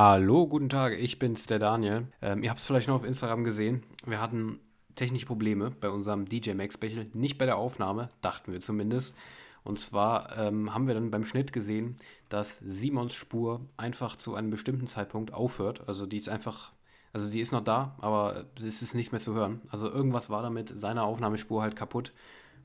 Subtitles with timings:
[0.00, 2.06] Hallo, guten Tag, ich bin's, der Daniel.
[2.22, 3.82] Ähm, ihr habt es vielleicht noch auf Instagram gesehen.
[4.06, 4.60] Wir hatten
[4.94, 9.16] technische Probleme bei unserem DJ Max Special, nicht bei der Aufnahme, dachten wir zumindest.
[9.64, 11.96] Und zwar ähm, haben wir dann beim Schnitt gesehen,
[12.28, 15.88] dass Simons Spur einfach zu einem bestimmten Zeitpunkt aufhört.
[15.88, 16.70] Also die ist einfach,
[17.12, 19.62] also die ist noch da, aber es ist nicht mehr zu hören.
[19.68, 22.12] Also irgendwas war damit seiner Aufnahmespur halt kaputt.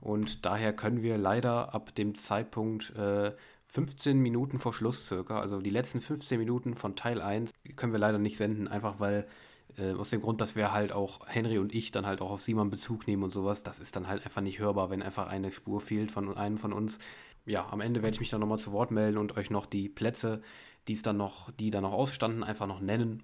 [0.02, 3.32] Und daher können wir leider ab dem Zeitpunkt äh,
[3.74, 8.00] 15 Minuten vor Schluss circa, also die letzten 15 Minuten von Teil 1, können wir
[8.00, 9.28] leider nicht senden, einfach weil
[9.80, 12.44] äh, aus dem Grund, dass wir halt auch, Henry und ich, dann halt auch auf
[12.44, 15.52] Simon Bezug nehmen und sowas, das ist dann halt einfach nicht hörbar, wenn einfach eine
[15.52, 17.00] Spur fehlt von einem von uns.
[17.48, 19.90] Ja, am Ende werde ich mich dann nochmal zu Wort melden und euch noch die
[19.90, 20.44] Plätze,
[20.88, 23.24] die es dann noch, die dann noch ausstanden, einfach noch nennen,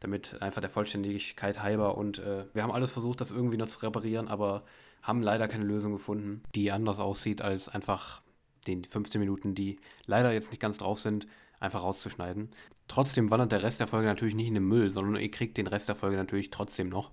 [0.00, 3.80] damit einfach der Vollständigkeit halber und äh, wir haben alles versucht, das irgendwie noch zu
[3.80, 4.64] reparieren, aber
[5.02, 8.22] haben leider keine Lösung gefunden, die anders aussieht als einfach
[8.70, 11.26] den 15 Minuten, die leider jetzt nicht ganz drauf sind,
[11.58, 12.50] einfach rauszuschneiden.
[12.88, 15.66] Trotzdem wandert der Rest der Folge natürlich nicht in den Müll, sondern ihr kriegt den
[15.66, 17.10] Rest der Folge natürlich trotzdem noch.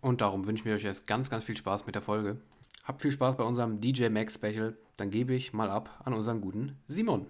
[0.00, 2.38] Und darum wünschen wir euch jetzt ganz, ganz viel Spaß mit der Folge.
[2.84, 4.76] Habt viel Spaß bei unserem DJ Max Special.
[4.96, 7.26] Dann gebe ich mal ab an unseren guten Simon.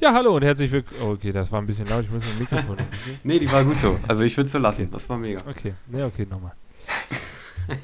[0.00, 1.00] Ja, hallo und herzlich willkommen.
[1.02, 2.04] Oh, okay, das war ein bisschen laut.
[2.04, 2.78] Ich muss ein Mikrofon.
[3.22, 4.00] nee, die war gut so.
[4.08, 4.82] Also ich würde es so lassen.
[4.82, 4.90] Okay.
[4.92, 5.40] Das war mega.
[5.48, 6.52] Okay, ne, okay, nochmal.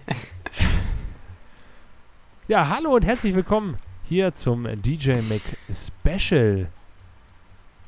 [2.49, 3.77] ja, hallo und herzlich willkommen
[4.09, 6.69] hier zum DJ Mac Special.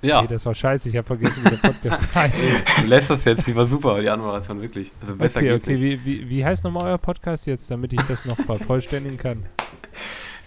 [0.01, 0.19] Ja.
[0.19, 2.35] Okay, das war scheiße, ich habe vergessen, wie der Podcast heißt.
[2.83, 4.93] du lässt das jetzt, die war super, die Anmoderation, wirklich.
[5.01, 8.25] Also besser okay, okay, wie, wie, wie heißt nochmal euer Podcast jetzt, damit ich das
[8.25, 9.47] noch vervollständigen kann?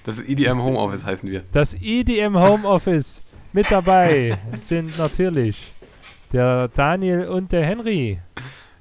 [0.05, 1.43] Das EDM Homeoffice heißen wir.
[1.51, 5.73] Das EDM Homeoffice mit dabei sind natürlich
[6.31, 8.19] der Daniel und der Henry.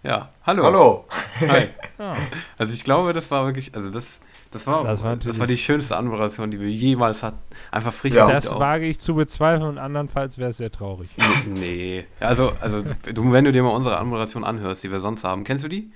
[0.03, 0.65] Ja, hallo.
[0.65, 1.05] Hallo.
[1.41, 1.67] Hi.
[1.99, 2.17] Ja.
[2.57, 5.57] Also ich glaube, das war wirklich, also das das war, das war, das war die
[5.57, 7.39] schönste Anmoderation, die wir jemals hatten.
[7.71, 8.15] Einfach frisch.
[8.15, 8.29] Ja.
[8.29, 11.09] Das wage ich zu bezweifeln und andernfalls wäre es sehr traurig.
[11.47, 12.05] Nee.
[12.21, 15.65] Also, also du, wenn du dir mal unsere Anmoderation anhörst, die wir sonst haben, kennst
[15.65, 15.91] du die?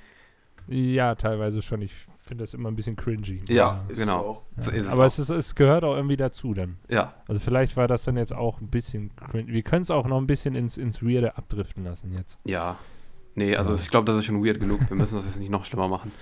[0.68, 1.82] Ja, teilweise schon.
[1.82, 3.42] Ich finde das immer ein bisschen cringy.
[3.48, 3.84] Ja, ja.
[3.88, 4.42] genau.
[4.56, 4.72] Es ja.
[4.72, 6.78] So es Aber es, ist, es gehört auch irgendwie dazu dann.
[6.88, 7.14] Ja.
[7.28, 9.52] Also vielleicht war das dann jetzt auch ein bisschen cringy.
[9.52, 12.38] Wir können es auch noch ein bisschen ins, ins Weirde abdriften lassen jetzt.
[12.44, 12.78] Ja.
[13.34, 14.88] Nee, also ich glaube, das ist schon weird genug.
[14.88, 16.12] Wir müssen das jetzt nicht noch schlimmer machen.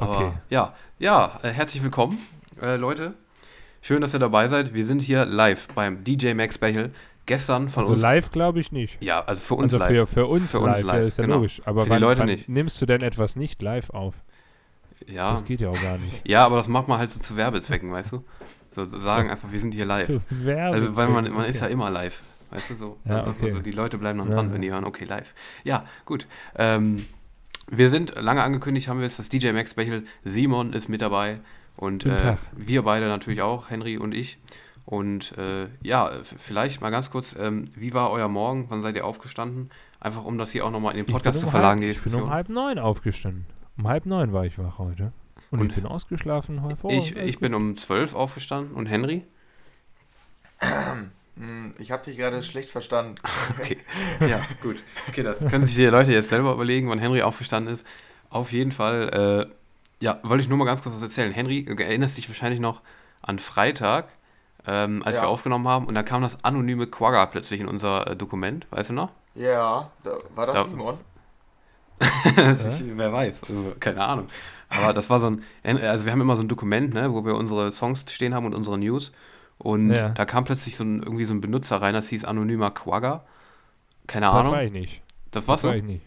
[0.00, 0.32] Aber okay.
[0.48, 2.18] ja, ja, äh, herzlich willkommen,
[2.62, 3.14] äh, Leute.
[3.82, 4.72] Schön, dass ihr dabei seid.
[4.72, 6.90] Wir sind hier live beim DJ Max Special.
[7.26, 8.02] Gestern von also uns.
[8.02, 9.02] Also live glaube ich nicht.
[9.02, 9.90] Ja, also für uns also live.
[9.90, 10.96] Für, für uns für live, uns live.
[10.96, 11.36] Ja, ist ja genau.
[11.36, 11.60] logisch.
[11.66, 12.48] Aber für wann, die Leute nicht.
[12.48, 14.14] nimmst du denn etwas nicht live auf?
[15.06, 15.32] Ja.
[15.32, 16.26] Das geht ja auch gar nicht.
[16.26, 18.24] Ja, aber das macht man halt so zu Werbezwecken, weißt du?
[18.70, 19.32] So, so sagen so.
[19.32, 20.06] einfach, wir sind hier live.
[20.06, 22.22] Zu also weil man, man ist ja immer live.
[22.50, 22.96] Weißt du so?
[23.04, 23.50] Ja, also, okay.
[23.50, 24.54] also die Leute bleiben dann dran, ja.
[24.54, 25.34] wenn die hören, okay, live.
[25.62, 26.26] Ja, gut.
[26.56, 27.04] Ähm,
[27.70, 30.02] wir sind lange angekündigt, haben wir es, das DJ Max Special.
[30.24, 31.40] Simon ist mit dabei
[31.76, 34.38] und äh, wir beide natürlich auch, Henry und ich.
[34.84, 38.66] Und äh, ja, vielleicht mal ganz kurz, ähm, wie war euer Morgen?
[38.70, 39.70] Wann seid ihr aufgestanden?
[40.00, 42.22] Einfach um das hier auch nochmal in den Podcast um zu verlagen, halb, die Diskussion.
[42.22, 43.46] Ich bin um halb neun aufgestanden.
[43.78, 45.12] Um halb neun war ich wach heute.
[45.50, 46.76] Und, und ich bin ausgeschlafen heute.
[46.88, 49.24] Ich, ich bin um zwölf aufgestanden und Henry?
[51.40, 53.14] Hm, ich habe dich gerade schlecht verstanden.
[53.58, 53.78] Okay,
[54.28, 54.82] ja, gut.
[55.08, 57.84] Okay, das können sich die Leute jetzt selber überlegen, wann Henry aufgestanden ist.
[58.28, 61.32] Auf jeden Fall, äh, ja, wollte ich nur mal ganz kurz was erzählen.
[61.32, 62.82] Henry, du erinnerst dich wahrscheinlich noch
[63.22, 64.08] an Freitag,
[64.66, 65.22] ähm, als ja.
[65.22, 68.90] wir aufgenommen haben, und da kam das anonyme Quagga plötzlich in unser äh, Dokument, weißt
[68.90, 69.10] du noch?
[69.34, 70.98] Ja, da, war das da, Simon?
[72.00, 74.28] ich, wer weiß, also keine Ahnung.
[74.68, 75.44] Aber das war so ein,
[75.82, 78.54] also wir haben immer so ein Dokument, ne, wo wir unsere Songs stehen haben und
[78.54, 79.12] unsere News.
[79.62, 80.08] Und ja.
[80.08, 83.24] da kam plötzlich so ein, irgendwie so ein Benutzer rein, das hieß anonymer Quagga.
[84.06, 84.52] Keine das Ahnung.
[84.52, 85.02] Das war ich nicht.
[85.30, 85.78] Das warst das war du?
[85.78, 86.06] ich nicht.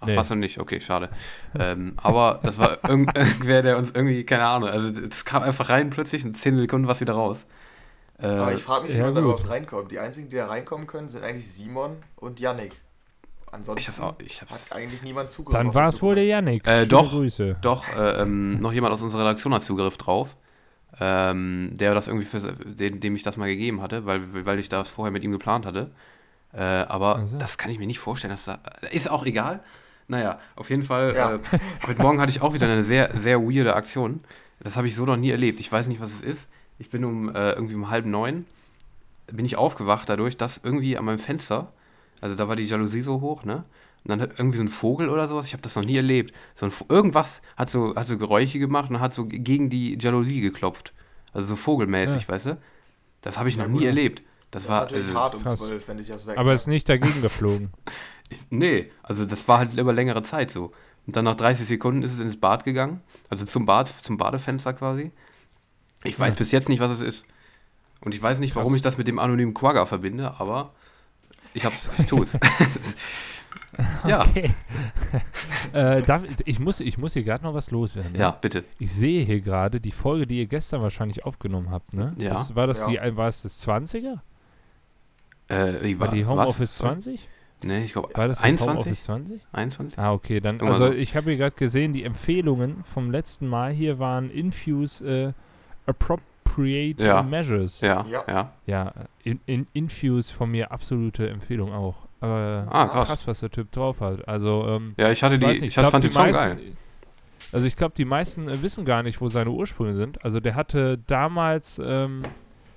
[0.00, 0.16] Ach, nee.
[0.16, 0.58] warst du nicht?
[0.58, 1.08] Okay, schade.
[1.56, 5.68] ähm, aber das war irg irgendwer, der uns irgendwie, keine Ahnung, also es kam einfach
[5.68, 7.46] rein plötzlich und 10 Sekunden war es wieder raus.
[8.18, 9.92] Äh, aber ich frage mich, ja, wie man da überhaupt reinkommt.
[9.92, 12.74] Die einzigen, die da reinkommen können, sind eigentlich Simon und Yannick.
[13.52, 15.52] Ansonsten ich hab's auch, ich hab's hat eigentlich niemand Zugriff.
[15.56, 16.66] Dann war es wohl der Yannick.
[16.66, 17.58] Äh, doch, Grüße.
[17.60, 20.34] doch, äh, ähm, noch jemand aus unserer Redaktion hat Zugriff drauf
[21.00, 24.68] ähm, der das irgendwie für, dem, dem ich das mal gegeben hatte, weil, weil ich
[24.68, 25.90] das vorher mit ihm geplant hatte.
[26.52, 27.38] Äh, aber also.
[27.38, 28.32] das kann ich mir nicht vorstellen.
[28.32, 28.58] Dass da,
[28.90, 29.60] ist auch egal.
[30.08, 31.34] Naja, auf jeden Fall, ja.
[31.36, 31.38] äh,
[31.86, 34.20] heute Morgen hatte ich auch wieder eine sehr, sehr weirde Aktion.
[34.60, 35.60] Das habe ich so noch nie erlebt.
[35.60, 36.48] Ich weiß nicht, was es ist.
[36.78, 38.44] Ich bin um äh, irgendwie um halb neun,
[39.30, 41.72] bin ich aufgewacht dadurch, dass irgendwie an meinem Fenster,
[42.20, 43.64] also da war die Jalousie so hoch, ne?
[44.04, 46.34] Und dann hat irgendwie so ein Vogel oder sowas, ich habe das noch nie erlebt.
[46.54, 50.40] So ein, irgendwas hat so, hat so Geräusche gemacht und hat so gegen die Jalousie
[50.40, 50.92] geklopft.
[51.32, 52.28] Also so vogelmäßig, ja.
[52.28, 52.58] weißt du?
[53.20, 54.22] Das habe ich noch nie erlebt.
[54.50, 56.36] Das, das war ist natürlich also, hart um zwölf, wenn ich das weg.
[56.36, 57.70] Aber ist nicht dagegen geflogen.
[58.50, 60.72] nee, also das war halt über längere Zeit so.
[61.06, 64.72] Und dann nach 30 Sekunden ist es ins Bad gegangen, also zum Bad, zum Badefenster
[64.72, 65.12] quasi.
[66.04, 66.38] Ich weiß ja.
[66.38, 67.24] bis jetzt nicht, was es ist.
[68.00, 68.76] Und ich weiß nicht, warum Krass.
[68.76, 70.74] ich das mit dem anonymen Quagga verbinde, aber
[71.54, 72.38] ich hab's, ich tue es.
[74.06, 74.22] Ja.
[74.22, 74.50] Okay.
[75.72, 78.12] äh, darf, ich, muss, ich muss hier gerade noch was loswerden.
[78.12, 78.18] Ne?
[78.18, 78.64] Ja, bitte.
[78.78, 82.12] Ich sehe hier gerade die Folge, die ihr gestern wahrscheinlich aufgenommen habt, ne?
[82.18, 82.30] Ja.
[82.30, 82.88] Das, war das ja.
[82.88, 84.18] die, war es das 20er?
[85.48, 87.28] Äh, war, war die Homeoffice 20?
[87.64, 88.66] Nee, ich glaube, war das 21?
[88.66, 89.40] das Homeoffice 20?
[89.52, 89.98] 21?
[89.98, 93.98] Ah, okay, dann, also ich habe hier gerade gesehen, die Empfehlungen vom letzten Mal hier
[93.98, 95.32] waren Infuse äh,
[95.86, 97.22] Appropriate ja.
[97.22, 97.80] Measures.
[97.80, 98.24] Ja, ja.
[98.26, 98.92] Ja, ja
[99.22, 102.08] in, in, Infuse von mir absolute Empfehlung auch.
[102.22, 103.08] Aber ah, krass.
[103.08, 104.28] krass, was der Typ drauf hat.
[104.28, 106.58] Also, ähm, ja, ich hatte die, nicht, ich, ich fand die, die meisten, geil.
[107.50, 110.24] Also ich glaube, die meisten äh, wissen gar nicht, wo seine Ursprünge sind.
[110.24, 112.22] Also der hatte damals ähm,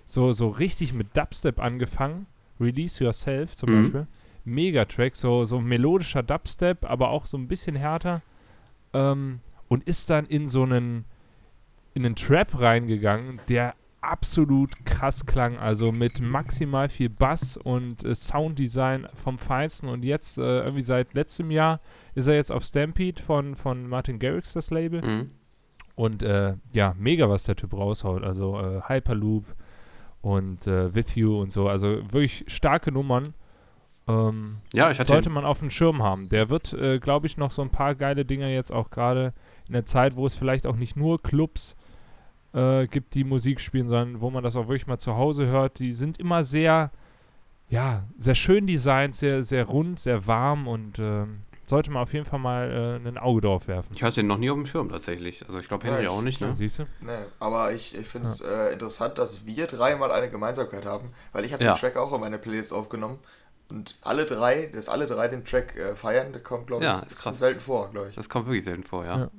[0.05, 2.25] so, so richtig mit Dubstep angefangen.
[2.59, 3.81] Release Yourself zum mhm.
[3.81, 4.07] Beispiel.
[4.45, 8.21] Megatrack, so, so melodischer Dubstep, aber auch so ein bisschen härter.
[8.93, 11.05] Ähm, und ist dann in so einen,
[11.93, 13.75] in einen Trap reingegangen, der
[14.09, 15.57] absolut krass klang.
[15.57, 19.89] Also mit maximal viel Bass und äh, Sounddesign vom Feinsten.
[19.89, 21.79] Und jetzt, äh, irgendwie seit letztem Jahr,
[22.13, 25.01] ist er jetzt auf Stampede von, von Martin Garrix, das Label.
[25.01, 25.29] Mhm.
[25.95, 28.23] Und äh, ja, mega, was der Typ raushaut.
[28.23, 29.45] Also äh, Hyperloop
[30.21, 31.69] und äh, With You und so.
[31.69, 33.33] Also wirklich starke Nummern.
[34.07, 36.29] Ähm, ja, ich hatte sollte man auf dem Schirm haben.
[36.29, 39.33] Der wird, äh, glaube ich, noch so ein paar geile Dinger jetzt auch gerade
[39.67, 41.75] in der Zeit, wo es vielleicht auch nicht nur Clubs
[42.55, 45.79] äh, gibt, die Musik spielen, sondern wo man das auch wirklich mal zu Hause hört.
[45.79, 46.91] Die sind immer sehr,
[47.69, 51.25] ja, sehr schön designt, sehr, sehr rund, sehr warm und äh,
[51.67, 53.91] sollte man auf jeden Fall mal äh, ein Auge drauf werfen.
[53.95, 55.45] Ich hatte den noch nie auf dem Schirm tatsächlich.
[55.47, 56.47] Also ich glaube Henry ja, auch nicht, ne?
[56.47, 56.83] Ja, siehst du?
[57.01, 58.67] Nee, aber ich, ich finde es ja.
[58.67, 62.21] äh, interessant, dass wir dreimal eine Gemeinsamkeit haben, weil ich habe den Track auch in
[62.21, 63.19] meine Playlist aufgenommen
[63.69, 66.99] und alle drei, dass alle drei den Track äh, feiern, das kommt, glaube ich, ja,
[66.99, 67.39] ist krass.
[67.39, 68.15] selten vor, glaube ich.
[68.15, 69.29] Das kommt wirklich selten vor, ja.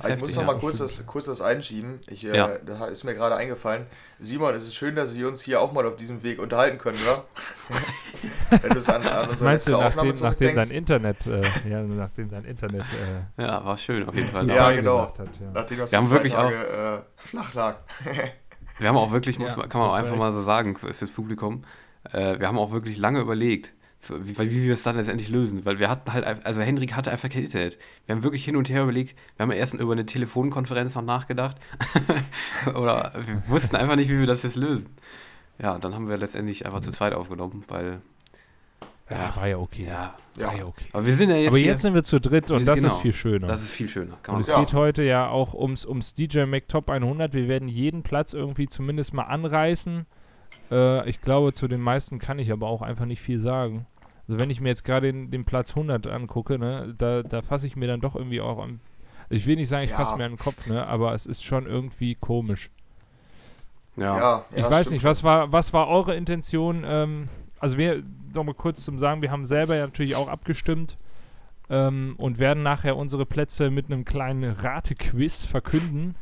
[0.00, 0.08] Ja.
[0.10, 2.00] ich muss noch mal kurz das, kurz das einschieben.
[2.06, 2.58] Ich, äh, ja.
[2.58, 3.86] Da ist mir gerade eingefallen.
[4.18, 6.98] Simon, es ist schön, dass wir uns hier auch mal auf diesem Weg unterhalten können,
[7.02, 7.24] oder?
[8.62, 11.42] Wenn du es an, an unsere Meinst letzte du, nachdem, Aufnahme nachdem dein Internet, äh,
[11.68, 12.84] ja, nachdem dein Internet.
[13.38, 14.48] Äh, ja, war schön auf jeden Fall.
[14.48, 15.00] ja, genau.
[15.00, 15.50] Hat, ja.
[15.52, 17.76] Nachdem das wir haben wirklich Tage auch, äh, flach lag.
[18.78, 21.64] wir haben auch wirklich, muss, kann man auch einfach mal so sagen fürs Publikum,
[22.10, 23.74] äh, wir haben auch wirklich lange überlegt,
[24.04, 25.64] so, wie, wie wir es dann letztendlich lösen.
[25.64, 27.78] Weil wir hatten halt, also Hendrik hatte einfach kein Internet.
[28.06, 31.56] Wir haben wirklich hin und her überlegt, wir haben erst über eine Telefonkonferenz noch nachgedacht.
[32.66, 34.88] Oder wir wussten einfach nicht, wie wir das jetzt lösen.
[35.60, 38.00] Ja, dann haben wir letztendlich einfach zu zweit aufgenommen, weil.
[39.08, 39.86] Ja, ja war ja okay.
[39.86, 40.86] Ja, war ja okay.
[40.92, 41.48] Aber wir sind ja jetzt.
[41.48, 43.46] Aber jetzt sind wir zu dritt und das genau, ist viel schöner.
[43.46, 44.18] Das ist viel schöner.
[44.26, 47.34] und es geht heute ja auch ums, ums DJ Mac Top 100.
[47.34, 50.06] Wir werden jeden Platz irgendwie zumindest mal anreißen.
[50.72, 53.86] Äh, ich glaube, zu den meisten kann ich aber auch einfach nicht viel sagen.
[54.32, 57.66] Also wenn ich mir jetzt gerade den, den, Platz 100 angucke, ne, da, da fasse
[57.66, 58.80] ich mir dann doch irgendwie auch an.
[59.28, 59.96] Ich will nicht sagen, ich ja.
[59.98, 62.70] fasse mir an den Kopf, ne, aber es ist schon irgendwie komisch.
[63.96, 64.16] Ja.
[64.16, 66.82] ja ich weiß nicht, was war, was war eure Intention?
[66.86, 67.28] Ähm,
[67.60, 68.02] also wir,
[68.32, 70.96] nochmal kurz zum Sagen, wir haben selber ja natürlich auch abgestimmt
[71.68, 76.14] ähm, und werden nachher unsere Plätze mit einem kleinen Ratequiz verkünden.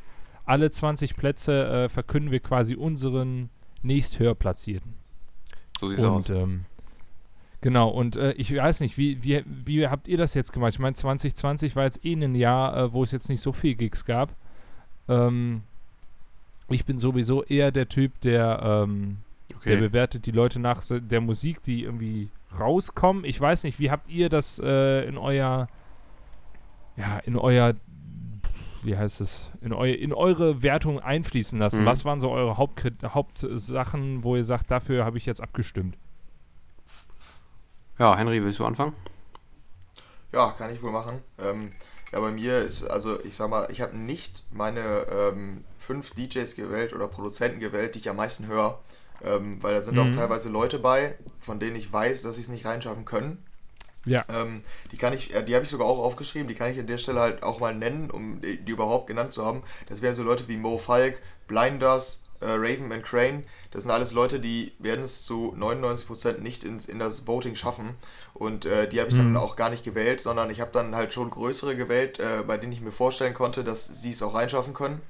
[0.46, 3.50] Alle 20 Plätze äh, verkünden wir quasi unseren
[3.82, 4.94] nächst höher platzierten.
[5.78, 6.28] So sieht's und, aus.
[6.30, 6.64] Ähm,
[7.60, 10.74] genau, und äh, ich weiß nicht, wie, wie, wie habt ihr das jetzt gemacht?
[10.74, 13.74] Ich meine, 2020 war jetzt eh ein Jahr, äh, wo es jetzt nicht so viel
[13.74, 14.34] Gigs gab.
[15.08, 15.62] Ähm,
[16.68, 19.18] ich bin sowieso eher der Typ, der, ähm,
[19.56, 19.70] okay.
[19.70, 22.28] der bewertet die Leute nach der Musik, die irgendwie
[22.58, 23.24] rauskommen.
[23.24, 25.68] Ich weiß nicht, wie habt ihr das äh, in euer
[26.96, 27.74] ja, in euer
[28.82, 31.82] wie heißt es, in, eu in eure Wertung einfließen lassen.
[31.82, 31.86] Mhm.
[31.86, 35.96] Was waren so eure Hauptkrit Hauptsachen, wo ihr sagt, dafür habe ich jetzt abgestimmt?
[38.00, 38.94] Ja, Henry, willst du anfangen?
[40.32, 41.22] Ja, kann ich wohl machen.
[41.38, 41.68] Ähm,
[42.12, 46.56] ja, bei mir ist, also ich sag mal, ich habe nicht meine ähm, fünf DJs
[46.56, 48.80] gewählt oder Produzenten gewählt, die ich am meisten höre.
[49.22, 50.00] Ähm, weil da sind mhm.
[50.00, 53.44] auch teilweise Leute bei, von denen ich weiß, dass sie es nicht reinschaffen können.
[54.06, 54.24] Ja.
[54.30, 56.96] Ähm, die kann ich, die habe ich sogar auch aufgeschrieben, die kann ich an der
[56.96, 59.62] Stelle halt auch mal nennen, um die, die überhaupt genannt zu haben.
[59.90, 63.44] Das wären so Leute wie Mo Falk, Blinders, äh, Raven and Crane.
[63.70, 67.94] Das sind alles Leute, die werden es zu 99% nicht ins, in das Voting schaffen.
[68.34, 69.34] Und äh, die habe ich mhm.
[69.34, 72.56] dann auch gar nicht gewählt, sondern ich habe dann halt schon größere gewählt, äh, bei
[72.56, 75.00] denen ich mir vorstellen konnte, dass sie es auch reinschaffen können.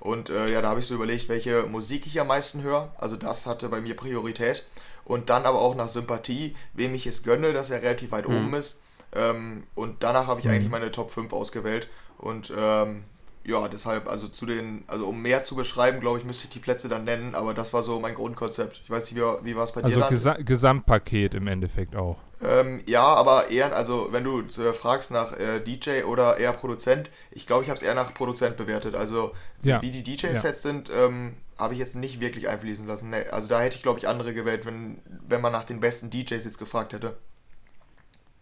[0.00, 2.92] Und äh, ja, da habe ich so überlegt, welche Musik ich am meisten höre.
[2.98, 4.66] Also das hatte bei mir Priorität
[5.04, 8.36] und dann aber auch nach Sympathie, wem ich es gönne, dass er relativ weit mhm.
[8.36, 8.82] oben ist.
[9.14, 10.52] Ähm, und danach habe ich mhm.
[10.52, 11.88] eigentlich meine Top 5 ausgewählt.
[12.18, 13.04] Und ähm,
[13.44, 16.58] ja, deshalb, also zu den, also um mehr zu beschreiben, glaube ich, müsste ich die
[16.60, 18.80] Plätze dann nennen, aber das war so mein Grundkonzept.
[18.84, 20.04] Ich weiß nicht, wie, wie war es bei also dir?
[20.04, 22.18] Also Gesa Gesamtpaket im Endeffekt auch.
[22.44, 27.10] Ähm, ja, aber eher, also wenn du äh, fragst nach äh, DJ oder eher Produzent,
[27.30, 28.94] ich glaube, ich habe es eher nach Produzent bewertet.
[28.94, 29.32] Also
[29.62, 29.82] ja.
[29.82, 30.52] wie die DJ-Sets ja.
[30.70, 33.10] sind, ähm, habe ich jetzt nicht wirklich einfließen lassen.
[33.10, 36.10] Nee, also da hätte ich, glaube ich, andere gewählt, wenn, wenn man nach den besten
[36.10, 37.16] DJs jetzt gefragt hätte.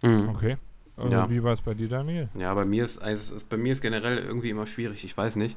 [0.02, 0.30] Mhm.
[0.30, 0.56] Okay.
[0.98, 1.30] Äh, Ja.
[1.30, 2.28] Wie war es bei dir, Daniel?
[2.34, 5.36] Ja, bei mir ist, also ist bei mir ist generell irgendwie immer schwierig, ich weiß
[5.36, 5.56] nicht.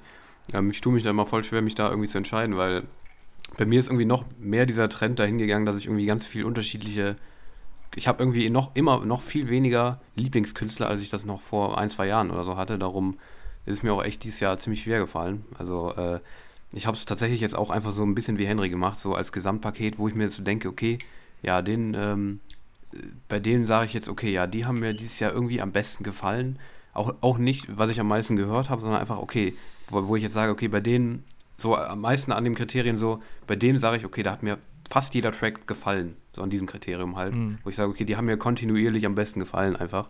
[0.53, 2.83] Ähm, ich tue mich da immer voll schwer, mich da irgendwie zu entscheiden, weil
[3.57, 6.45] bei mir ist irgendwie noch mehr dieser Trend dahin gegangen, dass ich irgendwie ganz viel
[6.45, 7.15] unterschiedliche.
[7.95, 11.89] Ich habe irgendwie noch immer noch viel weniger Lieblingskünstler, als ich das noch vor ein,
[11.91, 12.79] zwei Jahren oder so hatte.
[12.79, 13.19] Darum
[13.65, 15.45] ist es mir auch echt dieses Jahr ziemlich schwer gefallen.
[15.59, 16.19] Also äh,
[16.73, 19.31] ich habe es tatsächlich jetzt auch einfach so ein bisschen wie Henry gemacht, so als
[19.31, 20.97] Gesamtpaket, wo ich mir jetzt so denke, okay,
[21.43, 22.39] ja, den, ähm,
[23.27, 26.03] bei denen sage ich jetzt, okay, ja, die haben mir dieses Jahr irgendwie am besten
[26.03, 26.59] gefallen.
[26.93, 29.55] Auch, auch nicht, was ich am meisten gehört habe, sondern einfach, okay,
[29.87, 31.23] wo, wo ich jetzt sage, okay, bei denen,
[31.57, 34.57] so am meisten an dem Kriterien so, bei denen sage ich, okay, da hat mir
[34.89, 37.33] fast jeder Track gefallen, so an diesem Kriterium halt.
[37.33, 37.57] Mhm.
[37.63, 40.09] Wo ich sage, okay, die haben mir kontinuierlich am besten gefallen einfach.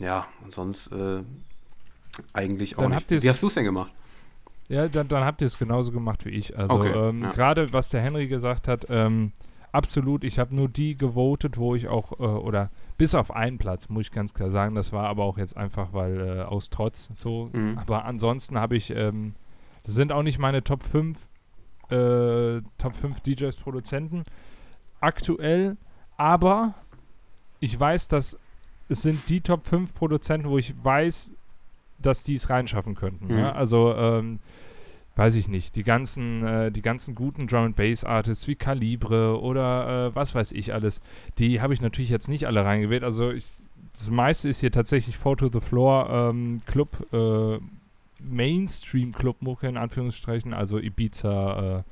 [0.00, 1.22] Ja, und sonst äh,
[2.32, 3.10] eigentlich auch Dann nicht.
[3.10, 3.92] Wie hast du es denn gemacht?
[4.68, 6.56] Ja, dann, dann habt ihr es genauso gemacht wie ich.
[6.56, 7.30] Also Okay, ähm, ja.
[7.30, 9.32] gerade was der Henry gesagt hat, ähm,
[9.72, 13.88] absolut, ich habe nur die gewotet, wo ich auch, äh, oder bis auf einen Platz,
[13.88, 17.10] muss ich ganz klar sagen, das war aber auch jetzt einfach, weil äh, aus Trotz
[17.14, 17.50] so.
[17.52, 17.78] Mhm.
[17.78, 19.32] Aber ansonsten habe ich, ähm,
[19.84, 21.18] das sind auch nicht meine Top 5,
[21.90, 24.24] äh, Top 5 DJs, Produzenten
[25.00, 25.76] aktuell,
[26.16, 26.74] aber
[27.60, 28.38] ich weiß, dass
[28.88, 31.32] es sind die Top 5 Produzenten, wo ich weiß,
[31.98, 33.32] dass die es reinschaffen könnten.
[33.32, 33.38] Mhm.
[33.38, 33.52] Ja?
[33.52, 34.40] Also, ähm,
[35.18, 39.40] weiß ich nicht, die ganzen, äh, die ganzen guten Drum and Bass Artists wie Calibre
[39.40, 41.00] oder äh, was weiß ich alles,
[41.38, 43.02] die habe ich natürlich jetzt nicht alle reingewählt.
[43.02, 43.44] Also ich,
[43.92, 47.58] das meiste ist hier tatsächlich Four to the Floor ähm, Club, äh,
[48.20, 51.82] Mainstream Club Mucke in Anführungsstrichen, also Ibiza, äh,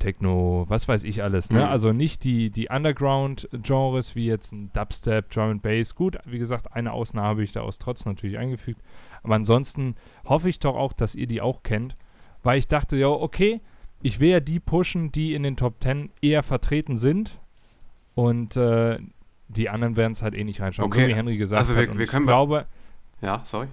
[0.00, 1.50] Techno, was weiß ich alles.
[1.50, 1.60] Ne?
[1.60, 1.66] Mhm.
[1.66, 5.94] Also nicht die, die Underground-Genres wie jetzt ein Dubstep, Drum and Bass.
[5.94, 8.82] Gut, wie gesagt, eine Ausnahme habe ich da aus Trotz natürlich eingefügt.
[9.22, 9.94] Aber ansonsten
[10.24, 11.96] hoffe ich doch auch, dass ihr die auch kennt,
[12.46, 13.60] weil ich dachte, ja, okay,
[14.02, 17.40] ich will ja die pushen, die in den Top 10 eher vertreten sind
[18.14, 18.98] und äh,
[19.48, 21.82] die anderen werden es halt eh nicht reinschauen, Okay, so wie Henry gesagt also wir-
[21.82, 21.90] hat.
[21.90, 22.66] Und wir ich können- glaube,
[23.20, 23.68] Ja, sorry.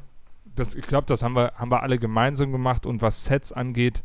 [0.56, 4.04] das, ich glaube, das haben wir, haben wir alle gemeinsam gemacht und was Sets angeht,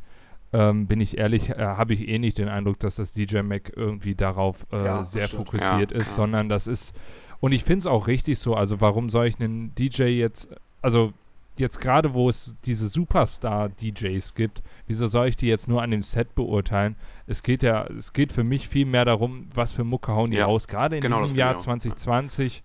[0.53, 3.71] ähm, bin ich ehrlich, äh, habe ich eh nicht den Eindruck, dass das DJ Mac
[3.77, 5.45] irgendwie darauf äh, Ja, sehr stimmt.
[5.47, 6.15] fokussiert Ja, ist, ja.
[6.15, 6.95] sondern das ist,
[7.41, 10.49] und ich finde es auch richtig so, also warum soll ich einen DJ jetzt,
[10.81, 11.13] also
[11.61, 16.03] jetzt gerade, wo es diese Superstar-DJs gibt, wieso soll ich die jetzt nur an dem
[16.03, 16.97] Set beurteilen?
[17.27, 20.39] Es geht ja, es geht für mich viel mehr darum, was für Mucke hauen die
[20.39, 21.63] Ja, raus, gerade in genau, diesem Jahr ich auch.
[21.63, 22.63] 2020.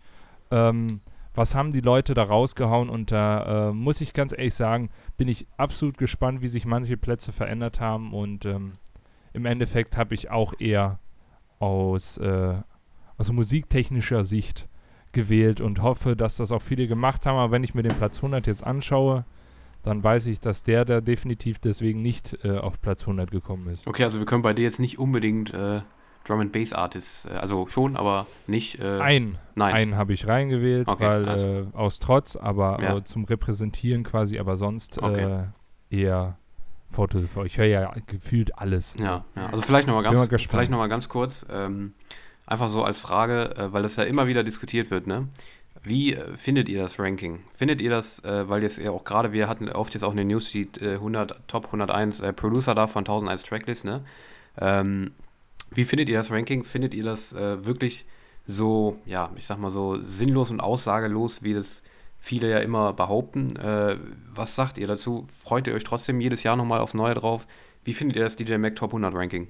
[0.52, 1.02] Ähm,
[1.36, 2.90] was haben die Leute da rausgehauen?
[2.90, 6.96] Und da äh, muss ich ganz ehrlich sagen, bin ich absolut gespannt, wie sich manche
[6.96, 8.14] Plätze verändert haben.
[8.14, 8.74] Und ähm,
[9.34, 11.00] im Endeffekt habe ich auch eher
[11.60, 12.56] aus, äh,
[13.18, 14.68] aus musiktechnischer Sicht
[15.14, 17.38] gewählt und hoffe, dass das auch viele gemacht haben.
[17.38, 19.26] Aber wenn ich mir den Platz 100 jetzt anschaue,
[19.84, 23.86] dann weiß ich, dass der da definitiv deswegen nicht äh, auf Platz 100 gekommen ist.
[23.88, 25.82] Okay, also wir können bei dir jetzt nicht unbedingt äh,
[26.26, 28.80] Drum and Bass Artists, äh, also schon, aber nicht.
[28.80, 29.74] Äh, Ein, nein.
[29.74, 31.48] einen habe ich reingewählt, Okay, weil also.
[31.48, 32.98] äh, aus Trotz, aber Ja.
[32.98, 35.44] äh, zum Repräsentieren quasi, aber sonst Okay.
[35.92, 36.38] äh, eher
[36.90, 37.20] Foto.
[37.44, 38.96] Ich höre ja gefühlt alles.
[38.98, 39.48] Ja, ja.
[39.48, 41.94] also vielleicht nochmal ganz, vielleicht noch mal ganz kurz, ähm,
[42.46, 45.28] einfach so als Frage, äh, weil das ja immer wieder diskutiert wird, ne?
[45.82, 47.44] Wie äh, findet ihr das Ranking?
[47.54, 50.24] Findet ihr das, äh, weil jetzt ja auch gerade, wir hatten oft jetzt auch eine
[50.24, 54.04] Newssheet äh, 100, Top 101 äh, Producer da von 1001 Tracklist, ne?
[54.60, 55.12] Ähm,
[55.72, 56.64] wie findet ihr das Ranking?
[56.64, 58.06] Findet ihr das wirklich
[58.46, 61.82] so, ja, ich sag mal so sinnlos und aussagelos, wie das
[62.20, 63.48] viele ja immer behaupten?
[64.36, 65.26] Was sagt ihr dazu?
[65.44, 67.48] Freut ihr euch trotzdem jedes Jahr nochmal aufs Neue drauf?
[67.84, 69.48] Wie findet ihr das DJ Mac Top 100 Ranking?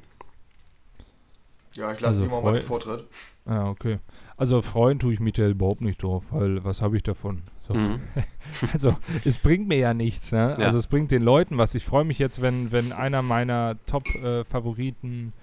[1.76, 3.06] Ja, ich lasse Also Simon mal den Vortritt.
[3.46, 4.00] Ah, okay.
[4.38, 7.42] Also freuen tue ich mich da überhaupt nicht drauf, weil was habe ich davon?
[7.62, 7.74] So.
[7.74, 8.00] Mhm.
[8.72, 10.32] Also es bringt mir ja nichts.
[10.32, 10.56] Ne?
[10.60, 10.66] Ja.
[10.66, 11.74] Also es bringt den Leuten was.
[11.76, 15.34] Ich freue mich jetzt, wenn, wenn einer meiner Top-Favoriten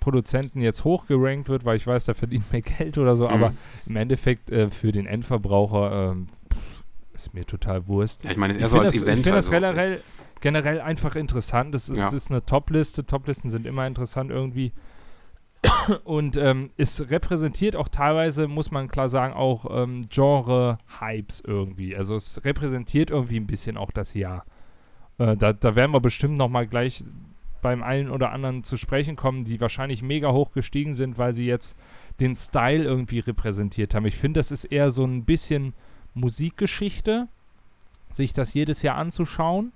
[0.00, 3.26] Produzenten jetzt hochgerankt wird, weil ich weiß, der verdient mehr Geld oder so.
[3.28, 3.34] Mhm.
[3.34, 3.52] Aber
[3.86, 6.16] im Endeffekt äh, für den Endverbraucher
[6.52, 6.58] pff,
[7.14, 8.24] ist mir total Wurst.
[8.24, 9.18] Ja, ich meine, Ich eher so finde als das, Event.
[9.18, 9.50] ich find das also.
[9.50, 10.00] generell,
[10.40, 11.74] generell einfach interessant.
[11.74, 12.08] Es ist, Ja.
[12.08, 13.04] es ist eine Top-Liste.
[13.06, 14.72] Top-Listen sind immer interessant irgendwie.
[16.04, 21.96] Und ähm, es repräsentiert auch teilweise, muss man klar sagen, auch ähm, Genre-Hypes irgendwie.
[21.96, 24.44] Also es repräsentiert irgendwie ein bisschen auch das Jahr.
[25.18, 27.04] Äh, da, da werden wir bestimmt noch mal gleich
[27.60, 31.46] beim einen oder anderen zu sprechen kommen, die wahrscheinlich mega hoch gestiegen sind, weil sie
[31.46, 31.76] jetzt
[32.18, 34.06] den Style irgendwie repräsentiert haben.
[34.06, 35.74] Ich finde, das ist eher so ein bisschen
[36.12, 37.28] Musikgeschichte,
[38.10, 39.72] sich das jedes Jahr anzuschauen.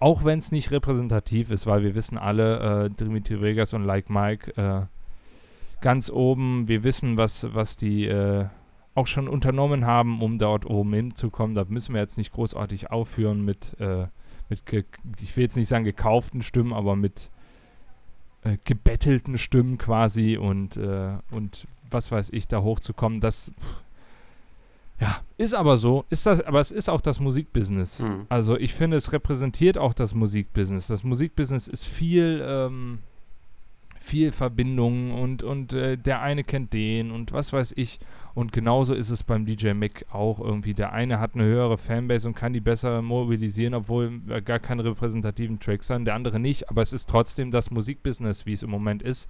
[0.00, 4.08] Auch wenn es nicht repräsentativ ist, weil wir wissen alle, äh, Dimitri Vegas und Like
[4.10, 4.86] Mike äh,
[5.80, 6.68] ganz oben.
[6.68, 8.46] Wir wissen, was, was die äh,
[8.94, 11.54] auch schon unternommen haben, um dort oben hinzukommen.
[11.54, 14.06] Da müssen wir jetzt nicht großartig aufführen mit, äh,
[14.48, 14.62] mit
[15.20, 17.30] ich will jetzt nicht sagen gekauften Stimmen, aber mit
[18.42, 23.20] äh, gebettelten Stimmen quasi und, äh, und was weiß ich, da hochzukommen.
[23.20, 23.52] Das
[25.00, 26.04] Ja, ist aber so.
[26.10, 28.00] Ist das, aber es ist auch das Musikbusiness.
[28.00, 28.26] Mhm.
[28.28, 30.88] Also ich finde, es repräsentiert auch das Musikbusiness.
[30.88, 32.98] Das Musikbusiness ist viel, ähm,
[34.08, 38.00] viel Verbindungen und, und äh, der eine kennt den und was weiß ich.
[38.34, 40.72] Und genauso ist es beim DJ Mac auch irgendwie.
[40.72, 44.84] Der eine hat eine höhere Fanbase und kann die besser mobilisieren, obwohl äh, gar keine
[44.84, 46.70] repräsentativen Tracks sind, der andere nicht.
[46.70, 49.28] Aber es ist trotzdem das Musikbusiness, wie es im Moment ist.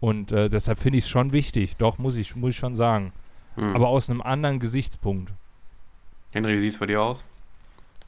[0.00, 1.76] Und äh, deshalb finde ich es schon wichtig.
[1.76, 3.12] Doch, muss ich, muss ich schon sagen.
[3.56, 3.76] Mhm.
[3.76, 5.32] Aber aus einem anderen Gesichtspunkt.
[6.30, 7.22] Henry, wie sieht es bei dir aus?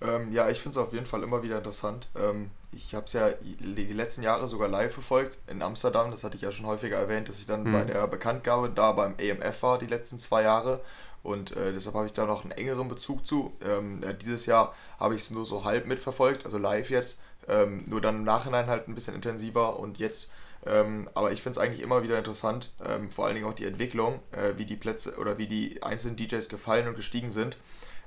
[0.00, 2.08] Ähm, ja, ich finde es auf jeden Fall immer wieder interessant.
[2.16, 6.10] Ähm, ich habe es ja die letzten Jahre sogar live verfolgt in Amsterdam.
[6.10, 7.72] Das hatte ich ja schon häufiger erwähnt, dass ich dann Mhm.
[7.72, 10.80] bei der Bekanntgabe da beim AMF war die letzten zwei Jahre.
[11.22, 13.52] Und äh, deshalb habe ich da noch einen engeren Bezug zu.
[13.62, 17.20] Ähm, ja, dieses Jahr habe ich es nur so halb mitverfolgt, also live jetzt.
[17.48, 20.30] Ähm, nur dann im Nachhinein halt ein bisschen intensiver und jetzt.
[20.66, 23.64] Ähm, aber ich finde es eigentlich immer wieder interessant, ähm, vor allen Dingen auch die
[23.64, 27.56] Entwicklung, äh, wie die Plätze oder wie die einzelnen DJs gefallen und gestiegen sind.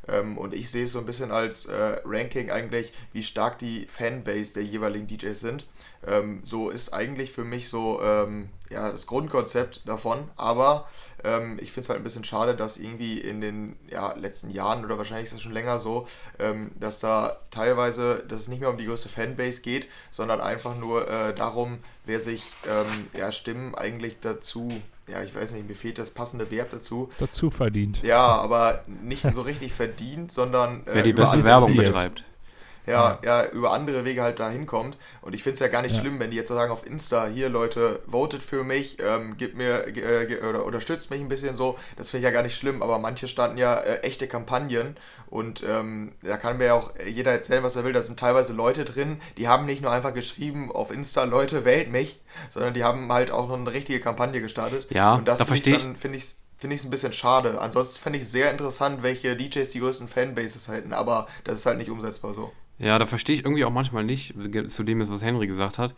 [0.08, 3.86] Ähm, und ich sehe es so ein bisschen als äh, Ranking eigentlich, wie stark die
[3.88, 5.66] Fanbase der jeweiligen DJs sind.
[6.06, 10.30] Ähm, so ist eigentlich für mich so ähm, ja, das Grundkonzept davon.
[10.36, 10.90] Aber
[11.24, 14.84] ähm, ich finde es halt ein bisschen schade, dass irgendwie in den ja, letzten Jahren
[14.84, 16.08] oder wahrscheinlich ist das schon länger so,
[16.40, 20.76] ähm, dass da teilweise, dass es nicht mehr um die größte Fanbase geht, sondern einfach
[20.76, 24.70] nur äh, darum, wer sich ähm, ja, Stimmen eigentlich dazu,
[25.14, 28.02] ja, ich weiß nicht, mir fehlt das passende Verb dazu, Dazu verdient.
[28.04, 32.24] ja, aber nicht so richtig verdient, sondern äh, Wer die über beste Werbung betreibt.
[32.86, 34.98] Ja, ja, über andere Wege halt da hinkommt.
[35.22, 36.02] Und ich finde es ja gar nicht Ja.
[36.02, 39.88] schlimm, wenn die jetzt sagen auf Insta, hier Leute, votet für mich, ähm, gibt mir
[39.96, 41.78] äh, oder unterstützt mich ein bisschen so.
[41.98, 44.98] Das finde ich ja gar nicht schlimm, aber manche starten ja äh, echte Kampagnen
[45.28, 47.94] und ähm, da kann mir ja auch jeder erzählen, was er will.
[47.94, 51.90] Da sind teilweise Leute drin, die haben nicht nur einfach geschrieben auf Insta, Leute, wählt
[51.90, 54.88] mich, sondern die haben halt auch noch eine richtige Kampagne gestartet.
[54.92, 56.26] Ja, und das da finde ich verstehe ich- finde ich
[56.60, 57.60] finde ich es ein bisschen schade.
[57.60, 61.66] Ansonsten fände ich es sehr interessant, welche DJs die größten Fanbases hätten, aber das ist
[61.66, 62.54] halt nicht umsetzbar so.
[62.80, 64.34] Ja, da verstehe ich irgendwie auch manchmal nicht,
[64.70, 65.94] zu dem, ist, was Henry gesagt hat,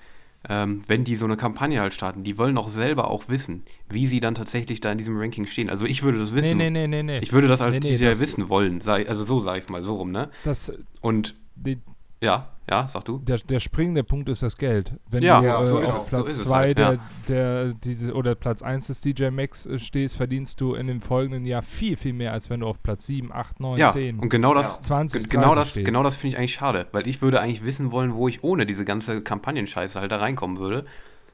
[0.48, 4.06] ähm, wenn die so eine Kampagne halt starten, die wollen auch selber auch wissen, wie
[4.06, 5.70] sie dann tatsächlich da in diesem Ranking stehen.
[5.70, 6.58] Also ich würde das wissen.
[6.58, 7.20] Nee, nee, nee, nee, nee.
[7.20, 8.82] Ich würde das als Nee, nee, das- wissen wollen.
[8.88, 10.30] Also so sage ich es mal, so rum, ne?
[10.44, 11.80] das, Und die,
[12.22, 13.20] ja, ja, sag du.
[13.20, 14.94] der, der springende Punkt ist das Geld.
[15.10, 17.00] Wenn Ja, du ja, äh, so ist auf so Platz ist es 2 halt, der,
[17.28, 21.46] der, diese, oder Platz 1 des DJ Max äh, stehst, verdienst du in dem folgenden
[21.46, 24.30] Jahr viel, viel mehr, als wenn du auf Platz 7, 8, 9, Ja, 10, und
[24.30, 24.82] genau das, Ja.
[24.82, 25.86] 20, Ge- Genau 30 das, stehst.
[25.86, 28.66] genau das finde ich eigentlich schade, weil ich würde eigentlich wissen wollen, wo ich ohne
[28.66, 30.86] diese ganze Kampagnenscheiße halt da reinkommen würde.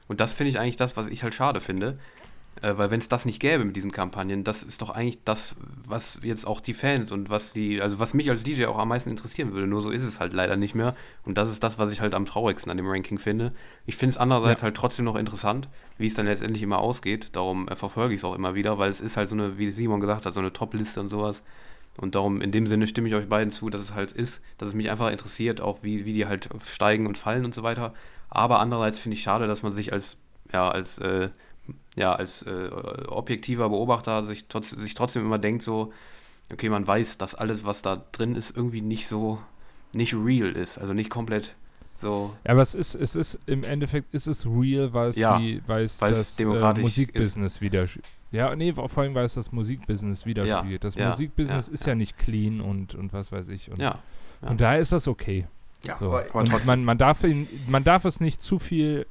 [0.08, 1.94] Und das finde ich eigentlich das, was ich halt schade finde.
[2.60, 5.56] Äh, weil wenn es das nicht gäbe mit diesen Kampagnen, das ist doch eigentlich das,
[5.86, 8.88] was jetzt auch die Fans und was die, also was mich als DJ auch am
[8.88, 9.66] meisten interessieren würde.
[9.66, 10.92] Nur so ist es halt leider nicht mehr.
[11.24, 13.52] Und das ist das, was ich halt am traurigsten an dem Ranking finde.
[13.86, 14.66] Ich finde es andererseits Ja.
[14.66, 17.30] halt trotzdem noch interessant, wie es dann letztendlich immer ausgeht.
[17.32, 19.70] Darum äh, verfolge ich es auch immer wieder, weil es ist halt so eine, wie
[19.72, 21.42] Simon gesagt hat, so eine Top-Liste und sowas.
[21.98, 24.68] Und darum, in dem Sinne stimme ich euch beiden zu, dass es halt ist, dass
[24.70, 27.92] es mich einfach interessiert, auch wie, wie die halt steigen und fallen und so weiter.
[28.30, 30.16] Aber andererseits finde ich schade, dass man sich als,
[30.52, 31.28] ja, als, äh,
[31.96, 32.68] ja, als äh,
[33.06, 35.90] objektiver Beobachter sich, trotz, sich trotzdem immer denkt, so,
[36.52, 39.38] okay, man weiß, dass alles, was da drin ist, irgendwie nicht so,
[39.94, 40.78] nicht real ist.
[40.78, 41.54] Also nicht komplett
[41.98, 42.34] so.
[42.44, 45.62] Ja, aber es ist, es ist im Endeffekt ist es real, weil es Ja, die,
[45.66, 47.86] weil es weil es das äh, Musikbusiness wieder.
[48.32, 50.82] Ja, nee, vor allem weil es das Musikbusiness widerspiegelt.
[50.84, 51.90] das ja, Musikbusiness ja, ist ja.
[51.90, 53.70] ja nicht clean und, und was weiß ich.
[53.70, 53.98] Und, Ja.
[54.42, 54.48] ja.
[54.48, 55.46] und daher ist das okay.
[55.84, 56.06] Ja, So.
[56.06, 56.66] aber Aber und trotzdem.
[56.66, 59.06] man, man, darf ihn, man darf es nicht zu viel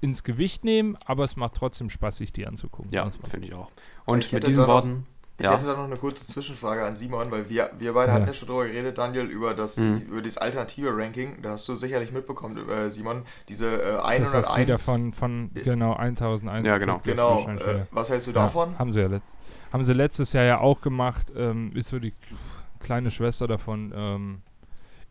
[0.00, 2.90] ins Gewicht nehmen, aber es macht trotzdem Spaß, sich die anzugucken.
[2.92, 3.70] Ja, finde ich auch.
[4.06, 5.06] Und Ich mit hätte diesen Worten.
[5.38, 5.54] Ich Ja.
[5.54, 8.14] hätte da noch eine kurze Zwischenfrage an Simon, weil wir, wir beide Ja.
[8.16, 9.96] hatten ja schon drüber geredet, Daniel, über das, Mhm.
[9.96, 11.40] über das alternative Ranking.
[11.40, 14.66] Da hast du sicherlich mitbekommen, äh, Simon, diese äh, Das ist das 101.
[14.66, 16.66] wieder von, von genau 1001.
[16.66, 17.00] Ja, genau.
[17.02, 18.78] Genau, äh, was hältst du Ja, davon?
[18.78, 19.20] haben sie ja
[19.72, 21.32] haben sie letztes Jahr ja auch gemacht.
[21.34, 22.12] Ähm, ist so die
[22.80, 23.92] kleine Schwester davon.
[23.96, 24.42] Ähm,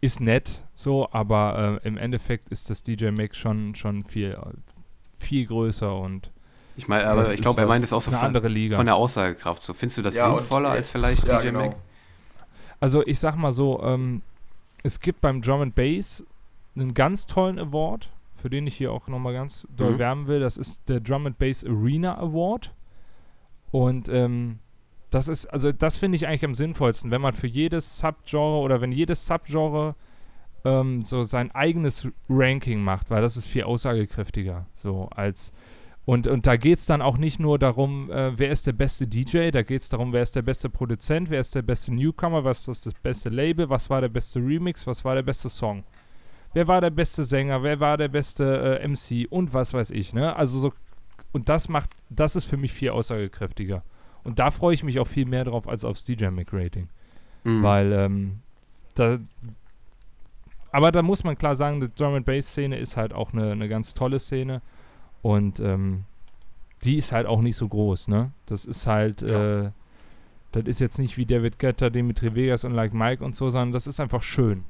[0.02, 4.38] ist nett so, aber äh, im Endeffekt ist das DJ Max schon, schon viel,
[5.20, 6.32] viel größer und
[6.78, 8.76] Ich meine, aber ich glaube, er meint es auch so eine von, andere Liga.
[8.78, 9.62] von der Aussagekraft.
[9.64, 11.60] So, findest du das Ja, und, sinnvoller äh, als vielleicht Ja, DJ genau.
[11.68, 11.76] Mac?
[12.80, 14.22] Also ich sag mal so, ähm,
[14.84, 16.24] es gibt beim Drum and Bass
[16.76, 18.10] einen ganz tollen Award,
[18.42, 20.00] für den ich hier auch nochmal ganz doll Mhm.
[20.00, 20.40] werben will.
[20.40, 22.72] Das ist der Drum and Bass Arena Award.
[23.72, 24.60] Und ähm,
[25.12, 28.80] das ist, also das finde ich eigentlich am sinnvollsten, wenn man für jedes Subgenre oder
[28.80, 29.96] wenn jedes Subgenre
[30.66, 34.66] ähm, so sein eigenes Ranking macht, weil das ist viel aussagekräftiger.
[34.74, 35.52] So als
[36.10, 39.06] und, und da geht es dann auch nicht nur darum, äh, wer ist der beste
[39.06, 42.44] DJ, da geht es darum, wer ist der beste Produzent, wer ist der beste Newcomer,
[42.44, 45.84] was ist das beste Label, was war der beste Remix, was war der beste Song.
[46.54, 50.12] Wer war der beste Sänger, wer war der beste äh, MC und was weiß ich,
[50.14, 50.36] ne?
[50.36, 50.74] Also so,
[51.32, 53.84] und das macht, das ist für mich viel aussagekräftiger.
[54.24, 56.90] Und da freue ich mich auch viel mehr drauf als aufs DJ Mac Rating.
[57.44, 57.62] Mhm.
[57.62, 58.40] Weil, ähm,
[58.96, 59.20] da,
[60.72, 63.52] aber da muss man klar sagen, die Drum and Bass Szene ist halt auch eine,
[63.52, 64.62] eine ganz tolle Szene
[65.22, 66.06] und ähm,
[66.84, 68.32] die ist halt auch nicht so groß, ne?
[68.46, 69.62] Das ist halt, Ja.
[69.66, 69.72] äh,
[70.52, 73.72] das ist jetzt nicht wie David Guetta, Dimitri Vegas und Like Mike und so, sondern
[73.72, 74.64] das ist einfach schön.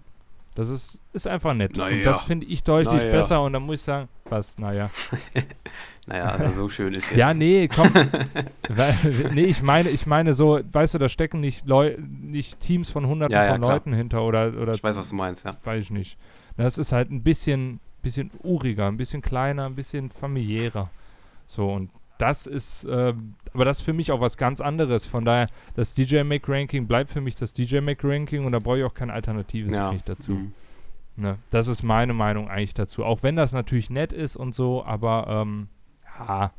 [0.55, 1.77] Das ist, ist einfach nett.
[1.77, 1.97] Naja.
[1.97, 3.12] Und das finde ich deutlich Naja.
[3.12, 4.89] besser und da muss ich sagen, was, naja.
[6.10, 7.93] Naja, also so schön ist Ja, nee, komm.
[8.69, 8.95] Weil,
[9.32, 13.06] nee, ich meine, ich meine so, weißt du, da stecken nicht, Leu nicht Teams von
[13.06, 13.74] hunderten Ja, ja, von klar.
[13.74, 15.52] Leuten hinter oder, oder Ich weiß, was du meinst, ja.
[15.63, 16.17] weiß ich nicht.
[16.58, 20.89] Das ist halt ein bisschen, bisschen uriger, ein bisschen kleiner, ein bisschen familiärer.
[21.45, 25.06] So, und das ist, ähm, aber das ist für mich auch was ganz anderes.
[25.06, 28.60] Von daher, das DJ Mac Ranking bleibt für mich das DJ Mac Ranking und da
[28.60, 29.95] brauche ich auch kein alternatives ja.
[30.06, 30.32] dazu.
[30.32, 30.54] Mhm.
[31.15, 31.38] Ne?
[31.52, 33.06] Das ist meine Meinung eigentlich dazu.
[33.06, 35.67] Auch wenn das natürlich nett ist und so, aber ähm,
[36.19, 36.51] ja,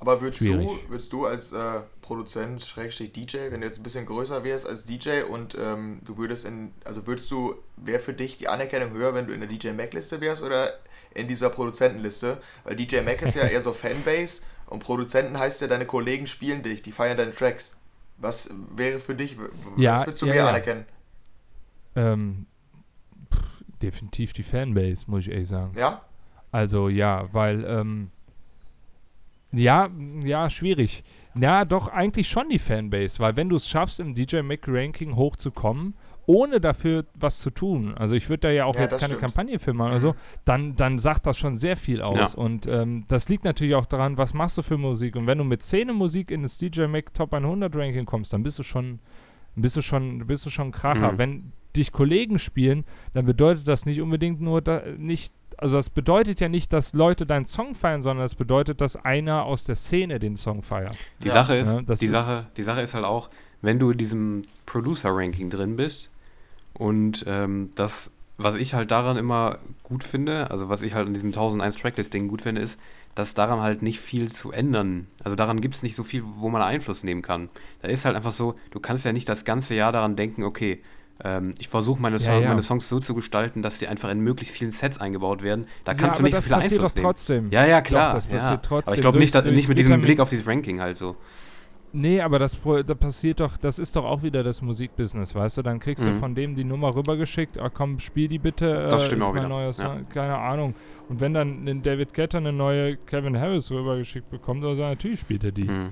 [0.00, 0.66] Aber würdest Schwierig.
[0.66, 4.68] du, würdest du als äh, Produzent, Schrägstrich DJ, wenn du jetzt ein bisschen größer wärst
[4.68, 8.90] als DJ und ähm, du würdest in, also würdest du, wäre für dich die Anerkennung
[8.92, 10.72] höher, wenn du in der DJ Mac-Liste wärst oder
[11.14, 12.40] in dieser Produzentenliste?
[12.64, 16.62] Weil DJ Mac ist ja eher so Fanbase und Produzenten heißt ja, deine Kollegen spielen
[16.64, 17.78] dich, die feiern deine Tracks.
[18.18, 19.36] Was wäre für dich,
[19.76, 20.48] Ja, was würdest du ja, mehr ja.
[20.48, 20.86] anerkennen?
[21.94, 22.46] ähm,
[23.32, 25.76] pff, definitiv die Fanbase, muss ich ehrlich sagen.
[25.76, 26.02] Ja?
[26.52, 28.10] Also ja, weil, ähm,
[29.52, 29.90] ja,
[30.22, 31.02] ja, schwierig.
[31.34, 35.16] Ja, doch, eigentlich schon die Fanbase, weil wenn du es schaffst, im DJ Mac Ranking
[35.16, 35.94] hochzukommen,
[36.26, 39.20] ohne dafür was zu tun, also ich würde da ja auch Ja, jetzt keine stimmt.
[39.20, 42.34] Kampagne für machen oder so, dann, dann sagt das schon sehr viel aus.
[42.34, 42.38] Ja.
[42.38, 45.16] Und ähm, das liegt natürlich auch daran, was machst du für Musik.
[45.16, 48.42] Und wenn du mit Szene Musik in das DJ Mac Top 100 Ranking kommst, dann
[48.42, 49.00] bist du schon,
[49.56, 51.12] bist du schon, bist du schon ein Kracher.
[51.12, 51.18] Mhm.
[51.18, 52.84] Wenn dich Kollegen spielen,
[53.14, 55.32] dann bedeutet das nicht unbedingt nur, da, nicht,
[55.62, 59.44] also das bedeutet ja nicht, dass Leute deinen Song feiern, sondern das bedeutet, dass einer
[59.44, 60.96] aus der Szene den Song feiert.
[61.22, 61.34] Die Ja.
[61.34, 63.30] Sache ist, Ja, die ist- Sache, die Sache ist halt auch,
[63.62, 66.10] wenn du in diesem Producer-Ranking drin bist
[66.74, 71.14] und ähm, das, was ich halt daran immer gut finde, also was ich halt in
[71.14, 72.78] diesem 1001 Tracklist-Ding gut finde, ist,
[73.14, 75.06] dass daran halt nicht viel zu ändern.
[75.22, 77.50] Also daran gibt es nicht so viel, wo man Einfluss nehmen kann.
[77.82, 80.80] Da ist halt einfach so, du kannst ja nicht das ganze Jahr daran denken, okay,
[81.24, 82.48] ähm, ich versuche meine, Ja, Song, ja.
[82.48, 85.66] meine Songs so zu gestalten, dass die einfach in möglichst vielen Sets eingebaut werden.
[85.84, 87.04] Da kannst ja, du nicht aber so das viel passiert Einfluss doch nehmen.
[87.06, 87.50] trotzdem.
[87.50, 88.08] Ja, ja, klar.
[88.08, 88.88] Doch, das passiert trotzdem.
[88.90, 91.16] Aber ich glaube nicht, dass- nicht mit diesem Vitamin- Blick auf dieses Ranking halt so.
[91.94, 95.58] Nee, aber das, Pro- da passiert doch, das ist doch auch wieder das Musikbusiness, weißt
[95.58, 95.62] du?
[95.62, 96.20] Dann kriegst du Mhm.
[96.20, 98.86] von dem die Nummer rübergeschickt, ah, komm, spiel die bitte.
[98.86, 99.72] Äh, Das stimmt ist auch mein wieder, neuer ja.
[99.74, 100.74] Song, keine Ahnung.
[101.10, 105.44] Und wenn dann David Guetta eine neue Kevin Harris rübergeschickt bekommt, oder so, natürlich spielt
[105.44, 105.64] er die.
[105.64, 105.90] Mhm.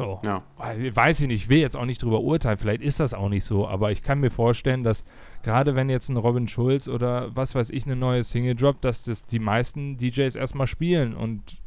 [0.00, 0.20] So.
[0.24, 0.42] Ja.
[0.56, 3.44] Weiß ich nicht, ich will jetzt auch nicht drüber urteilen, vielleicht ist das auch nicht
[3.44, 5.04] so, aber ich kann mir vorstellen, dass
[5.42, 9.02] gerade wenn jetzt ein Robin Schulz oder was weiß ich eine neue Single droppt, dass
[9.02, 11.60] das die meisten DJs erstmal spielen und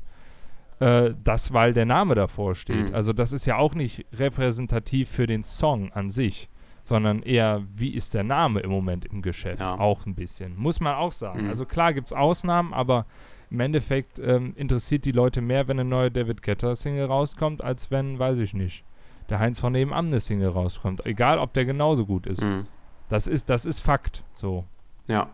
[0.80, 2.90] äh, das, weil der Name davor steht.
[2.90, 2.96] Mhm.
[2.96, 6.50] Also das ist ja auch nicht repräsentativ für den Song an sich,
[6.82, 9.62] sondern eher, wie ist der Name im Moment im Geschäft?
[9.62, 9.80] Ja.
[9.80, 10.56] Auch ein bisschen.
[10.58, 11.44] Muss man auch sagen.
[11.44, 11.50] Mhm.
[11.50, 13.06] Also klar gibt es Ausnahmen, aber
[13.54, 18.18] im Endeffekt ähm, interessiert die Leute mehr, wenn eine neue David Guetta-Single rauskommt, als wenn,
[18.18, 18.84] weiß ich nicht,
[19.30, 21.06] der Heinz von nebenan eine Single rauskommt.
[21.06, 22.42] Egal, ob der genauso gut ist.
[22.42, 22.66] Mhm.
[23.10, 24.24] Das ist, das ist Fakt.
[24.34, 24.66] So.
[25.08, 25.30] Ja.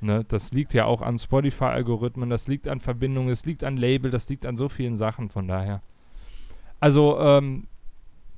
[0.00, 0.24] Ne?
[0.26, 4.28] Das liegt ja auch an Spotify-Algorithmen, das liegt an Verbindungen, das liegt an Label, das
[4.28, 5.82] liegt an so vielen Sachen, von daher.
[6.80, 7.68] Also, ähm,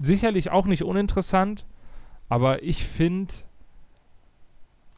[0.00, 1.64] sicherlich auch nicht uninteressant,
[2.28, 3.32] aber ich finde,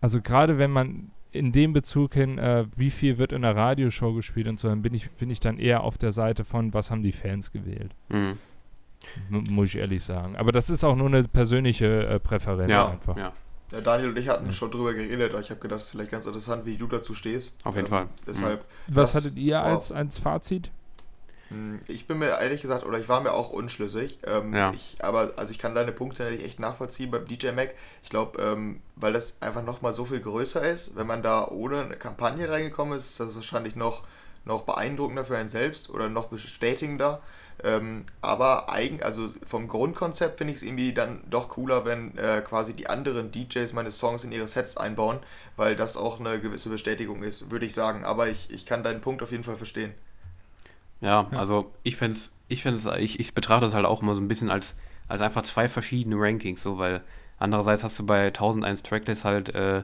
[0.01, 4.15] also gerade wenn man in dem Bezug hin, äh, wie viel wird in der Radioshow
[4.15, 6.91] gespielt und so, dann bin ich, bin ich dann eher auf der Seite von, was
[6.91, 7.91] haben die Fans gewählt.
[8.09, 8.39] Mhm.
[9.29, 10.37] Muss ich ehrlich sagen.
[10.37, 13.17] Aber das ist auch nur eine persönliche äh, Präferenz Ja, einfach.
[13.17, 13.33] ja.
[13.73, 14.53] Ja, Daniel und ich hatten Mhm.
[14.53, 17.15] schon drüber geredet, aber ich habe gedacht, es ist vielleicht ganz interessant, wie du dazu
[17.15, 17.57] stehst.
[17.65, 18.07] Auf jeden Ähm, Fall.
[18.27, 20.71] Deshalb, Was Das hattet ihr als, als Fazit?
[21.55, 24.19] Hm, Ich bin mir ehrlich gesagt, oder ich war mir auch unschlüssig.
[24.27, 24.73] Ähm, Ja.
[24.75, 27.75] ich, aber also ich kann deine Punkte natürlich echt nachvollziehen beim DJ Mac.
[28.03, 31.83] Ich glaube, ähm, weil das einfach nochmal so viel größer ist, wenn man da ohne
[31.83, 34.03] eine Kampagne reingekommen ist, ist das wahrscheinlich noch,
[34.45, 37.21] noch beeindruckender für einen selbst oder noch bestätigender.
[37.63, 42.43] Ähm, aber eigen, also vom Grundkonzept finde ich es irgendwie dann doch cooler, wenn äh,
[42.43, 45.21] quasi die anderen DJs meine Songs in ihre Sets einbauen,
[45.57, 48.05] weil das auch eine gewisse Bestätigung ist, würde ich sagen.
[48.05, 49.95] Aber ich, ich kann deinen Punkt auf jeden Fall verstehen.
[51.05, 51.39] Ja, Ja.
[51.39, 54.51] also ich fände ich find's, ich, ich betrachte es halt auch immer so ein bisschen
[54.51, 54.75] als,
[55.09, 57.03] als einfach zwei verschiedene Rankings, so, weil
[57.39, 59.83] andererseits hast du bei 1001 Tracklist halt äh,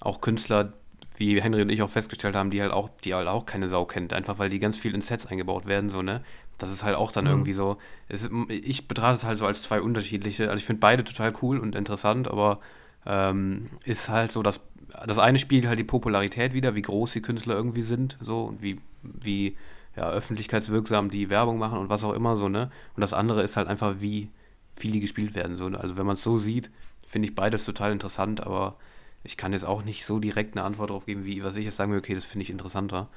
[0.00, 0.74] auch Künstler,
[1.16, 3.84] wie Henry und ich auch festgestellt haben, die halt auch, die halt auch keine Sau
[3.86, 6.22] kennt, einfach weil die ganz viel in Sets eingebaut werden, so, ne?
[6.58, 7.30] Das ist halt auch dann Mhm.
[7.30, 10.80] irgendwie so, es ist, ich betrachte es halt so als zwei unterschiedliche, also ich finde
[10.80, 12.60] beide total cool und interessant, aber
[13.06, 14.60] ähm, ist halt so, dass
[15.06, 18.62] das eine spielt halt die Popularität wieder, wie groß die Künstler irgendwie sind, so und
[18.62, 19.56] wie, wie,
[19.96, 22.70] ja, öffentlichkeitswirksam die Werbung machen und was auch immer so, ne?
[22.96, 24.28] Und das andere ist halt einfach, wie
[24.72, 25.56] viel die gespielt werden.
[25.56, 25.78] So, ne?
[25.78, 26.70] Also wenn man es so sieht,
[27.06, 28.74] finde ich beides total interessant, aber
[29.22, 31.76] ich kann jetzt auch nicht so direkt eine Antwort darauf geben, wie was ich jetzt
[31.76, 33.08] sagen will, okay, das finde ich interessanter.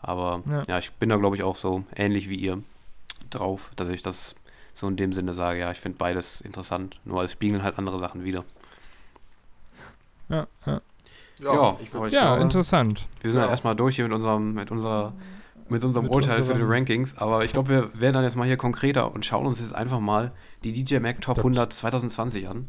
[0.00, 0.78] Aber ja, Ja.
[0.78, 2.62] ich bin da, glaube ich, auch so ähnlich wie ihr
[3.30, 4.34] drauf, dass ich das
[4.74, 6.98] so in dem Sinne sage, ja, ich finde beides interessant.
[7.04, 8.44] Nur es spiegeln halt andere Sachen wieder.
[10.28, 10.80] Ja, ja.
[11.40, 13.08] Ja, würd, ich ja glaube, interessant.
[13.22, 13.42] wir sind Ja.
[13.42, 15.12] halt erstmal durch hier mit unserem, mit unserer,
[15.68, 17.16] mit unserem Mit Urteil für die unserem- Rankings.
[17.18, 20.00] Aber ich glaube, wir werden dann jetzt mal hier konkreter und schauen uns jetzt einfach
[20.00, 22.68] mal die DJ Mac Top Das- 100 2020 an.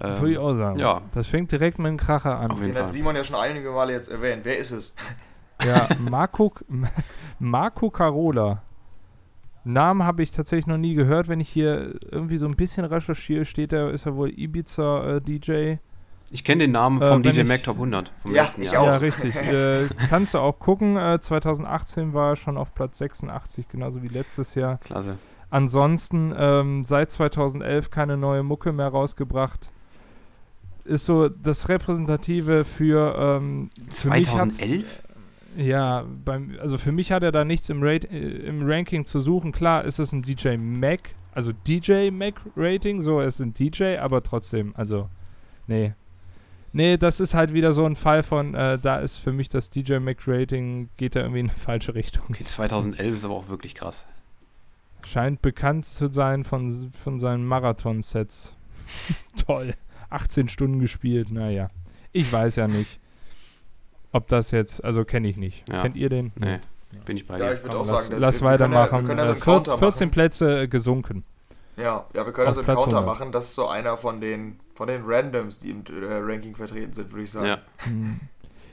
[0.00, 0.78] Ähm, Würde ich auch sagen.
[0.78, 1.02] ja.
[1.12, 2.50] Das fängt direkt mit einem Kracher Auf an.
[2.50, 2.90] jeden den hat Fall.
[2.90, 4.40] Simon ja schon einige Male jetzt erwähnt.
[4.44, 4.94] Wer ist es?
[5.64, 6.52] Ja, Marco,
[7.38, 8.62] Marco Carola.
[9.64, 11.28] Namen habe ich tatsächlich noch nie gehört.
[11.28, 15.78] Wenn ich hier irgendwie so ein bisschen recherchiere, steht er, ist er wohl Ibiza-DJ.
[16.30, 18.72] Ich kenne den Namen Äh, vom wenn DJ Mac Top 100 vom Ja, letzten ich
[18.72, 18.82] Jahr.
[18.82, 18.86] auch.
[18.86, 19.34] Ja, richtig.
[19.42, 20.96] äh, kannst du auch gucken.
[20.96, 24.78] Äh, 2018 war er schon auf Platz 86, genauso wie letztes Jahr.
[24.78, 25.16] Klasse.
[25.50, 29.70] Ansonsten ähm, seit 2011 keine neue Mucke mehr rausgebracht.
[30.84, 35.02] Ist so das Repräsentative für, ähm, für mich hat's- 2011?
[35.56, 39.18] Ja, beim, also für mich hat er da nichts im, Rate, äh, im Ranking zu
[39.20, 39.50] suchen.
[39.52, 41.00] Klar ist es ein DJ Mac,
[41.32, 45.08] also DJ Mac Rating, so es ist ein DJ, aber trotzdem, also
[45.66, 45.94] nee.
[46.78, 49.68] Nee, das ist halt wieder so ein Fall von, äh, da ist für mich das
[49.68, 52.22] DJ Mac Rating, geht da irgendwie in eine falsche Richtung.
[52.30, 54.06] Okay, 2011 ist aber auch wirklich krass.
[55.04, 58.54] Scheint bekannt zu sein von, von seinen Marathon-Sets.
[59.44, 59.74] Toll.
[60.10, 61.66] 18 Stunden gespielt, naja.
[62.12, 63.00] Ich weiß ja nicht,
[64.12, 65.68] ob das jetzt, also kenne ich nicht.
[65.68, 65.82] Ja.
[65.82, 66.30] Kennt ihr den?
[66.36, 66.60] Nee,
[67.04, 67.54] bin ich bei Ja, dir.
[67.56, 69.00] ich würde auch lass, sagen, wir- lass wir können ja- weitermachen.
[69.08, 70.12] wir können ja so Äh, einen 14, Counter 14 machen.
[70.14, 71.24] Plätze gesunken.
[71.76, 73.06] Ja, ja, wir können Auf also einen Platz Counter 100.
[73.18, 73.32] machen.
[73.32, 77.10] Das ist so einer von den, von den Randoms, die im äh, Ranking vertreten sind,
[77.10, 77.46] würde ich sagen.
[77.48, 77.58] ja.
[77.78, 78.20] Hm.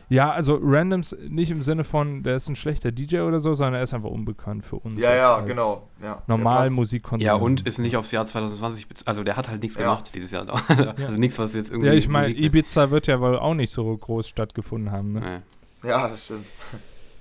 [0.08, 3.74] Ja, also Randoms nicht im Sinne von, der ist ein schlechter DJ oder so, sondern
[3.74, 5.02] er ist einfach unbekannt für uns.
[5.02, 5.88] ja, ja, als genau.
[6.00, 6.22] Ja.
[6.28, 6.70] Normal.
[6.70, 7.26] Musikkonsum.
[7.26, 9.86] ja, und ist nicht aufs Jahr 2020, bez- also der hat halt nichts Ja.
[9.86, 10.46] gemacht dieses Jahr.
[11.00, 11.88] Also nichts, was jetzt irgendwie.
[11.90, 15.14] Ja, ich meine, Ibiza wird ja wohl auch nicht so groß stattgefunden haben.
[15.14, 15.42] Ne?
[15.82, 15.90] Nee.
[15.90, 16.46] Ja, das stimmt.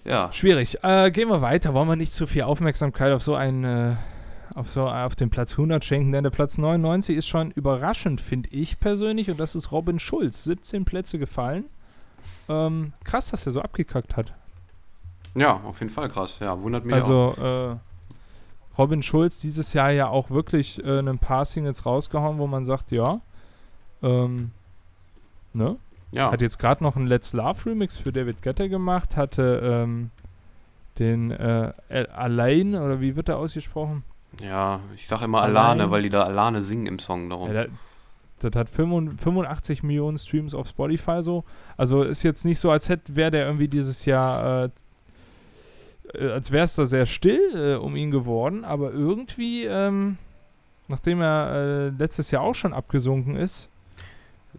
[0.05, 0.77] Ja, Schwierig.
[0.83, 1.73] Äh, gehen wir weiter.
[1.73, 3.97] Wollen wir nicht zu viel Aufmerksamkeit auf so einen, äh,
[4.55, 6.13] auf so auf den Platz 100 schenken?
[6.13, 9.31] Denn der Platz 99 ist schon überraschend, finde ich persönlich.
[9.31, 10.45] Und das ist Robin Schulz.
[10.45, 11.65] 17 Plätze gefallen.
[12.49, 14.33] Ähm, krass, dass er so abgekackt hat.
[15.35, 16.37] ja, auf jeden Fall krass.
[16.41, 16.99] Ja, wundert mich auch.
[17.39, 17.77] Also, äh,
[18.77, 22.91] Robin Schulz dieses Jahr ja auch wirklich äh, ein paar Singles rausgehauen, wo man sagt,
[22.91, 23.21] ja,
[24.03, 24.51] ähm,
[25.53, 25.77] ne?
[26.13, 30.11] Ja, Hat jetzt gerade noch einen Let's Love Remix für David Guetta gemacht, hatte ähm,
[30.99, 34.05] den äh, Al- Alain, oder wie wird der ausgesprochen?
[34.43, 37.49] Ja, ich sag immer Allein- Alane, weil die da Alane singen im Song darum.
[37.49, 37.69] Ja, der,
[38.41, 41.45] das hat 85 85 Millionen Streams auf Spotify so.
[41.77, 44.71] Also ist jetzt nicht so, als hätte wäre der irgendwie dieses Jahr, äh,
[46.15, 50.19] äh, als wäre es da sehr still äh, um ihn geworden, aber irgendwie, ähm,
[50.89, 53.69] nachdem er äh, letztes Jahr auch schon abgesunken ist,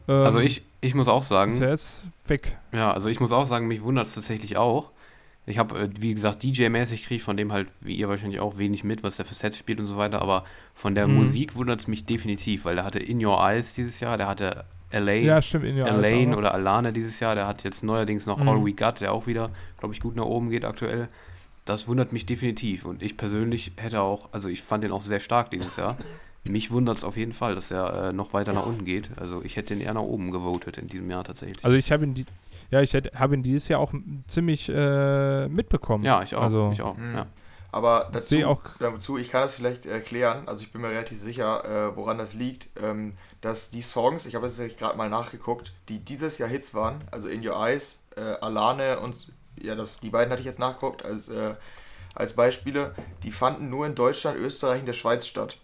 [0.08, 2.58] ähm, also ich, ich muss auch sagen, ist er jetzt weg.
[2.74, 4.92] Ja, also ich muss auch sagen, mich wundert es tatsächlich auch.
[5.48, 8.58] Ich habe, äh, wie gesagt, DJ-mäßig kriege ich von dem halt, wie ihr wahrscheinlich auch,
[8.58, 11.16] wenig mit, was der für Sets spielt und so weiter, aber von der Mhm.
[11.16, 14.66] Musik wundert es mich definitiv, weil der hatte In Your Eyes dieses Jahr, der hatte
[14.92, 15.66] LA, Ja, stimmt.
[15.66, 16.38] In Your Eyes Elaine auch.
[16.40, 18.50] oder Alana dieses Jahr, der hat jetzt neuerdings noch Mhm.
[18.50, 21.08] All We Got, der auch wieder, glaube ich, gut nach oben geht aktuell.
[21.66, 25.20] Das wundert mich definitiv und ich persönlich hätte auch, also ich fand den auch sehr
[25.20, 25.98] stark dieses Jahr.
[26.48, 29.10] Mich wundert es auf jeden Fall, dass er äh, noch weiter nach unten geht.
[29.16, 31.66] Also ich hätte ihn eher nach oben gewotet in diesem Jahr tatsächlich.
[31.66, 32.26] Also ich habe ihn, die,
[32.72, 33.94] ja, ich habe ihn dieses Jahr auch
[34.28, 36.04] ziemlich äh, mitbekommen.
[36.04, 36.42] ja, ich auch.
[36.44, 36.98] Also, ich auch.
[36.98, 37.16] Mhm.
[37.16, 37.26] Ja.
[37.72, 41.20] Aber Ich dazu, auch- dazu, ich kann das vielleicht erklären, also ich bin mir relativ
[41.20, 45.74] sicher, äh, woran das liegt, ähm, dass die Songs, ich habe jetzt gerade mal nachgeguckt,
[45.90, 49.28] die dieses Jahr Hits waren, also In Your Eyes, äh, Alane und
[49.62, 51.56] ja, das, die beiden hatte ich jetzt nachgeguckt als, äh,
[52.14, 55.58] als Beispiele, die fanden nur in Deutschland, Österreich und der Schweiz statt.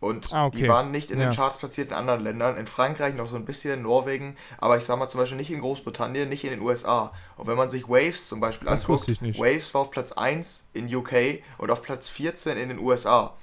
[0.00, 0.58] Und Ah, okay.
[0.58, 1.28] die waren nicht in Ja.
[1.28, 4.84] den Charts platziert in anderen Ländern, in Frankreich noch so ein bisschen, Norwegen, aber ich
[4.84, 7.12] sag mal zum Beispiel nicht in Großbritannien, nicht in den USA.
[7.36, 9.08] Und wenn man sich Waves zum Beispiel Das anguckt.
[9.38, 13.34] Waves war auf Platz 1 in UK und auf Platz 14 in den USA.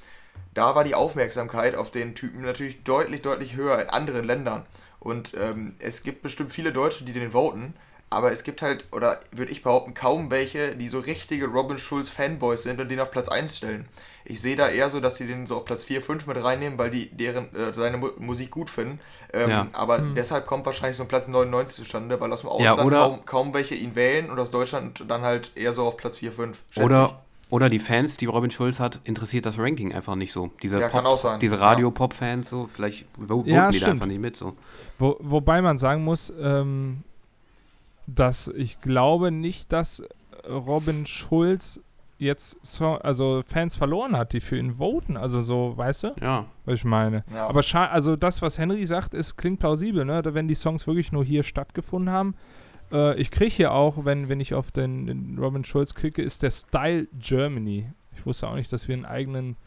[0.54, 4.65] Da war die Aufmerksamkeit auf den Typen natürlich deutlich, deutlich höher in anderen Ländern.
[5.02, 7.74] Und ähm, es gibt bestimmt viele Deutsche, die den voten,
[8.10, 12.10] aber es gibt halt, oder würde ich behaupten, kaum welche, die so richtige Robin Schulz
[12.10, 13.86] Fanboys sind und den auf Platz 1 stellen.
[14.28, 16.80] Ich sehe da eher so, dass sie den so auf Platz 4, 5 mit reinnehmen,
[16.80, 19.00] weil die deren, äh, seine Mu Musik gut finden.
[19.34, 19.68] Ähm, Ja.
[19.74, 20.15] Aber Hm.
[20.15, 23.26] deshalb kommt wahrscheinlich so ein Platz 99 zustande, weil aus dem Ja, Ausland oder- kaum,
[23.26, 26.63] kaum welche ihn wählen und aus Deutschland dann halt eher so auf Platz 4, 5.
[26.72, 30.50] schätze Oder, oder die Fans, die Robin Schulz hat, interessiert das Ranking einfach nicht so.
[30.63, 31.39] Diese, Ja, kann auch sein.
[31.39, 31.62] diese Ja.
[31.62, 34.38] Radio-Pop-Fans, so, vielleicht wo- voten Ja, die da einfach nicht mit.
[34.38, 34.56] So.
[34.98, 37.04] Wo, wobei man sagen muss, ähm,
[38.08, 40.04] dass ich glaube nicht, dass
[40.48, 41.82] Robin Schulz
[42.18, 45.18] jetzt so, also Fans verloren hat, die für ihn voten.
[45.18, 46.46] Also so, weißt du, Ja.
[46.65, 47.24] was ich meine.
[47.34, 47.48] Ja.
[47.48, 50.22] Aber also das, was Henry sagt, ist, klingt plausibel, ne?
[50.26, 52.36] Wenn die Songs wirklich nur hier stattgefunden haben.
[52.91, 56.41] Äh, ich kriege hier auch, wenn, wenn ich auf den, den Robin Schulz klicke, ist
[56.44, 57.91] der Style Germany.
[58.15, 59.58] Ich wusste auch nicht, dass wir einen eigenen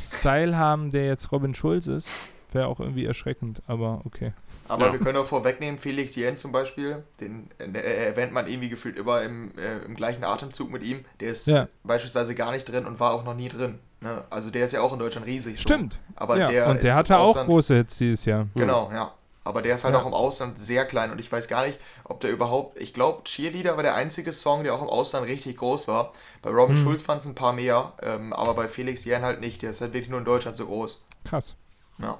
[0.00, 2.10] Style haben, der jetzt Robin Schulz ist.
[2.52, 4.32] Wäre auch irgendwie erschreckend, aber okay.
[4.68, 4.92] Aber Ja.
[4.92, 9.22] wir können auch vorwegnehmen, Felix Jen zum Beispiel, den äh, erwähnt man irgendwie gefühlt immer
[9.22, 11.04] im, äh, im gleichen Atemzug mit ihm.
[11.20, 11.68] Der ist Ja.
[11.84, 13.78] beispielsweise gar nicht drin und war auch noch nie drin.
[14.00, 14.24] Ne?
[14.30, 15.56] Also der ist ja auch in Deutschland riesig.
[15.56, 15.62] So.
[15.62, 15.98] Stimmt.
[16.16, 16.50] Aber ja.
[16.50, 18.46] der Und der ist hatte auch große Hits dieses Jahr.
[18.54, 19.12] Genau, ja.
[19.44, 20.02] Aber der ist halt Ja.
[20.02, 22.78] auch im Ausland sehr klein und ich weiß gar nicht, ob der überhaupt.
[22.78, 26.12] Ich glaube, Cheerleader war der einzige Song, der auch im Ausland richtig groß war.
[26.42, 26.82] Bei Robin Hm.
[26.82, 29.62] Schulz fand es ein paar mehr, ähm, aber bei Felix Jen halt nicht.
[29.62, 31.02] Der ist halt wirklich nur in Deutschland so groß.
[31.24, 31.54] Krass.
[31.98, 32.18] Ja.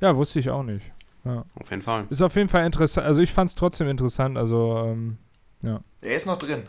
[0.00, 0.92] Ja, wusste ich auch nicht.
[1.24, 2.06] Auf jeden Fall.
[2.08, 3.06] Ist auf jeden Fall interessant.
[3.06, 4.38] Also ich fand es trotzdem interessant.
[4.38, 5.18] Also ähm,
[6.02, 6.62] Der ist noch drin.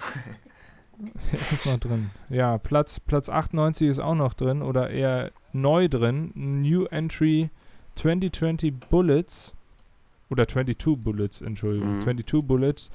[1.52, 2.10] ist noch drin.
[2.30, 6.32] Ja, Platz, Platz 98 ist auch noch drin oder eher neu drin.
[6.34, 7.50] New Entry
[7.96, 9.54] 2020 Bullets.
[10.30, 11.98] Oder 22 Bullets, Entschuldigung.
[11.98, 12.02] Mhm.
[12.02, 12.90] 22 Bullets.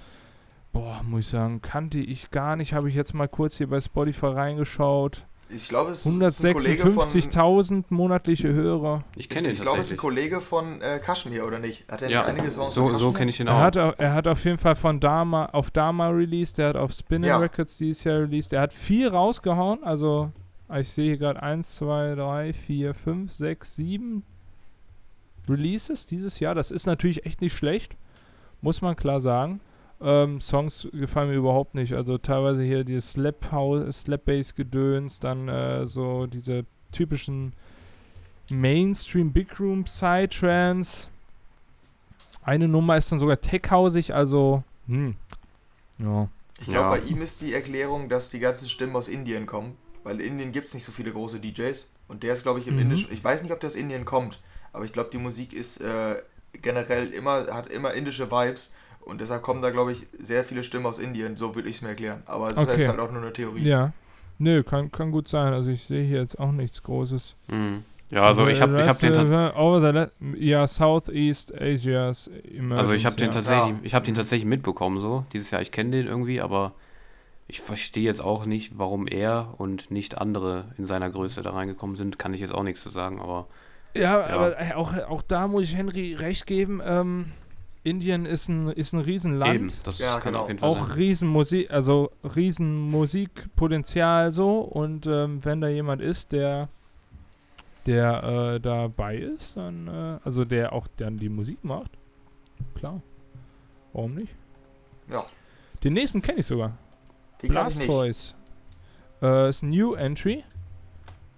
[0.73, 2.75] Boah, muss ich sagen, kannte ich gar nicht.
[2.75, 5.27] Habe ich jetzt mal kurz hier bei Spotify reingeschaut.
[5.55, 7.07] Ich glaube, es ist ein Kollege von.
[7.07, 9.05] 156.000 monatliche Hörer.
[9.17, 9.97] Ich kenne ihn ich glaube, es ist ein.
[9.99, 11.91] Kollege von äh, Kashmir, oder nicht?
[11.91, 13.61] Hat er Ja, einige Songs so, von so kenne ich ihn Er auch.
[13.61, 16.93] hat, au- er hat auf jeden Fall von Dama auf Dama released, der hat auf
[16.93, 17.38] Spinning Ja.
[17.38, 18.53] Records dieses Jahr released.
[18.53, 20.31] Er hat viel rausgehauen, also
[20.75, 24.23] ich sehe hier gerade 1, 2, 3, 4, 5, 6, 7
[25.49, 26.55] Releases dieses Jahr.
[26.55, 27.97] Das ist natürlich echt nicht schlecht,
[28.61, 29.61] muss man klar sagen.
[30.03, 31.93] Ähm, Songs gefallen mir überhaupt nicht.
[31.95, 33.45] Also teilweise hier die Slap
[33.93, 37.53] Slap Bass Gedöns, dann äh, so diese typischen
[38.51, 41.09] Mainstream Big Room Psytrance.
[42.43, 45.15] Eine Nummer ist dann sogar tech-hausig, also hm.
[45.99, 46.29] Ja.
[46.61, 46.91] Ich glaube, Ja.
[46.91, 49.77] bei ihm ist die Erklärung, dass die ganzen Stimmen aus Indien kommen.
[50.05, 51.88] Weil in Indien gibt es nicht so viele große DJs.
[52.09, 52.81] Und der ist, glaube ich, im Mhm.
[52.83, 53.12] Indischen.
[53.12, 54.41] Ich weiß nicht, ob der aus Indien kommt,
[54.73, 56.17] aber ich glaube, die Musik ist äh,
[56.61, 58.75] generell immer, hat immer indische Vibes.
[59.05, 61.37] Und deshalb kommen da, glaube ich, sehr viele Stimmen aus Indien.
[61.37, 62.23] So würde ich es mir erklären.
[62.27, 62.77] Aber es Okay.
[62.77, 63.62] ist halt auch nur eine Theorie.
[63.69, 63.93] Ja.
[64.38, 65.53] Nö, kann, kann gut sein.
[65.53, 67.37] Also ich sehe hier jetzt auch nichts Großes.
[67.49, 67.85] Mhm.
[68.11, 72.29] Ja, also ich habe ich hab den, ta- den Over the Le- ja, Southeast Asia's
[72.29, 72.79] Emergence.
[72.81, 73.33] also ich hab den ja.
[73.33, 73.81] tatsächlich, Ja.
[73.83, 75.62] ich habe den tatsächlich mitbekommen so dieses Jahr.
[75.62, 76.73] Ich kenne den irgendwie, aber
[77.49, 81.97] ich verstehe jetzt auch nicht, warum er und nicht andere in seiner Größe da reingekommen
[81.97, 82.19] sind.
[82.19, 83.47] Kann ich jetzt auch nichts zu sagen, aber
[83.95, 84.27] Ja, Ja.
[84.27, 86.81] aber äh, auch, auch da muss ich Henry recht geben.
[86.85, 87.27] Ähm,
[87.85, 89.55] Indien ist ein, ist ein Riesenland.
[89.55, 90.42] eben, das Ja, kann genau.
[90.45, 90.97] auf jeden Fall auch sein.
[90.97, 96.68] riesen Musik, also riesen Musikpotenzial so und ähm, wenn da jemand ist, der
[97.87, 98.23] der
[98.55, 101.90] äh, dabei ist, dann äh, also der auch dann die Musik macht,
[102.77, 103.03] klar,
[103.92, 104.33] warum nicht?
[105.11, 105.25] Ja.
[105.83, 106.79] Den nächsten kenne ich sogar,
[107.42, 107.51] nicht.
[107.51, 108.35] Blastoise,
[109.21, 110.45] äh, ist ein New Entry.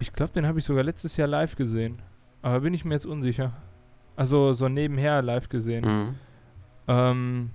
[0.01, 2.03] Ich glaube, den habe ich sogar letztes Jahr live gesehen,
[2.43, 3.53] aber bin ich mir jetzt unsicher.
[4.17, 5.85] Also so nebenher live gesehen.
[5.87, 6.15] Mhm.
[6.89, 7.51] Ähm,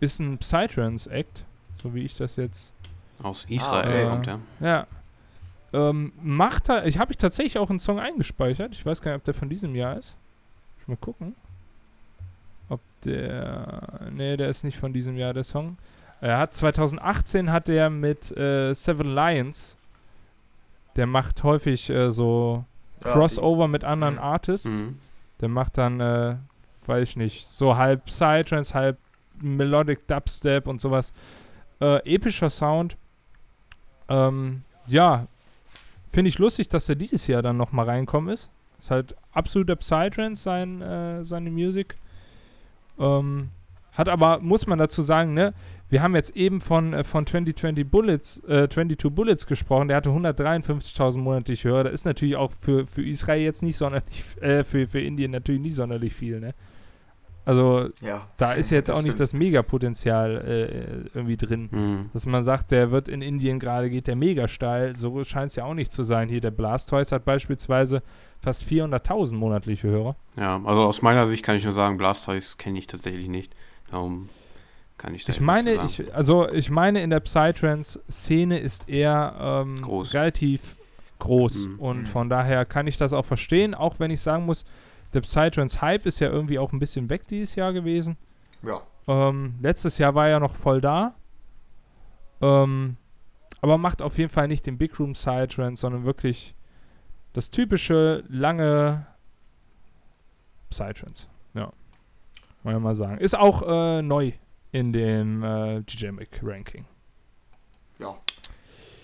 [0.00, 2.72] ist ein Psytrance-Act, so wie ich das jetzt.
[3.22, 4.08] Aus Israel okay.
[4.08, 4.40] kommt er.
[4.60, 4.86] Ja.
[5.72, 6.86] Ähm, macht er.
[6.86, 8.72] Ich habe ich tatsächlich auch einen Song eingespeichert.
[8.72, 10.16] Ich weiß gar nicht, ob der von diesem Jahr ist.
[10.80, 11.34] Ich mal gucken.
[12.68, 14.08] Ob der.
[14.12, 15.76] Nee, der ist nicht von diesem Jahr, der Song.
[16.20, 19.76] Er hat 2018 hat er mit äh, Seven Lions.
[20.96, 22.64] Der macht häufig äh, so
[23.04, 24.20] Ja, Crossover mit anderen Mhm.
[24.20, 24.82] Artists.
[24.82, 24.98] Mhm.
[25.40, 26.36] Der macht dann, äh,
[26.88, 28.98] weiß ich nicht, so halb Psytrance, halb
[29.40, 31.12] Melodic Dubstep und sowas.
[31.80, 32.96] Äh, epischer Sound.
[34.08, 35.26] Ähm, ja,
[36.10, 38.50] finde ich lustig, dass der dieses Jahr dann nochmal reinkommen ist.
[38.78, 41.96] Ist halt absoluter Psytrance, sein, äh, seine Musik.
[42.98, 43.50] Ähm,
[43.92, 45.54] hat aber, muss man dazu sagen, ne,
[45.88, 50.10] wir haben jetzt eben von, äh, von 2020 Bullets, äh, 22 Bullets gesprochen, der hatte
[50.10, 51.84] 153.000 monatlich Hörer.
[51.84, 55.60] Das ist natürlich auch für, für Israel jetzt nicht sonderlich, äh, für, für Indien natürlich
[55.60, 56.54] nicht sonderlich viel, ne?
[57.48, 58.26] Also, Ja.
[58.36, 59.20] da ist jetzt Das auch nicht stimmt.
[59.20, 61.68] das Megapotenzial äh, irgendwie drin.
[61.70, 62.10] Mhm.
[62.12, 64.94] Dass man sagt, der wird in Indien gerade, geht der mega steil.
[64.94, 66.28] So scheint es ja auch nicht zu sein.
[66.28, 68.02] Hier der Blastoise hat beispielsweise
[68.40, 70.14] fast 400.000 monatliche Hörer.
[70.36, 73.54] Ja, also aus meiner Sicht kann ich nur sagen, Blastoise kenne ich tatsächlich nicht.
[73.90, 74.28] Darum
[74.98, 75.86] kann ich da Ich meine, sagen.
[75.88, 80.12] ich, also ich meine, in der Psytrance-Szene ist er ähm, Groß.
[80.14, 80.76] relativ
[81.18, 81.66] groß.
[81.66, 81.78] Mhm.
[81.80, 82.06] Und Mhm.
[82.06, 84.64] von daher kann ich das auch verstehen, auch wenn ich sagen muss,
[85.14, 88.16] der Psytrance-Hype ist ja irgendwie auch ein bisschen weg dieses Jahr gewesen.
[88.62, 88.82] Ja.
[89.06, 91.14] Ähm, letztes Jahr war er noch voll da.
[92.40, 92.96] Ähm,
[93.60, 96.54] aber macht auf jeden Fall nicht den Big Room Psytrance, sondern wirklich
[97.32, 99.06] das typische, lange
[100.70, 101.28] Psytrance.
[101.54, 101.72] Ja.
[102.62, 103.18] Wollen wir mal sagen.
[103.18, 104.32] Ist auch äh, neu
[104.72, 106.84] in dem äh, DJ Mac Ranking.
[107.98, 108.16] Ja.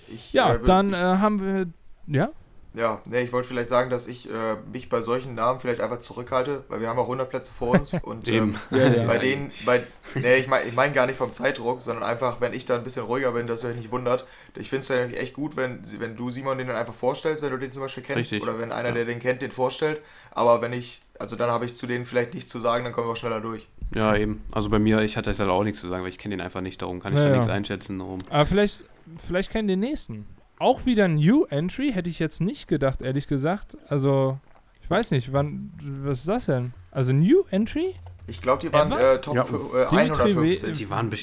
[0.09, 1.67] Ich, Ja, äh, dann ich, äh, haben wir.
[2.07, 2.31] Ja?
[2.77, 6.01] Ja, nee, ich wollte vielleicht sagen, dass ich äh, mich bei solchen Namen vielleicht einfach
[6.01, 9.07] zurückhalte, weil wir haben auch 100 Plätze vor uns und ähm, Ja, ja.
[9.07, 9.85] bei denen, bei,
[10.17, 12.83] nee, ich meine ich mein gar nicht vom Zeitdruck, sondern einfach, wenn ich da ein
[12.83, 14.27] bisschen ruhiger bin, dass ihr euch nicht wundert.
[14.57, 17.45] Ich finde es ja nämlich echt gut, wenn, wenn du Simon den dann einfach vorstellst,
[17.45, 18.43] wenn du den zum Beispiel kennst, Richtig.
[18.43, 18.95] oder wenn einer, Ja.
[18.97, 20.01] der den kennt, den vorstellt.
[20.33, 23.07] Aber wenn ich, also dann habe ich zu denen vielleicht nichts zu sagen, dann kommen
[23.07, 23.69] wir auch schneller durch.
[23.95, 24.43] Ja, eben.
[24.51, 26.41] Also bei mir, ich hatte jetzt halt auch nichts zu sagen, weil ich kenne den
[26.45, 27.37] einfach nicht, darum kann ich Ja, da ja.
[27.37, 28.01] nichts einschätzen.
[28.01, 28.19] Darum.
[28.31, 28.81] Aber vielleicht,
[29.25, 30.27] vielleicht kennen den nächsten.
[30.65, 33.77] Auch wieder ein New Entry, hätte ich jetzt nicht gedacht, ehrlich gesagt.
[33.89, 34.39] Also,
[34.83, 35.71] ich weiß nicht, wann.
[36.03, 36.73] Was ist das denn?
[36.91, 37.95] Also New Entry?
[38.27, 39.45] Ich glaube, die waren äh, Top Ja.
[39.45, 40.79] für, äh, Dimitri 150.
[40.79, 41.15] Die waren,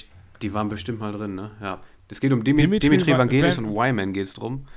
[0.43, 1.49] die waren bestimmt mal drin, ne?
[1.59, 1.79] Ja.
[2.07, 4.67] Es geht um Dimi Dimitri Dimitri, Vangelis Van- und Wyman geht es drum.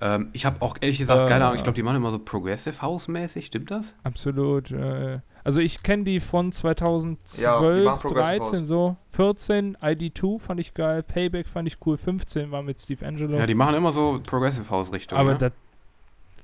[0.00, 2.18] Ähm, ich habe auch ehrlich gesagt Äh, keine Ahnung, ich glaube, die machen immer so
[2.18, 3.84] Progressive House-mäßig, stimmt das?
[4.02, 4.70] Absolut.
[4.70, 8.66] Äh, also, ich kenne die von Ja, die 2012, machen Progressive 13 House.
[8.66, 8.96] so.
[9.10, 11.04] 14, ID2 fand ich geil.
[11.04, 11.96] Payback fand ich cool.
[11.96, 13.38] 15 war mit Steve Angelo.
[13.38, 15.16] Ja, die machen immer so Progressive House-Richtung.
[15.16, 15.38] Aber ne?
[15.38, 15.52] das.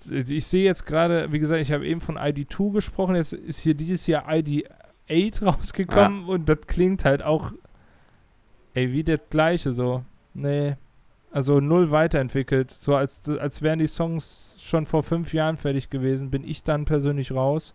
[0.09, 3.75] Ich sehe jetzt gerade, wie gesagt, ich habe eben von ID2 gesprochen, jetzt ist hier
[3.75, 7.51] dieses Jahr ID8 rausgekommen und das klingt halt auch,
[8.75, 10.05] ey, wie das gleiche so.
[10.33, 10.77] Nee,
[11.33, 12.71] also null weiterentwickelt.
[12.71, 16.85] So als, als wären die Songs schon vor fünf Jahren fertig gewesen, bin ich dann
[16.85, 17.75] persönlich raus.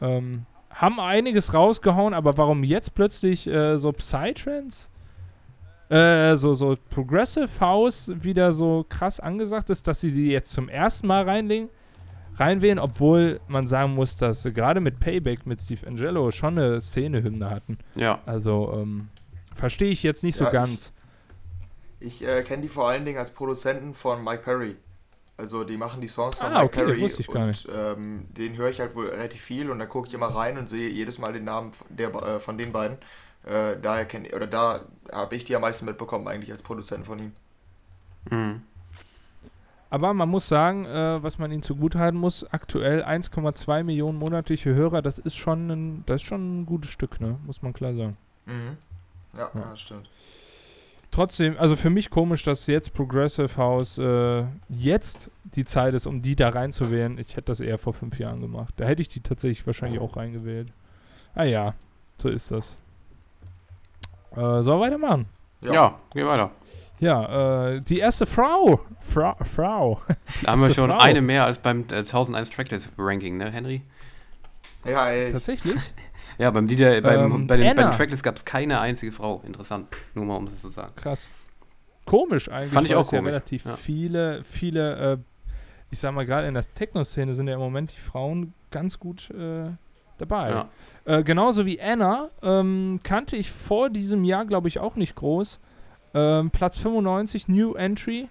[0.00, 4.90] Ähm, haben einiges rausgehauen, aber warum jetzt plötzlich äh, so Psytrance?
[5.88, 10.68] Äh, so, so Progressive House wieder so krass angesagt ist, dass sie die jetzt zum
[10.68, 11.68] ersten Mal reinlegen,
[12.36, 16.80] reinwählen, obwohl man sagen muss, dass sie gerade mit Payback mit Steve Angelo schon eine
[16.80, 17.78] Szene-Hymne hatten.
[17.94, 18.20] ja.
[18.26, 19.08] Also, ähm,
[19.54, 20.92] verstehe ich jetzt nicht so Ja, ich- ganz.
[22.00, 24.76] Ich äh, kenne die vor allen Dingen als Produzenten von Mike Perry.
[25.36, 27.66] Also die machen die Songs von Ah, Mike okay, Perry wusste ich gar und nicht.
[27.72, 30.68] Ähm, den höre ich halt wohl relativ viel und da gucke ich immer rein und
[30.68, 32.98] sehe jedes Mal den Namen von, der, äh, von den beiden.
[33.44, 37.18] Äh, daher kenne oder da habe ich die am meisten mitbekommen eigentlich als Produzenten von
[37.18, 37.32] ihm.
[38.30, 38.62] Mhm.
[39.90, 45.02] Aber man muss sagen, äh, was man ihnen zugutehalten muss, aktuell 1,2 Millionen monatliche Hörer,
[45.02, 47.38] das ist schon ein, das ist schon ein gutes Stück, ne?
[47.46, 48.16] Muss man klar sagen.
[48.46, 48.76] Mhm.
[49.34, 49.60] Ja, Ja.
[49.60, 49.70] ja.
[49.70, 50.08] das stimmt.
[51.14, 56.22] Trotzdem, also für mich komisch, dass jetzt Progressive House äh, jetzt die Zeit ist, um
[56.22, 57.18] die da reinzuwählen.
[57.18, 58.74] Ich hätte das eher vor fünf Jahren gemacht.
[58.78, 60.72] Da hätte ich die tatsächlich wahrscheinlich auch reingewählt.
[61.36, 61.74] Ah ja,
[62.20, 62.80] so ist das.
[64.32, 65.26] Äh, sollen wir weitermachen?
[65.60, 66.00] Ja.
[66.12, 66.50] geh weiter.
[66.98, 68.80] Ja, äh, die erste Frau.
[68.98, 70.00] Fra Frau.
[70.42, 70.98] Da haben wir schon Frau.
[70.98, 73.82] eine mehr als beim äh, 1001 Tracklist-Ranking, ne, Henry?
[74.84, 75.80] Ja, ey, Tatsächlich?
[76.38, 79.42] Ja, beim DJ, beim, Ähm, bei den, bei den Tracklist gab es keine einzige Frau.
[79.46, 79.88] Interessant.
[80.14, 80.92] Nur mal, um das zu sagen.
[80.96, 81.30] Krass.
[82.04, 82.72] Komisch eigentlich.
[82.72, 83.76] Fand ich auch es ja komisch, relativ ja.
[83.76, 85.18] viele, viele, äh,
[85.90, 89.30] ich sag mal, gerade in der Techno-Szene sind ja im Moment die Frauen ganz gut
[89.30, 89.70] äh,
[90.18, 90.50] dabei.
[90.50, 90.68] Ja.
[91.04, 95.60] Äh, genauso wie Anna ähm, kannte ich vor diesem Jahr, glaube ich, auch nicht groß.
[96.14, 98.28] Ähm, Platz 95, New Entry.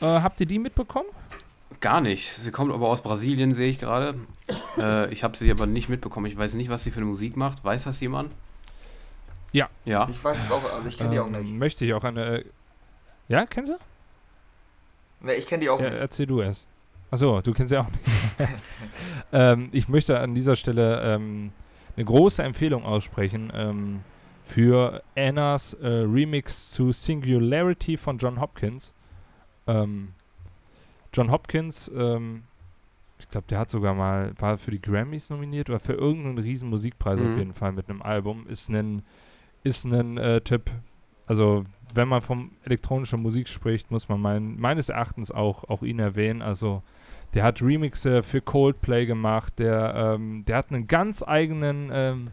[0.00, 1.08] Äh, habt ihr die mitbekommen?
[1.80, 2.32] Gar nicht.
[2.34, 4.14] Sie kommt aber aus Brasilien, sehe ich gerade.
[4.78, 6.26] äh, ich habe sie aber nicht mitbekommen.
[6.26, 7.64] Ich weiß nicht, was sie für eine Musik macht.
[7.64, 8.32] Weiß das jemand?
[9.52, 9.68] Ja.
[9.84, 10.06] Ja.
[10.10, 11.52] ich weiß es auch, also ich kenne die auch Ähm, nicht.
[11.54, 12.38] Möchte ich auch eine.
[12.40, 12.44] Äh,
[13.28, 13.76] ja, kennst du?
[15.20, 15.98] Ne, ich kenne die auch Ja, nicht.
[15.98, 16.66] erzähl du erst.
[17.10, 18.02] Achso, du kennst ja auch nicht.
[19.32, 21.50] ähm, ich möchte an dieser Stelle ähm,
[21.96, 24.00] eine große Empfehlung aussprechen ähm,
[24.44, 28.94] für Annas äh, Remix zu Singularity von John Hopkins.
[29.66, 30.14] Ähm,
[31.18, 32.44] John Hopkins, ähm,
[33.18, 36.70] ich glaube, der hat sogar mal, war für die Grammys nominiert oder für irgendeinen riesen
[36.70, 37.32] Musikpreis Mhm.
[37.32, 38.46] auf jeden Fall mit einem Album.
[38.46, 39.02] Ist ein,
[39.64, 40.70] ist ein äh, Tipp.
[41.26, 45.98] Also, wenn man von elektronischer Musik spricht, muss man mein, meines Erachtens auch, auch ihn
[45.98, 46.40] erwähnen.
[46.40, 46.84] Also,
[47.34, 49.58] der hat Remixe für Coldplay gemacht.
[49.58, 52.30] Der, ähm, der hat einen ganz eigenen ähm,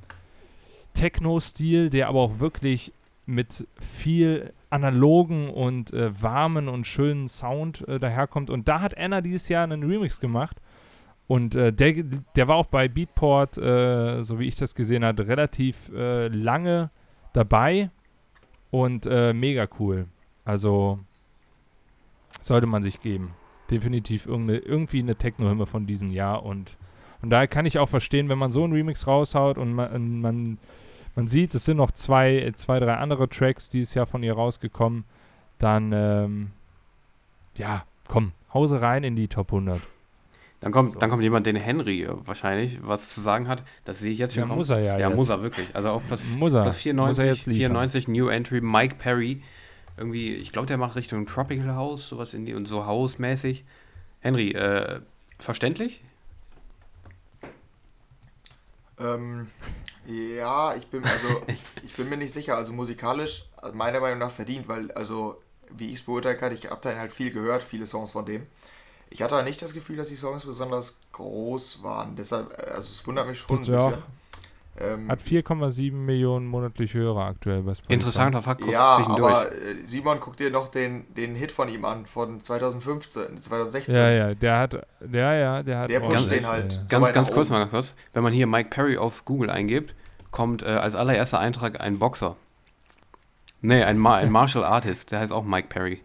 [0.93, 2.93] Techno-Stil, der aber auch wirklich
[3.25, 8.49] mit viel analogen und äh, warmen und schönen Sound äh, daherkommt.
[8.49, 10.61] Und da hat Anna dieses Jahr einen Remix gemacht.
[11.27, 12.03] Und äh, der,
[12.35, 16.91] der war auch bei Beatport, äh, so wie ich das gesehen habe, relativ äh, lange
[17.33, 17.89] dabei
[18.69, 20.05] und äh, mega cool.
[20.43, 20.99] Also
[22.41, 23.33] sollte man sich geben.
[23.71, 26.77] Definitiv irgende, irgendwie eine Techno-Hymne von diesem Jahr und
[27.19, 30.57] von daher kann ich auch verstehen, wenn man so einen Remix raushaut und man, man,
[31.15, 35.05] man sieht, es sind noch zwei, zwei, drei andere Tracks dieses Jahr von ihr rausgekommen,
[35.59, 36.51] dann ähm,
[37.57, 39.81] ja, komm, Hause rein in die Top 100.
[40.61, 40.99] Dann kommt, So.
[40.99, 43.63] dann kommt jemand, den Henry äh, wahrscheinlich was zu sagen hat.
[43.83, 44.57] Das sehe ich jetzt schon Ja, kommen.
[44.57, 45.15] muss er ja Ja, jetzt.
[45.15, 45.67] muss er wirklich.
[45.75, 46.63] Also auf Platz, Muss er.
[46.63, 47.59] Platz muss 94, er jetzt liefern.
[47.71, 49.43] 94 New Entry, Mike Perry.
[49.97, 53.63] Irgendwie, ich glaube, der macht Richtung Tropical House, sowas in die und so House-mäßig.
[54.21, 54.99] Henry, äh,
[55.39, 56.03] verständlich?
[58.99, 59.47] Ähm,
[60.07, 62.57] ja, ich bin also ich, ich bin mir nicht sicher.
[62.57, 65.41] Also musikalisch also meiner Meinung nach verdient, weil also
[65.71, 68.45] wie ich es beurteilen kann, ich habe da halt viel gehört, viele Songs von dem.
[69.09, 72.15] Ich hatte nicht das Gefühl, dass die Songs besonders groß waren.
[72.15, 74.03] Deshalb, äh, also es wundert mich schon Tut ein ja bisschen.
[74.77, 77.93] Ähm, Hat 4,7 Millionen monatliche Hörer aktuell bei Spotify.
[77.93, 82.05] Interessanter Fakt ja, aber äh, Simon, guck dir noch den, den Hit von ihm an,
[82.05, 83.95] von 2015, 2016.
[83.95, 86.73] Ja, ja, der hat, ja, ja, der hat Der pusht den halt.
[86.73, 86.79] Ja.
[86.79, 87.93] so Ganz, ganz kurz mal ganz kurz.
[88.13, 89.95] Wenn man hier Mike Perry auf Google eingibt,
[90.31, 92.35] kommt äh, als allererster Eintrag ein Boxer.
[93.61, 96.01] Nee, ein, Ma ein Martial Artist, der heißt auch Mike Perry.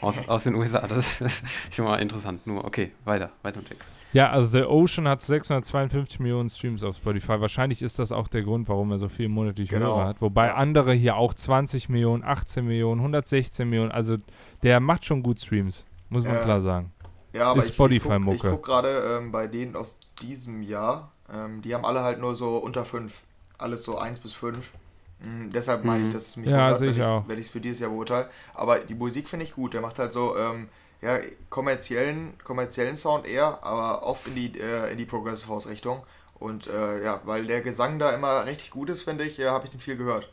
[0.00, 0.86] Aus, aus den USA.
[0.86, 1.42] Das ist
[1.74, 2.46] schon mal interessant.
[2.46, 3.86] Nur, okay, weiter, weiter im Text.
[4.12, 7.40] Ja, also The Ocean hat 652 Millionen Streams auf Spotify.
[7.40, 9.96] Wahrscheinlich ist das auch der Grund, warum er so viel monatliche Genau.
[9.96, 10.20] Hörer hat.
[10.22, 10.54] Wobei Ja.
[10.54, 13.90] andere hier auch 20 Millionen, 18 Millionen, 116 Millionen.
[13.92, 14.16] Also
[14.62, 16.42] der macht schon gut Streams, muss man Ja.
[16.42, 16.92] klar sagen.
[17.34, 18.50] Ja, aber Ist ich, ich guck, ich Spotify-Mucke.
[18.50, 22.56] guck gerade ähm, bei denen aus diesem Jahr, ähm, die haben alle halt nur so
[22.56, 23.22] unter 5.
[23.58, 24.72] Alles so 1 bis 5.
[25.20, 26.12] Mhm, deshalb meine ich, Mhm.
[26.14, 28.28] dass es mich Ja, wundert, ich wenn ich es für dieses Jahr beurteile.
[28.54, 29.74] Aber die Musik finde ich gut.
[29.74, 30.68] Der macht halt so ähm,
[31.00, 31.18] ja,
[31.50, 36.02] kommerziellen, kommerziellen Sound eher, aber oft in die, äh, in die Progressive House Richtung.
[36.38, 39.64] Und äh, ja, weil der Gesang da immer richtig gut ist, finde ich, ja, habe
[39.64, 40.28] ich den viel gehört.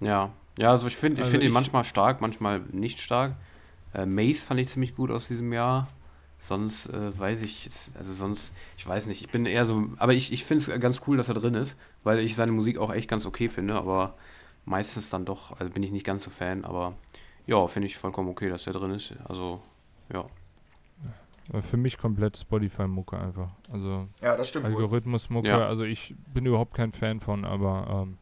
[0.00, 3.34] Ja, ja also ich finde ich Also find ihn manchmal stark, manchmal nicht stark.
[3.94, 5.88] Äh, Mace fand ich ziemlich gut aus diesem Jahr.
[6.48, 10.32] Sonst äh, weiß ich, also sonst, ich weiß nicht, ich bin eher so, aber ich,
[10.32, 13.08] ich finde es ganz cool, dass er drin ist, weil ich seine Musik auch echt
[13.08, 14.14] ganz okay finde, aber
[14.64, 16.94] meistens dann doch, also bin ich nicht ganz so Fan, aber
[17.46, 19.14] ja, finde ich vollkommen okay, dass er drin ist.
[19.28, 19.60] Also,
[20.12, 20.24] ja.
[21.60, 23.50] Für mich komplett Spotify-Mucke einfach.
[23.70, 24.66] Also Ja, das stimmt.
[24.66, 25.66] Algorithmus-Mucke, Ja.
[25.66, 28.18] also ich bin überhaupt kein Fan von, aber ähm,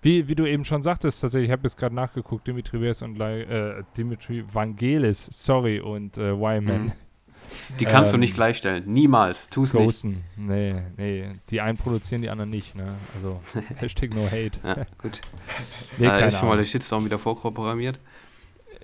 [0.00, 3.20] wie, wie du eben schon sagtest, tatsächlich, ich habe jetzt gerade nachgeguckt, Dimitri Vers und
[3.20, 6.84] äh, Dimitri Vangelis, sorry, und äh, Wyman.
[6.84, 6.92] Mhm.
[7.80, 8.84] Die kannst du Ähm, nicht gleichstellen.
[8.86, 9.48] Niemals.
[9.50, 9.84] Tu es nicht.
[9.84, 10.24] Ghosten.
[10.36, 11.32] Nee, nee.
[11.50, 12.94] Die einen produzieren, die anderen nicht, ne?
[13.14, 13.40] Also,
[13.76, 14.52] Hashtag no hate.
[14.64, 15.20] Ja, gut.
[15.98, 18.00] Nee, da keine ist schon mal der Shitstorm wieder vorprogrammiert.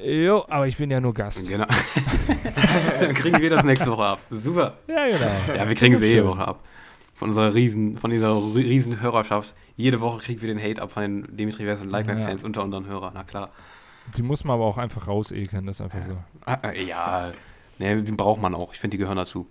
[0.04, 1.48] Jo, aber ich bin ja nur Gast.
[1.48, 1.66] Genau.
[3.00, 4.20] Dann kriegen wir das nächste Woche ab.
[4.30, 4.74] Super.
[4.86, 5.56] Ja, genau.
[5.56, 6.26] Ja, wir kriegen ist jede.
[6.26, 6.64] Woche ab.
[7.14, 9.54] Von unserer riesen, von dieser ri- riesen Hörerschaft.
[9.76, 12.26] Jede Woche kriegen wir den Hate ab von den Dimitri Vers und Like My Ja.
[12.26, 13.12] Fans unter unseren Hörern.
[13.14, 13.50] Na klar.
[14.16, 16.16] Die muss man aber auch einfach rausekeln, das ist einfach so.
[16.46, 17.30] Ah, äh, ja,
[17.78, 18.72] ne, den braucht man auch.
[18.72, 19.46] Ich finde, die gehören dazu.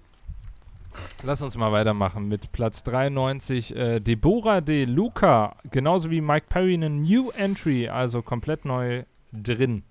[1.24, 3.76] Lass uns mal weitermachen mit Platz 93.
[3.76, 9.84] Äh, Deborah De Luca, genauso wie Mike Perry, eine New Entry, also komplett neu drin.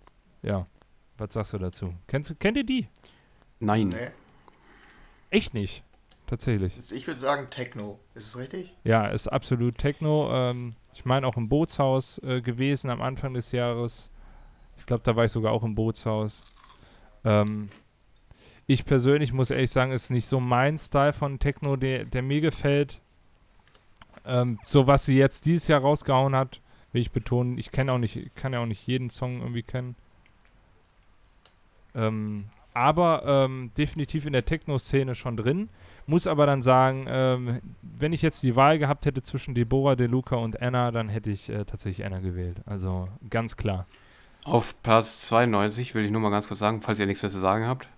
[0.47, 0.67] Ja,
[1.19, 1.93] was sagst du dazu?
[2.07, 2.89] Kennst, du- kennt ihr die?
[3.59, 3.89] Nein.
[3.89, 4.09] Nee.
[5.31, 5.83] Echt nicht.
[6.27, 6.77] Tatsächlich.
[6.93, 7.99] Ich würde sagen Techno.
[8.15, 8.73] Ist es richtig?
[8.85, 10.29] Ja, ist absolut Techno.
[10.33, 14.11] Ähm, ich meine auch im Bootshaus äh, gewesen am Anfang des Jahres.
[14.77, 16.43] Ich glaube, da war ich sogar auch im Bootshaus.
[17.25, 17.69] Ähm,
[18.67, 22.41] ich persönlich muss ehrlich sagen, ist nicht so mein Style von Techno, der, der mir
[22.41, 23.01] gefällt.
[24.25, 26.61] Ähm, so was sie jetzt dieses Jahr rausgehauen hat,
[26.93, 27.57] will ich betonen.
[27.59, 29.95] Ich kenne auch nicht, kann ja auch nicht jeden Song irgendwie kennen.
[31.97, 32.45] Ähm,
[32.75, 35.71] aber ähm, definitiv in der Techno-Szene schon drin.
[36.07, 40.07] Muss aber dann sagen, ähm, wenn ich jetzt die Wahl gehabt hätte zwischen Deborah, De
[40.07, 42.59] Luca und Anna, dann hätte ich äh, tatsächlich Anna gewählt.
[42.67, 43.87] Also ganz klar.
[44.45, 47.41] Auf Platz 92 will ich nur mal ganz kurz sagen, falls ihr nichts mehr zu
[47.41, 47.89] sagen habt.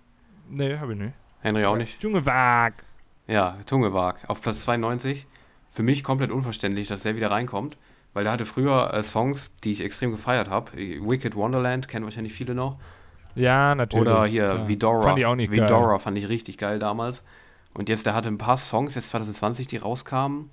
[0.49, 1.13] Nee, habe ich nicht.
[1.41, 2.01] Henry auch nicht.
[2.01, 2.73] Junge Wag.
[3.27, 4.27] Ja, Tungewag.
[4.27, 5.27] Auf Platz 92.
[5.71, 7.77] Für mich komplett unverständlich, dass der wieder reinkommt.
[8.13, 10.71] Weil der hatte früher äh, Songs, die ich extrem gefeiert habe.
[10.73, 12.77] Wicked Wonderland, kennen wahrscheinlich viele noch.
[13.35, 14.07] Ja, natürlich.
[14.07, 14.67] Oder hier klar.
[14.67, 15.03] Vidora.
[15.03, 15.99] Fand ich auch nicht Vidora geil.
[15.99, 17.21] fand ich richtig geil damals.
[17.73, 20.49] Und jetzt, der hatte ein paar Songs, jetzt 2020, die rauskamen.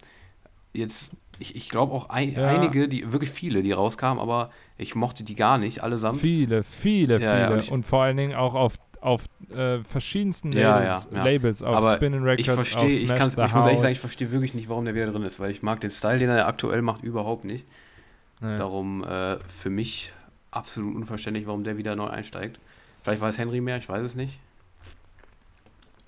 [0.72, 2.46] Jetzt, ich, ich glaube auch ein, Ja.
[2.48, 6.20] einige, die wirklich viele, die rauskamen, aber ich mochte die gar nicht, allesamt.
[6.20, 7.60] Viele, viele, Ja, ja, viele.
[7.60, 9.24] und und vor allen Dingen auch auf, auf
[9.54, 11.24] äh, verschiedensten Ja, Labels, ja, ja.
[11.24, 14.30] Labels auf Aber Spinning Records, Ich verstehe, auf ich, ich muss ehrlich sagen, ich verstehe
[14.30, 16.82] wirklich nicht, warum der wieder drin ist, weil ich mag den Style, den er aktuell
[16.82, 17.66] macht, überhaupt nicht.
[18.40, 20.12] Darum äh, für mich
[20.56, 22.58] absolut unverständlich, warum der wieder neu einsteigt.
[23.02, 24.38] Vielleicht weiß Henry mehr, ich weiß es nicht.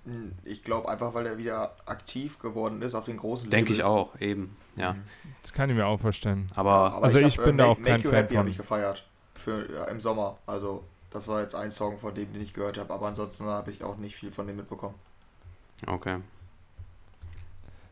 [0.04, 3.82] Hm, Ich glaube einfach, weil er wieder aktiv geworden ist auf den großen Denke ich
[3.84, 4.56] auch, eben.
[4.76, 4.94] Ja.
[4.94, 5.02] Mhm.
[5.42, 6.46] Das kann ich mir auch vorstellen.
[6.54, 8.38] Aber Aber Also hab, ich bin da Make- auch kein Fan Happy von.
[8.38, 9.04] habe ich gefeiert.
[9.34, 10.38] Für, ja, Im Sommer.
[10.46, 12.92] Also, das war jetzt ein Song von dem, den ich gehört habe.
[12.92, 14.94] Aber ansonsten habe ich auch nicht viel von dem mitbekommen.
[15.86, 16.18] okay.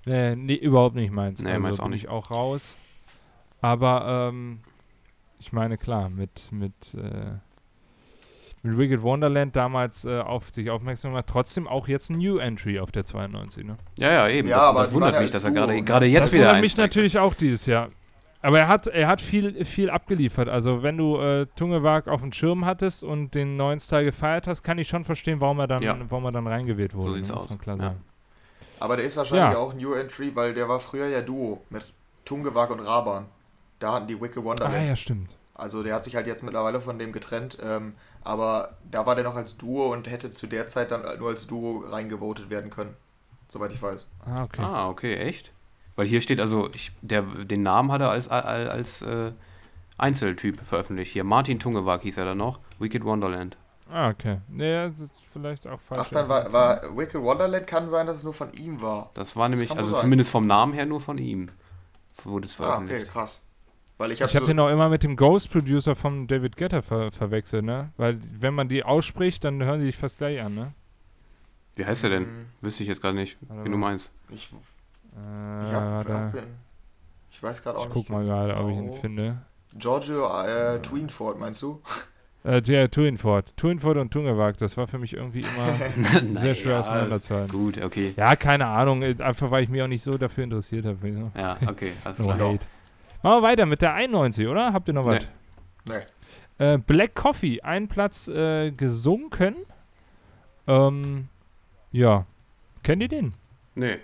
[0.09, 1.43] Nee, nee, überhaupt nicht meins.
[1.43, 2.05] Nee, also meins auch bin nicht.
[2.05, 2.77] ich auch raus.
[3.61, 4.61] Aber ähm,
[5.39, 7.33] ich meine, klar, mit, mit, äh,
[8.63, 12.81] mit Wicked Wonderland damals äh, auf sich aufmerksam gemacht, trotzdem auch jetzt ein New Entry
[12.81, 13.77] auf der 92, ne?
[13.99, 14.49] Ja, ja, eben.
[14.49, 16.13] Ja, das, aber das wundert ja mich, dass er gerade ne?
[16.13, 17.89] jetzt das wieder wundert mich natürlich auch dieses Jahr.
[18.43, 20.49] Aber er hat, er hat viel, viel abgeliefert.
[20.49, 24.63] Also wenn du äh, Tungewag auf dem Schirm hattest und den neuen Style gefeiert hast,
[24.63, 25.97] kann ich schon verstehen, warum er dann, Ja.
[26.09, 27.07] warum er dann reingewählt wurde.
[27.07, 27.17] So ne?
[27.19, 27.49] sieht's muss aus.
[27.51, 27.83] man klar Ja.
[27.83, 28.05] sagen.
[28.79, 29.59] Aber der ist wahrscheinlich Ja.
[29.59, 31.93] auch New Entry, weil der war früher ja Duo mit
[32.25, 33.27] Tungewag und Raban.
[33.87, 34.89] Da hatten die Wicked Ah Wonderland.
[34.89, 35.37] ja, stimmt.
[35.55, 39.23] Also der hat sich halt jetzt mittlerweile von dem getrennt, ähm, aber da war der
[39.23, 42.97] noch als Duo und hätte zu der Zeit dann nur als Duo reingevotet werden können.
[43.49, 44.11] Soweit ich weiß.
[44.27, 44.61] Ah, okay.
[44.63, 45.53] Ah, okay, echt?
[45.95, 49.31] Weil hier steht also, ich, der, den Namen hat er als, als, als äh,
[49.99, 51.13] Einzeltyp veröffentlicht.
[51.13, 52.59] Hier, Martin Tungewag hieß er dann noch.
[52.81, 53.57] Wicked Wonderland.
[53.89, 54.39] Ah, okay.
[54.49, 56.03] Nee, das ist vielleicht auch falsch.
[56.07, 59.11] Ach, dann war, war Wicked Wonderland, kann sein, dass es nur von ihm war.
[59.15, 60.01] Das war nämlich, wohl also sein.
[60.03, 61.51] zumindest vom Namen her nur von ihm.
[62.25, 63.09] Wurde es Ah, okay, veröffentlicht.
[63.13, 63.41] krass.
[63.99, 66.57] Weil ich Ich habe habe so, den auch immer mit dem Ghost Producer von David
[66.57, 67.91] Guetta ver verwechselt, ne?
[67.97, 70.73] Weil wenn man die ausspricht, dann hören die sich fast gleich an, ne?
[71.75, 72.25] Wie heißt er denn?
[72.25, 74.11] Hm, Wüsste ich jetzt gerade nicht, Warte wen du meinst.
[74.31, 74.51] ich,
[75.17, 76.45] Äh, ich, hab, hab den,
[77.31, 78.07] ich weiß gerade auch ich nicht.
[78.07, 79.43] guck mal gerade, ob ich ihn finde.
[79.75, 81.83] Giorgio äh, Tweenford, meinst du?
[82.45, 83.57] Äh, der Tuinford.
[83.57, 85.77] Tuinford und Tungewag, das war für mich irgendwie immer
[86.33, 87.49] sehr schwer Naja, auseinanderzuhalten.
[87.49, 88.15] Gut, okay.
[88.17, 91.31] Ja, keine Ahnung, äh, einfach weil ich mich auch nicht so dafür interessiert habe.
[91.35, 92.39] Ja, okay, alles No klar.
[92.39, 92.67] hate.
[93.23, 94.73] Machen wir weiter mit der 91, oder?
[94.73, 95.27] Habt ihr noch was?
[95.89, 95.95] Nee.
[96.59, 99.57] Äh, Black Coffee, ein Platz äh, gesunken.
[100.67, 101.29] Ähm,
[101.93, 102.25] ja.
[102.83, 103.35] Kennt ihr den?
[103.75, 103.99] Nee.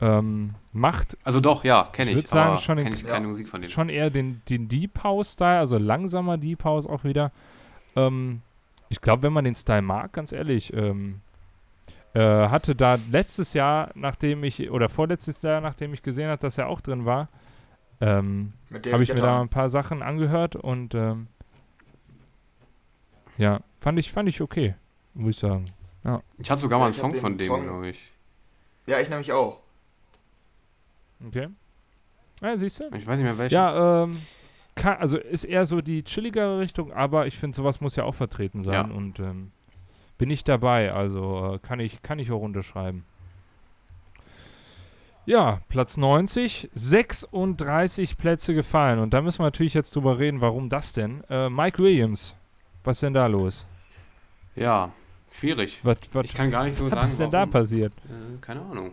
[0.00, 2.22] Ähm, macht Also doch, ja, kenne Ich ich.
[2.22, 3.10] würd sagen, schon kenn ich Ja.
[3.10, 3.70] keine Musik von dem.
[3.70, 7.30] schon eher den, den Deep House-Style, also langsamer Deep House auch wieder.
[7.96, 8.42] Ähm,
[8.88, 11.20] ich glaube, wenn man den Style mag, ganz ehrlich, ähm,
[12.12, 16.58] äh, hatte da letztes Jahr, nachdem ich, oder vorletztes Jahr, nachdem ich gesehen habe, dass
[16.58, 17.28] er auch drin war,
[18.06, 18.52] ähm,
[18.92, 21.28] habe ich mir da ein paar Sachen angehört und ähm,
[23.38, 24.74] ja, fand ich, fand ich okay,
[25.14, 25.66] muss ich sagen.
[26.38, 27.98] Ich hatte sogar mal Ja, einen hab Song von dem, glaube ich.
[28.86, 29.60] Ja, ich nämlich auch.
[31.26, 31.48] Okay.
[32.42, 32.84] Ja, siehst du?
[32.94, 33.54] Ich weiß nicht mehr welchen.
[33.54, 34.20] Ja, ähm,
[34.74, 38.14] ka- also ist eher so die chilligere Richtung, aber ich finde, sowas muss ja auch
[38.14, 38.94] vertreten sein Ja.
[38.94, 39.52] und ähm,
[40.18, 43.04] bin ich dabei, also äh, kann, ich, kann ich auch unterschreiben.
[45.26, 50.68] Ja, Platz 90, 36 Plätze gefallen und da müssen wir natürlich jetzt drüber reden, warum
[50.68, 51.24] das denn?
[51.30, 52.36] Äh, Mike Williams,
[52.82, 53.66] was ist denn da los?
[54.54, 54.90] Ja,
[55.32, 55.80] schwierig.
[55.82, 57.50] Was, was, Ich kann gar nicht so was sagen, ist denn da warum.
[57.50, 57.92] passiert?
[58.04, 58.92] Äh, keine Ahnung.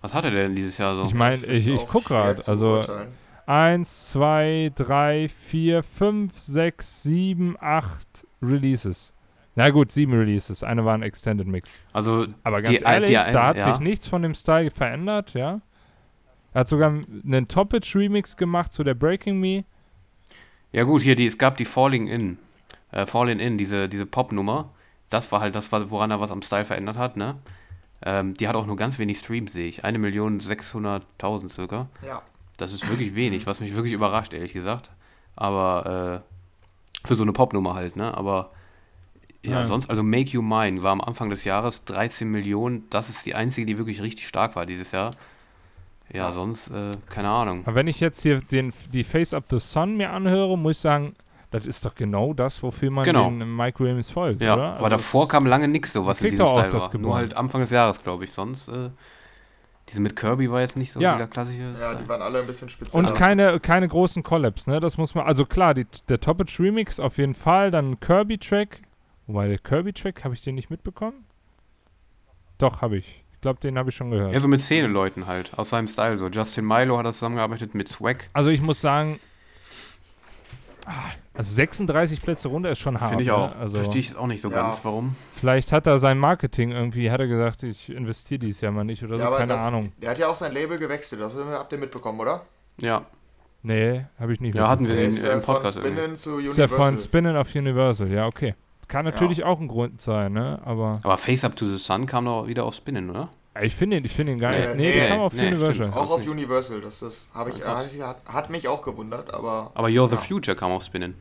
[0.00, 1.02] Was hat er denn dieses Jahr so?
[1.04, 3.12] Ich meine, ich, ich auch guck schwer gerade, also beurteilen.
[3.46, 9.12] 1, 2, 3, 4, 5, 6, 7, 8 Releases.
[9.58, 10.62] Na gut, 7 Releases.
[10.62, 11.80] Eine war ein Extended Mix.
[11.92, 13.72] also, Aber ganz Die- ehrlich, die- da hat ja.
[13.72, 15.60] sich nichts von dem Style verändert, ja.
[16.54, 19.64] Er hat sogar einen Toppage Remix gemacht zu der Breaking Me.
[20.70, 22.38] ja gut, hier, die, es gab die Falling In.
[22.92, 24.70] Äh, Falling In, diese, diese Pop-Nummer.
[25.10, 27.34] Das war halt das, woran er was am Style verändert hat, ne?
[28.02, 29.84] Ähm, die hat auch nur ganz wenig Streams, sehe ich.
[29.84, 31.88] 1.600.000 circa.
[32.06, 32.22] Ja.
[32.58, 34.90] Das ist wirklich wenig, was mich wirklich überrascht, ehrlich gesagt.
[35.34, 36.22] Aber
[37.02, 38.16] äh, für so eine Popnummer halt, ne?
[38.16, 38.52] Aber
[39.42, 39.64] ja, Ja.
[39.64, 42.84] sonst, also Make You Mine war am Anfang des Jahres 13 Millionen.
[42.90, 45.12] Das ist die einzige, die wirklich richtig stark war dieses Jahr.
[46.12, 47.62] Ja, sonst, äh, keine Ahnung.
[47.66, 50.78] Aber wenn ich jetzt hier den, die Face Up the Sun mir anhöre, muss ich
[50.78, 51.14] sagen,
[51.50, 53.28] das ist doch genau das, wofür man Genau.
[53.28, 54.62] den Mike Williams folgt, Ja, oder?
[54.72, 56.82] aber Also davor das- kam lange nichts so, was in diesem doch auch Style das
[56.84, 56.90] war.
[56.90, 57.08] geboren.
[57.08, 58.32] Nur halt Anfang des Jahres, glaube ich.
[58.32, 58.90] Sonst, äh,
[59.90, 61.14] diese mit Kirby war jetzt nicht so Ja.
[61.14, 61.98] dieser klassische Ja, Style.
[62.02, 63.02] die waren alle ein bisschen spezieller.
[63.06, 64.80] Und keine, keine großen Collabs, ne?
[64.80, 68.80] Das muss man, also klar, die, der Toppage Remix auf jeden Fall, dann ein Kirby-Track.
[69.28, 71.24] Wobei der Kirby-Track, habe ich den nicht mitbekommen?
[72.58, 73.24] Doch, habe ich.
[73.34, 74.32] Ich glaube, den habe ich schon gehört.
[74.32, 76.26] Ja, so mit Szene-Leuten halt, aus seinem Style so.
[76.26, 78.26] Justin Milo hat da zusammengearbeitet mit Swag.
[78.32, 79.20] Also ich muss sagen,
[81.34, 83.10] also 36 Plätze runter ist schon hart.
[83.10, 83.50] Finde ich auch.
[83.50, 83.56] Ne?
[83.60, 84.62] Also Verstehe ich jetzt auch nicht so Ja.
[84.70, 85.14] ganz, warum.
[85.32, 89.04] vielleicht hat er sein Marketing irgendwie, hat er gesagt, ich investiere dieses Jahr mal nicht
[89.04, 89.92] oder so, Ja, aber keine das- Ahnung.
[89.98, 92.44] Der hat ja auch sein Label gewechselt, das habt ihr mitbekommen, oder?
[92.80, 93.04] Ja,
[93.60, 95.96] Nee, habe ich nicht Ja, hatten wir Der den ist äh, im von Podcast irgendwie.
[96.00, 96.86] Spinnen zu Ist ja Universal.
[96.92, 98.54] von Spinning auf Universal, ja, okay.
[98.88, 100.60] Kann natürlich auch ein Grund sein, ne?
[100.64, 103.28] Aber Aber Face Up to the Sun kam doch wieder auf Spinnen, oder?
[103.54, 104.74] Ja, Ich finde ihn, ich finde ihn gar Nee, nicht.
[104.76, 105.74] Nee, nee, der kam auf nee, Universal.
[105.74, 105.94] stimmt.
[105.96, 106.26] Auch auf.
[106.26, 107.92] Universal, das, das habe ich, Ah, krass.
[108.00, 110.20] hat, hat, mich auch gewundert, aber Aber You're the Ja.
[110.22, 111.14] Future kam auf Spinnen.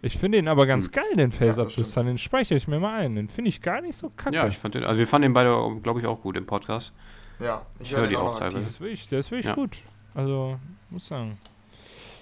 [0.00, 0.92] Ich finde ihn aber ganz Hm.
[0.92, 1.86] geil, den Face Ja, Up the stimmt.
[1.88, 2.06] Sun.
[2.06, 3.16] Den speichere ich mir mal ein.
[3.16, 4.36] Den finde ich gar nicht so kacke.
[4.36, 5.50] Ja, ich fand den, also wir fanden den beide,
[5.82, 6.92] glaube ich, auch gut im Podcast.
[7.40, 8.60] ja, ich Ich höre die auch auch teilweise.
[8.60, 9.54] der ist wirklich, der ist wirklich Ja.
[9.54, 9.78] gut.
[10.14, 10.56] Also,
[10.90, 11.36] muss sagen.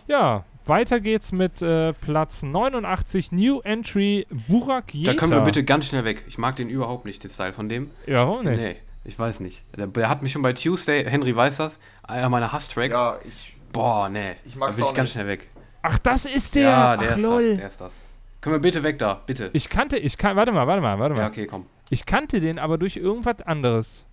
[0.07, 5.13] Ja, weiter geht's mit äh, Platz 89, New Entry Burak Yeta.
[5.13, 6.25] Da können wir bitte ganz schnell weg.
[6.29, 7.91] Ich mag den überhaupt nicht, den Style von dem.
[8.07, 8.59] Ja, warum nicht?
[8.61, 9.65] Nee, ich weiß nicht.
[9.77, 12.93] Der, der hat mich schon bei Tuesday, Henry weiß das, einer meiner Hasstracks.
[12.93, 14.37] Ja, ich, Boah, nee.
[14.45, 15.13] Ich mag's da will auch ich ganz nicht.
[15.13, 15.49] schnell weg.
[15.83, 16.63] Ach, das ist der.
[16.71, 17.49] Ja, der Ach, ist lol.
[17.51, 17.57] das.
[17.59, 17.93] Der ist das.
[18.41, 19.51] Können wir bitte weg da, bitte.
[19.53, 21.21] Ich kannte, ich kann, warte mal, warte mal, warte mal.
[21.23, 21.67] Ja, okay, komm.
[21.91, 24.05] Ich kannte den aber durch irgendwas anderes.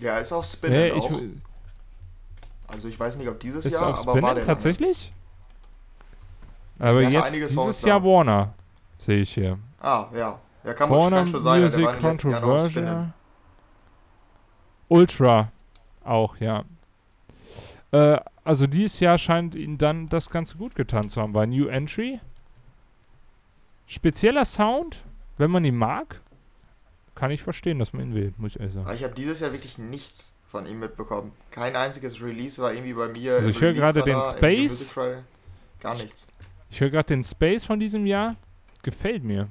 [0.00, 1.20] ja, ist auch Spinnen Nee, ich, auch.
[2.68, 4.46] Also ich weiß nicht, ob dieses ist Jahr, auf aber war der lange.
[4.46, 5.12] tatsächlich?
[6.78, 8.06] Aber jetzt dieses Songs Jahr da.
[8.06, 8.54] Warner,
[8.98, 9.58] sehe ich hier.
[9.80, 10.38] Ah, ja.
[10.64, 11.94] Ja, kann, man, Warner kann schon sein, Music der.
[11.94, 13.12] Controversial.
[14.88, 15.50] Ultra
[16.04, 16.64] auch, ja.
[17.90, 21.32] Äh, also dieses Jahr scheint ihnen dann das Ganze gut getan zu haben.
[21.32, 22.20] Bei New Entry,
[23.86, 25.04] spezieller Sound,
[25.36, 26.20] wenn man ihn mag,
[27.14, 28.86] kann ich verstehen, dass man ihn will, muss ich ehrlich sagen.
[28.86, 31.32] Aber ich habe dieses Jahr wirklich nichts von ihm mitbekommen.
[31.50, 33.34] Kein einziges Release war irgendwie bei mir.
[33.36, 34.94] Also ich höre gerade den Space.
[35.80, 36.26] Gar nichts.
[36.70, 38.36] Ich höre gerade den Space von diesem Jahr.
[38.82, 39.48] Gefällt mir.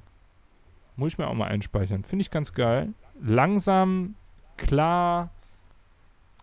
[0.96, 2.04] Muss ich mir auch mal einspeichern.
[2.04, 2.94] Finde ich ganz geil.
[3.22, 4.16] Langsam,
[4.58, 5.30] klar,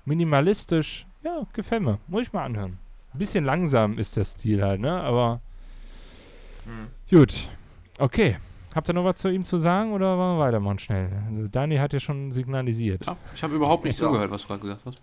[0.04, 1.06] minimalistisch.
[1.22, 1.98] Ja, gefällt mir.
[2.06, 2.78] Muss ich mal anhören.
[3.12, 5.00] Ein bisschen langsam ist der Stil halt, ne?
[5.00, 5.40] Aber
[6.64, 6.88] Hm.
[7.10, 7.48] gut.
[7.98, 8.36] Okay.
[8.74, 11.08] Habt ihr noch was zu ihm zu sagen oder wollen wir weitermachen schnell?
[11.28, 13.06] Also Dani hat ja schon signalisiert.
[13.06, 14.06] Ja, ich habe überhaupt nicht Ja.
[14.06, 14.98] zugehört, was du gerade gesagt hast.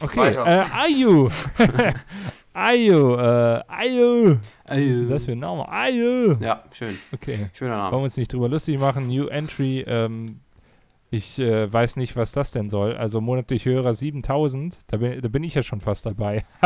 [0.00, 0.34] Okay.
[0.34, 1.28] Äh, Ayu.
[2.52, 3.14] Ayu.
[3.16, 4.36] Äh, Ayu.
[4.66, 5.68] Was ist denn das für ein Name?
[5.68, 6.34] Ayu.
[6.40, 6.98] Ja, schön.
[7.12, 7.48] Okay.
[7.52, 8.02] Schöner Wollen wir Name.
[8.04, 9.06] uns nicht drüber lustig machen.
[9.08, 10.40] New Entry, ähm,
[11.10, 12.94] ich äh, weiß nicht, was das denn soll.
[12.96, 16.44] Also monatlich Hörer 7000, da bin, da bin ich ja schon fast dabei.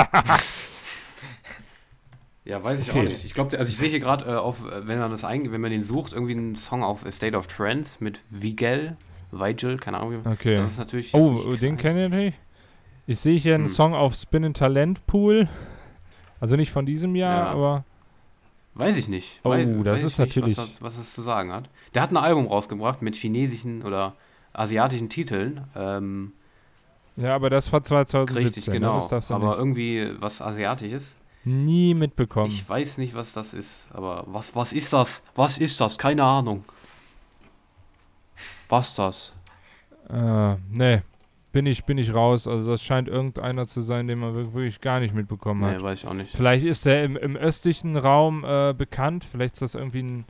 [2.45, 2.99] Ja, weiß ich Okay.
[3.01, 3.24] auch nicht.
[3.24, 5.61] Ich glaube, also ich sehe hier gerade äh, auf, äh, wenn man das ein, wenn
[5.61, 8.97] man den sucht, irgendwie einen Song auf State of Trance mit Vigel,
[9.32, 10.22] Vigil, keine Ahnung.
[10.24, 10.57] wie- Okay.
[10.57, 11.14] Das ist natürlich.
[11.14, 12.38] Oh, nicht den kenne ich nicht.
[13.07, 13.68] Ich sehe hier einen Hm.
[13.68, 15.49] Song auf Spin Talent Pool.
[16.40, 17.51] Also nicht von diesem Jahr, Ja.
[17.51, 17.84] aber
[18.76, 19.40] Weiß ich nicht.
[19.45, 21.70] Oh, Weiß, das ist ich nicht, natürlich- Was, das- was es zu sagen hat.
[21.95, 24.14] Der hat ein Album rausgebracht mit chinesischen oder
[24.53, 25.61] asiatischen Titeln.
[25.76, 26.32] Ähm,
[27.16, 28.45] ja, aber das war 2017.
[28.49, 28.72] richtig, ne?
[28.74, 28.95] genau.
[29.09, 29.59] Das du aber nicht.
[29.59, 31.16] irgendwie was Asiatisches.
[31.45, 32.51] Nie mitbekommen.
[32.51, 33.86] Ich weiß nicht, was das ist.
[33.92, 35.22] Aber was, was ist das?
[35.34, 35.97] Was ist das?
[35.99, 36.64] Keine Ahnung.
[38.68, 39.32] Was das?
[40.09, 41.03] Äh, nee,
[41.53, 42.49] bin ich, bin ich raus.
[42.49, 45.76] Also das scheint irgendeiner zu sein, den man wir- wirklich gar nicht mitbekommen hat.
[45.78, 46.30] Nee, weiß ich auch nicht.
[46.36, 49.24] Vielleicht ist er im, im östlichen Raum äh, bekannt.
[49.24, 50.24] Vielleicht ist das irgendwie ein,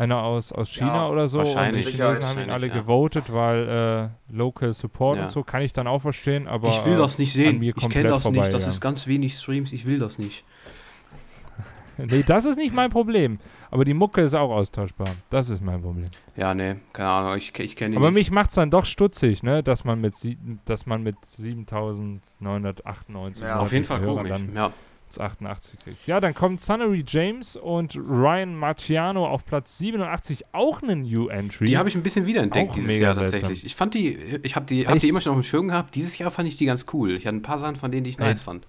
[0.00, 1.38] einer aus, aus China Ja, oder so.
[1.40, 1.84] Und die wahrscheinlich.
[1.86, 2.80] Chinesen Sicherheit, haben ihn alle wahrscheinlich, ja.
[2.80, 5.24] gewotet, weil äh, Local Support Ja.
[5.24, 6.48] und so kann ich dann auch verstehen.
[6.48, 7.58] Aber ich will äh, das nicht an sehen.
[7.58, 8.52] mir Ich kenne das vorbei, nicht.
[8.52, 8.68] Das ja.
[8.70, 9.72] ist ganz wenig Streams.
[9.72, 10.44] Ich will das nicht.
[11.98, 13.38] nee, das ist nicht mein Problem.
[13.70, 15.08] Aber die Mucke ist auch austauschbar.
[15.28, 16.06] Das ist mein Problem.
[16.36, 17.36] Ja, nee, keine Ahnung.
[17.36, 18.14] Ich, ich kenne ihn Aber nicht.
[18.14, 23.44] mich macht es dann doch stutzig, ne, dass man mit, sie- dass man mit 7998
[23.44, 24.30] Ja, Auf jeden Fall Hörern komisch.
[24.30, 24.72] dann Ja.
[25.18, 26.06] 88 kriegt.
[26.06, 31.64] Ja, dann kommt Sunnery James und Ryan Marciano auf Platz 87, auch eine New Entry.
[31.66, 33.40] Die habe ich ein bisschen wiederentdeckt Auch dieses mega Jahr seltsam.
[33.40, 33.64] tatsächlich.
[33.64, 35.04] Ich fand die, ich habe die, hab Echt?
[35.04, 35.94] die immer schon auf dem Schirm gehabt.
[35.94, 37.16] Dieses Jahr fand ich die ganz cool.
[37.16, 38.66] Ich hatte ein paar Sachen von denen, die ich nice fand.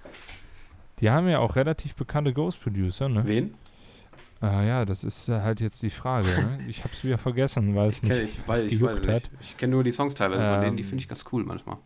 [1.00, 3.24] Die haben ja auch relativ bekannte Ghost Producer, ne?
[3.26, 3.54] Wen?
[4.40, 6.28] Ah ja, das ist äh, halt jetzt die Frage.
[6.28, 6.60] Ne?
[6.68, 9.30] Ich hab's wieder vergessen, weil es Ich, mich ich, weiß, ich gejuckt weiß es nicht.
[9.42, 10.90] Ich kenne nur die Songs teilweise von denen, die Ähm.
[10.90, 11.78] finde ich ganz cool manchmal.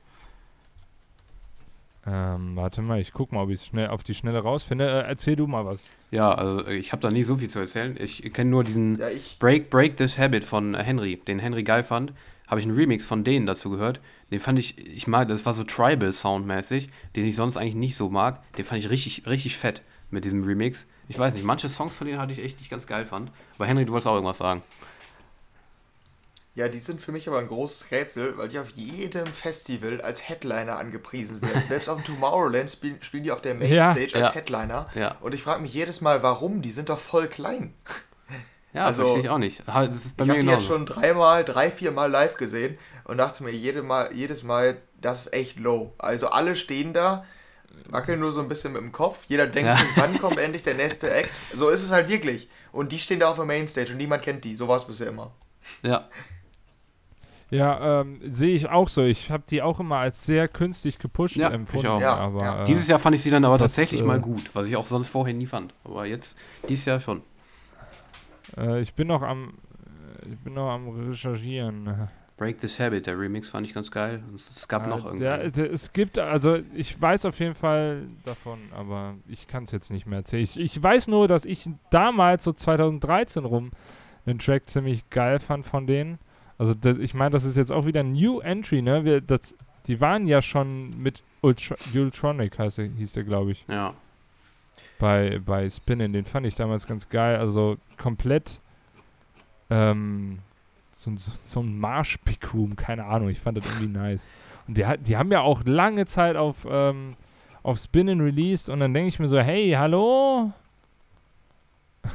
[2.07, 4.85] Ähm, warte mal, ich guck mal, ob ich es schnell auf die Schnelle rausfinde.
[4.85, 5.81] Äh, erzähl du mal was.
[6.11, 7.95] Ja, also ich habe da nie so viel zu erzählen.
[7.99, 9.37] Ich kenne nur diesen Ja, ich.
[9.39, 12.13] Break, Break This Habit von äh, Henry, den Henry geil fand.
[12.47, 13.99] Habe ich einen Remix von denen dazu gehört.
[14.31, 18.09] Den fand ich, ich mag, das war so Tribal-Sound-mäßig, den ich sonst eigentlich nicht so
[18.09, 18.41] mag.
[18.53, 19.81] Den fand ich richtig, richtig fett
[20.11, 20.85] mit diesem Remix.
[21.07, 23.31] Ich weiß nicht, manche Songs von denen hatte ich echt nicht ganz geil fand.
[23.55, 24.61] Aber Henry, du wolltest auch irgendwas sagen.
[26.55, 30.27] Ja, die sind für mich aber ein großes Rätsel, weil die auf jedem Festival als
[30.29, 31.63] Headliner angepriesen werden.
[31.67, 33.91] Selbst auf dem Tomorrowland spielen, spielen die auf der Ja.
[33.93, 34.33] Mainstage als Ja.
[34.33, 34.87] Headliner.
[34.95, 36.61] Ja, Und ich frage mich jedes Mal, warum?
[36.61, 37.73] Die sind doch voll klein.
[38.71, 39.67] ja Also, verstehe ich auch nicht.
[39.67, 42.77] Ha, Das ist bei ich habe die jetzt schon dreimal, drei, vier Mal live gesehen
[43.03, 45.93] und dachte mir jede mal, jedes Mal, das ist echt low.
[45.97, 47.25] Also alle stehen da,
[47.89, 49.25] wackeln nur so ein bisschen mit dem Kopf.
[49.27, 49.85] Jeder denkt, Ja.
[49.97, 51.37] wann kommt endlich der nächste Act?
[51.53, 52.47] So ist es halt wirklich.
[52.71, 54.55] Und die stehen da auf der Mainstage und niemand kennt die.
[54.55, 55.31] So war es bisher immer.
[55.81, 56.07] Ja,
[57.51, 59.03] Ja, ähm, sehe ich auch so.
[59.03, 61.85] Ich habe die auch immer als sehr künstlich gepusht Ja, empfunden.
[61.85, 62.01] ich auch.
[62.01, 62.61] Ja, aber, ja.
[62.63, 64.75] Äh, dieses Jahr fand ich sie dann aber das, tatsächlich äh, mal gut, was ich
[64.75, 65.73] auch sonst vorher nie fand.
[65.83, 66.35] Aber jetzt,
[66.67, 67.21] dieses Jahr schon.
[68.57, 69.53] äh, ich bin noch am,
[70.23, 72.09] äh, ich bin noch am recherchieren.
[72.37, 74.21] Break This Habit, der Remix fand ich ganz geil.
[74.35, 79.47] Es gab noch der, es gibt, also ich weiß auf jeden Fall davon, aber ich
[79.47, 80.43] kann es jetzt nicht mehr erzählen.
[80.43, 83.71] Ich, ich weiß nur, dass ich damals, so 2013 rum,
[84.25, 86.17] den Track ziemlich geil fand von denen.
[86.57, 89.03] Also das, ich meine, das ist jetzt auch wieder ein New Entry, ne?
[89.03, 89.55] Wir, das,
[89.87, 93.93] die waren ja schon mit Ultra, Ultronic, heißt der, hieß der, glaube ich, ja.
[94.99, 96.13] bei, bei Spinning.
[96.13, 97.37] Den fand ich damals ganz geil.
[97.37, 98.59] Also komplett
[99.69, 100.39] ähm,
[100.91, 103.29] so, so, so ein Marsch-Pick-Room, keine Ahnung.
[103.29, 104.29] Ich fand das irgendwie nice.
[104.67, 107.15] Und die, die haben ja auch lange Zeit auf, ähm,
[107.63, 110.53] auf Spinning released und dann denke ich mir so, hey, hallo?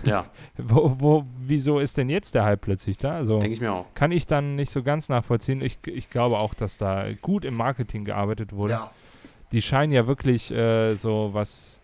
[0.05, 0.27] Ja,
[0.57, 3.13] Wo, wo, wieso ist denn jetzt der Hype plötzlich da?
[3.17, 3.87] Also denke ich mir auch.
[3.95, 5.61] kann ich dann nicht so ganz nachvollziehen.
[5.63, 8.75] Ich, ich glaube auch, dass da gut im Marketing gearbeitet wurde.
[8.75, 8.91] Ja.
[9.53, 11.81] Die scheinen ja wirklich äh, so, was,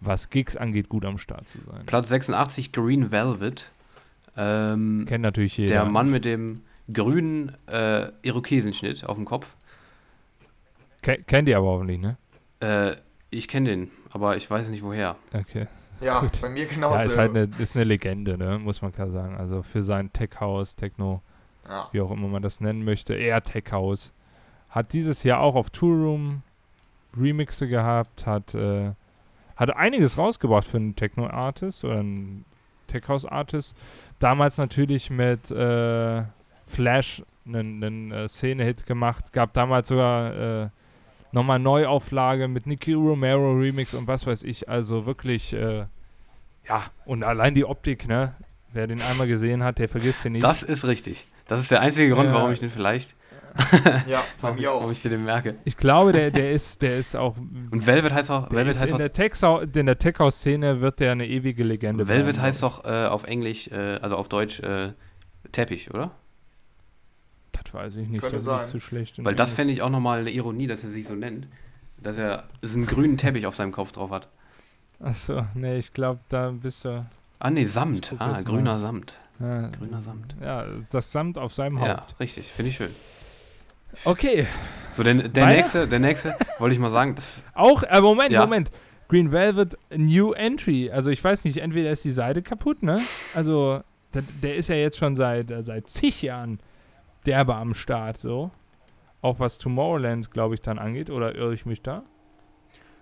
[0.00, 1.84] was Gigs angeht, gut am Start zu sein.
[1.86, 3.70] Platz 86, Green Velvet.
[4.36, 5.74] Ähm, Kennt natürlich jeder.
[5.74, 9.54] der Mann mit dem grünen äh, Irokesenschnitt auf dem Kopf.
[11.02, 12.16] Ke kennt ihr aber hoffentlich, ne?
[12.60, 12.96] Äh,
[13.30, 13.90] ich kenne den.
[14.10, 15.16] aber ich weiß nicht woher.
[15.34, 15.66] Okay.
[16.02, 16.40] Ja, Gut.
[16.40, 16.96] bei mir genauso.
[16.96, 18.58] Ja, ist halt eine, ist eine Legende, ne?
[18.58, 19.36] muss man klar sagen.
[19.36, 21.22] Also für sein Tech-House, Techno,
[21.68, 21.88] ja.
[21.92, 24.12] wie auch immer man das nennen möchte, eher Tech-House.
[24.68, 26.42] Hat dieses Jahr auch auf Tour Room
[27.16, 28.92] Remixe gehabt, hat, äh,
[29.56, 32.44] hat einiges rausgebracht für einen Techno-Artist oder einen
[32.88, 33.76] Tech-House-Artist.
[34.18, 36.22] Damals natürlich mit äh,
[36.66, 40.34] Flash einen, einen äh, Szene-Hit gemacht, gab damals sogar
[40.64, 40.68] äh,
[41.32, 44.68] nochmal Neuauflage mit Nicky Romero Remix und was weiß ich.
[44.68, 45.86] Also wirklich, äh,
[46.68, 48.34] ja, und allein die Optik, ne?
[48.72, 50.44] Wer den einmal gesehen hat, der vergisst den nicht.
[50.44, 51.26] Das ist richtig.
[51.46, 52.34] Das ist der einzige Grund, Ja.
[52.34, 53.14] warum ich den vielleicht,
[54.06, 54.80] ja, bei mir auch.
[54.80, 55.56] warum ich den merke.
[55.64, 57.36] ich glaube, der, der ist, der ist auch.
[57.36, 61.12] Und Velvet heißt auch, Velvet heißt in auch, der Tech-Sau- in der Tech-House-Szene wird der
[61.12, 64.92] eine ewige Legende Velvet bleiben, heißt doch äh, auf Englisch, äh, also auf Deutsch äh,
[65.50, 66.12] Teppich, oder?
[67.72, 67.80] Ich.
[67.80, 68.68] Das weiß ich nicht, Könnte da bin ich sein.
[68.68, 69.24] zu schlecht.
[69.24, 71.46] Weil das fände ich auch nochmal eine Ironie, dass er sich so nennt.
[71.98, 74.28] Dass er so einen grünen Teppich auf seinem Kopf drauf hat.
[75.00, 77.04] Achso, nee, ich glaube, da bist du.
[77.38, 78.14] Ah, nee, Samt.
[78.18, 78.80] Ah, grüner mal.
[78.80, 79.14] Samt.
[79.40, 80.36] Ja, Grüner Samt.
[80.40, 82.20] Ja, das Samt auf seinem Ja, Haupt.
[82.20, 82.46] richtig.
[82.52, 82.90] Finde ich schön.
[84.04, 84.46] Okay,
[84.94, 88.40] So, der, der nächste, der nächste, wollte ich mal sagen, das, auch, äh, Moment, Ja.
[88.42, 88.70] Moment.
[89.08, 90.90] Green Velvet New Entry.
[90.90, 93.00] Also ich weiß nicht, entweder ist die Seite kaputt, ne?
[93.34, 93.82] Also
[94.14, 96.60] der, der ist ja jetzt schon seit, äh, seit zig Jahren
[97.26, 98.50] derbe am Start, so.
[99.20, 101.10] Auch was Tomorrowland, glaube ich, dann angeht.
[101.10, 102.02] Oder irre ich mich da?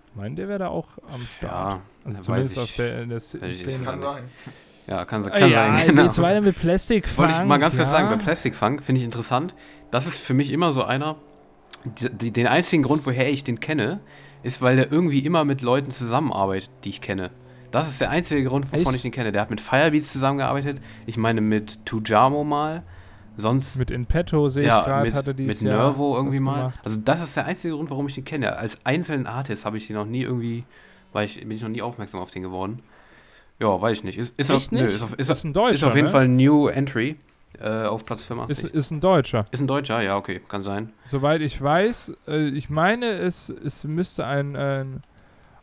[0.09, 1.71] Ich meine, der wäre da auch am Start.
[1.73, 3.79] ja, also zumindest ich- auf der, der Szene.
[3.83, 4.23] Kann sein.
[4.87, 5.87] ja, kann, Ah, kann ja, sein.
[5.87, 6.03] Genau.
[6.03, 7.97] geht's weiter mit Plastic Wollte ich mal ganz kurz ja.
[7.97, 9.53] sagen, bei Plastic Funk finde ich interessant.
[9.89, 11.15] Das ist für mich immer so einer.
[11.83, 14.01] Die, die, den einzigen Grund, woher ich den kenne,
[14.43, 17.31] ist, weil der irgendwie immer mit Leuten zusammenarbeitet, die ich kenne.
[17.71, 18.95] Das ist der einzige Grund, wovon Echt?
[18.97, 19.31] ich den kenne.
[19.31, 20.79] Der hat mit Firebeats zusammengearbeitet.
[21.07, 22.83] Ich meine mit Tujamo mal.
[23.41, 26.39] Sonst Mit In Petto sehe ich ja, gerade, mit, hatte dieses mit Jahr Nervo irgendwie
[26.39, 26.55] mal.
[26.57, 26.79] gemacht.
[26.83, 28.55] Also das ist der einzige Grund, warum ich den kenne.
[28.57, 30.63] Als einzelnen Artist habe ich den noch nie irgendwie,
[31.11, 32.79] weil ich bin ich noch nie aufmerksam auf den geworden.
[33.59, 34.17] Ja, weiß ich nicht.
[34.17, 34.95] Ist, ist, auf, nö, nicht?
[34.95, 36.11] ist, auf, ist, ist ein Deutscher, ist auf jeden ne?
[36.11, 37.15] Fall ein New Entry
[37.59, 38.65] äh, auf Platz 85.
[38.65, 39.45] Ist, ist ein Deutscher.
[39.51, 40.01] Ist ein Deutscher?
[40.01, 40.91] Ja, okay, kann sein.
[41.05, 45.01] Soweit ich weiß, äh, ich meine, es, es müsste ein, ein,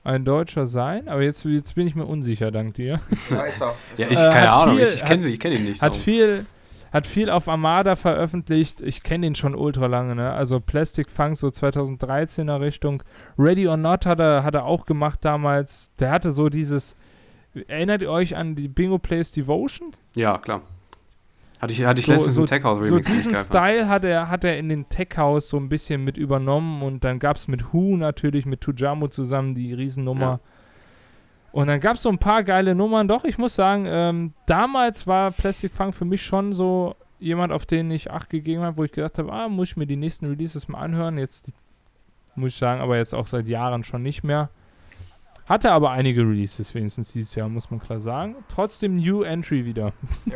[0.04, 3.00] ein Deutscher sein, aber jetzt, jetzt bin ich mir unsicher, dank dir.
[3.30, 3.74] Ja, ist er.
[3.94, 5.82] Ist Ja, ich, Äh, keine hat Ahnung, viel- ich, ich kenne ich kenne ihn nicht.
[5.82, 6.04] Hat darum.
[6.04, 6.46] viel,
[6.93, 8.80] hat viel auf Armada veröffentlicht.
[8.80, 10.32] Ich kenne ihn schon ultra lange, ne?
[10.32, 13.03] Also Plastic Funk so 2013er Richtung.
[13.39, 15.91] Ready or Not hat er, hat er auch gemacht damals.
[15.99, 16.97] Der hatte so dieses.
[17.66, 19.91] Erinnert ihr euch an die Bingo Plays Devotion?
[20.14, 20.62] Ja, klar.
[21.61, 23.34] Hatte ich, hatte ich So- letztens so- im Tech House So diesen.
[23.34, 27.03] Style hat er, hat er in den Tech House so ein bisschen mit übernommen und
[27.03, 30.20] dann gab es mit Who natürlich, mit Tujamo zusammen die Riesennummer.
[30.20, 30.41] Ja.
[31.53, 33.09] Und dann gab es so ein paar geile Nummern.
[33.09, 37.66] Doch, ich muss sagen, ähm, damals war Plastic Funk für mich schon so jemand, auf
[37.66, 40.26] den ich Acht gegeben habe, wo ich gedacht habe, ah, muss ich mir die nächsten
[40.26, 41.18] Releases mal anhören.
[41.18, 41.53] Jetzt
[42.34, 44.51] muss ich sagen, aber jetzt auch seit Jahren schon nicht mehr.
[45.46, 48.36] Hatte aber einige Releases wenigstens dieses Jahr, muss man klar sagen.
[48.49, 49.92] Trotzdem New Entry wieder.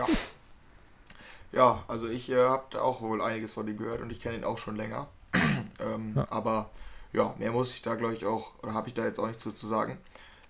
[1.52, 4.36] Ja, also ich äh, habe da auch wohl einiges von ihm gehört und ich kenne
[4.36, 5.08] ihn auch schon länger.
[5.80, 6.26] ähm, Ja.
[6.30, 6.70] Aber
[7.12, 9.42] ja, mehr muss ich da, glaube ich, auch, oder habe ich da jetzt auch nichts
[9.42, 9.98] zu, zu sagen.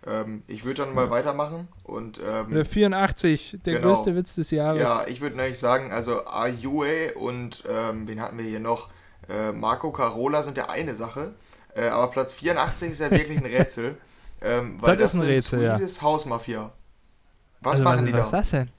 [0.07, 3.89] Ähm, ich würde dann mal weitermachen und ähm, Der 84, der Genau.
[3.89, 4.81] größte Witz des Jahres.
[4.83, 8.89] ja, ich würde nämlich sagen, also Ayue und ähm, wen hatten wir hier noch?
[9.29, 11.35] Äh, Marco Carola sind ja eine Sache,
[11.77, 13.97] äh, aber Platz 84 ist ja wirklich ein Rätsel.
[14.43, 15.77] ähm, weil Das ist ein sind Rätsel, ja.
[15.77, 16.73] Swedish House Mafia.
[17.61, 18.39] Was Also, machen die was da?
[18.41, 18.71] ist das denn?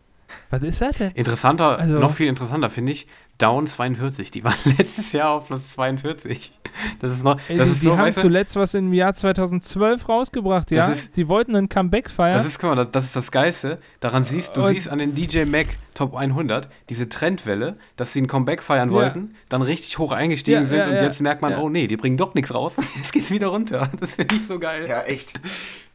[0.50, 1.12] Was ist das denn?
[1.12, 3.08] Interessanter, Also- noch viel interessanter finde ich,
[3.40, 4.32] Down 42.
[4.32, 6.52] Die waren letztes Jahr auf Platz 42.
[7.00, 8.94] Das ist noch, Ey, das die ist die so, haben weißt du, zuletzt was im
[8.94, 10.88] Jahr 2012 rausgebracht, ja?
[10.88, 12.38] ist- die wollten ein Comeback feiern.
[12.38, 13.80] Das ist, guck mal, das, das ist das Geilste.
[14.00, 18.22] Daran siehst du Und- siehst an den DJ Mac Top 100 diese Trendwelle, dass sie
[18.22, 18.96] ein Comeback feiern Ja.
[18.96, 21.04] wollten, dann richtig hoch eingestiegen Ja, sind ja, und ja.
[21.04, 21.60] jetzt merkt man, Ja.
[21.60, 22.74] oh nee, die bringen doch nichts raus.
[22.96, 23.90] Jetzt geht's wieder runter.
[24.00, 24.88] Das finde ich so geil.
[24.88, 25.40] Ja, echt.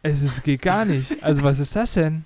[0.03, 1.23] es ist, geht gar nicht.
[1.25, 2.25] Also, was ist das denn?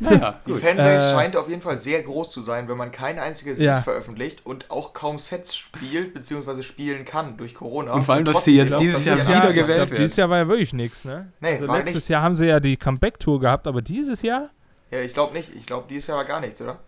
[0.00, 0.60] Naja, Die gut.
[0.60, 3.76] Fanbase Äh, scheint auf jeden Fall sehr groß zu sein, wenn man kein einziges Ja.
[3.76, 7.94] Lied veröffentlicht und auch kaum Sets spielt, beziehungsweise spielen kann durch Corona.
[7.94, 9.96] Und vor allem, dass die jetzt dieses Jahr wieder gewählt glaub, werden.
[9.96, 11.32] Dieses Jahr war ja wirklich nichts, ne?
[11.40, 12.08] Nee, also letztes nichts.
[12.08, 14.50] Jahr haben sie ja die Comeback-Tour gehabt, aber dieses Jahr?
[14.90, 15.54] Ja, ich glaube nicht.
[15.54, 16.78] Ich glaube, dieses Jahr war gar nichts, oder?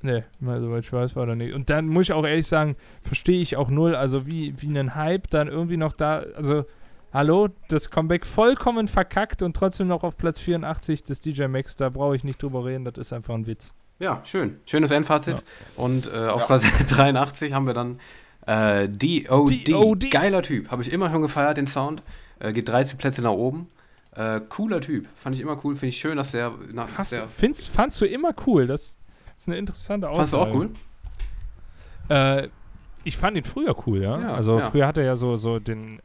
[0.00, 1.52] Ne, mal soweit ich weiß, war da nicht.
[1.52, 4.94] Und dann muss ich auch ehrlich sagen, verstehe ich auch null, also wie, wie einen
[4.94, 6.64] Hype dann irgendwie noch da, also
[7.12, 11.88] hallo, das Comeback vollkommen verkackt und trotzdem noch auf Platz 84 des DJ Max, da
[11.90, 13.72] brauche ich nicht drüber reden, das ist einfach ein Witz.
[13.98, 14.60] Ja, schön.
[14.64, 15.42] Schönes Endfazit.
[15.76, 16.46] Und äh, auf Ja.
[16.46, 17.98] Platz 83 haben wir dann
[18.46, 19.68] äh, DOD.
[19.68, 20.10] DOD.
[20.10, 20.70] Geiler Typ.
[20.70, 22.02] Habe ich immer schon gefeiert, den Sound.
[22.38, 23.68] Äh, geht 13 Plätze nach oben.
[24.14, 25.08] Äh, cooler Typ.
[25.16, 25.74] Fand ich immer cool.
[25.74, 26.52] Finde ich schön, dass der.
[26.72, 28.96] Na, dass Hast, der findest, fandst du immer cool, das
[29.36, 30.28] ist eine interessante Aussage.
[30.28, 32.44] fandst du auch cool?
[32.44, 32.48] Äh,
[33.04, 34.18] ich fand ihn früher cool, ja.
[34.20, 34.70] Ja, also ja.
[34.70, 36.00] früher hat er ja so, so den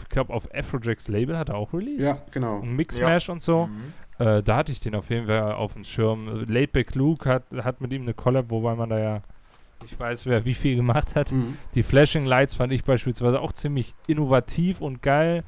[0.00, 2.22] ich glaube, auf Afrojack's Label hat er auch released.
[2.32, 2.58] genau.
[2.58, 3.66] Und Mixmash und so.
[3.66, 3.92] Mhm.
[4.24, 6.44] Äh, da hatte ich den auf jeden Fall auf dem Schirm.
[6.48, 9.22] Laidback Luke hat, hat mit ihm eine Collab, wobei man da ja
[9.82, 11.32] nicht weiß, wer wie viel gemacht hat.
[11.32, 11.56] Mhm.
[11.74, 15.44] Die Flashing Lights fand ich beispielsweise auch ziemlich innovativ und geil.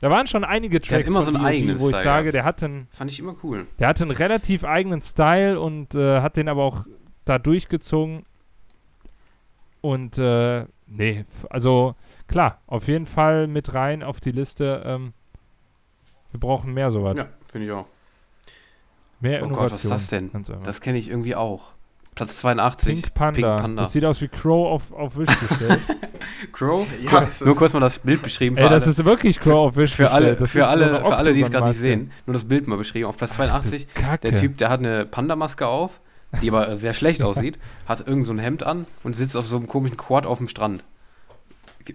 [0.00, 2.34] Da waren schon einige Tracks, immer von so einen eigenen wo ich Style sage, gehabt.
[2.34, 3.66] der hat einen, Fand ich immer cool.
[3.80, 6.86] der hatte einen relativ eigenen Style und äh, hat den aber auch
[7.24, 8.24] da durchgezogen.
[9.80, 11.94] Und äh, nee, also
[12.28, 14.82] klar, auf jeden Fall mit rein auf die Liste.
[14.84, 15.12] Ähm,
[16.30, 17.16] wir brauchen mehr sowas.
[17.16, 17.86] Ja, finde ich auch.
[19.20, 19.62] Mehr Oh Innovation.
[19.62, 20.62] Gott, was ist das denn?
[20.64, 21.72] Das kenne ich irgendwie auch.
[22.14, 22.94] Platz 82.
[22.94, 23.32] Pink Panda.
[23.32, 23.82] Pink Panda.
[23.82, 25.80] Das sieht aus wie Crow auf, auf Wish gestellt.
[26.52, 26.84] Crow?
[27.00, 28.56] Ja, ist nur kurz mal das Bild beschrieben.
[28.56, 30.34] Ey, das alle, ist wirklich Crow auf Wish für alle.
[30.34, 32.10] Das für ist so alle, eine für alle die es gerade nicht sehen.
[32.26, 33.06] Nur das Bild mal beschrieben.
[33.06, 33.86] Auf Platz 82.
[34.04, 34.16] Ach.
[34.18, 36.00] Der Typ, der hat eine Panda-Maske auf,
[36.42, 37.56] die aber sehr schlecht aussieht,
[37.86, 40.48] hat irgend so ein Hemd an und sitzt auf so einem komischen Quad auf dem
[40.48, 40.84] Strand.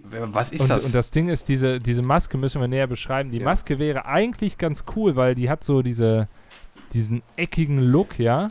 [0.04, 0.84] Was ist und, das?
[0.84, 3.30] und das Ding ist, diese, diese Maske müssen wir näher beschreiben.
[3.30, 3.44] Die Ja.
[3.44, 6.28] Maske wäre eigentlich ganz cool, weil die hat so diese,
[6.92, 8.48] diesen eckigen Look, ja.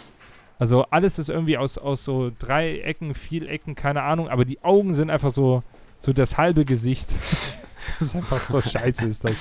[0.60, 4.64] Also alles ist irgendwie aus, aus so drei Ecken, vier Ecken, keine Ahnung, aber die
[4.64, 5.64] Augen sind einfach so,
[6.04, 7.12] so das halbe Gesicht.
[7.22, 7.58] das
[8.00, 9.36] ist einfach so scheiße, ist das.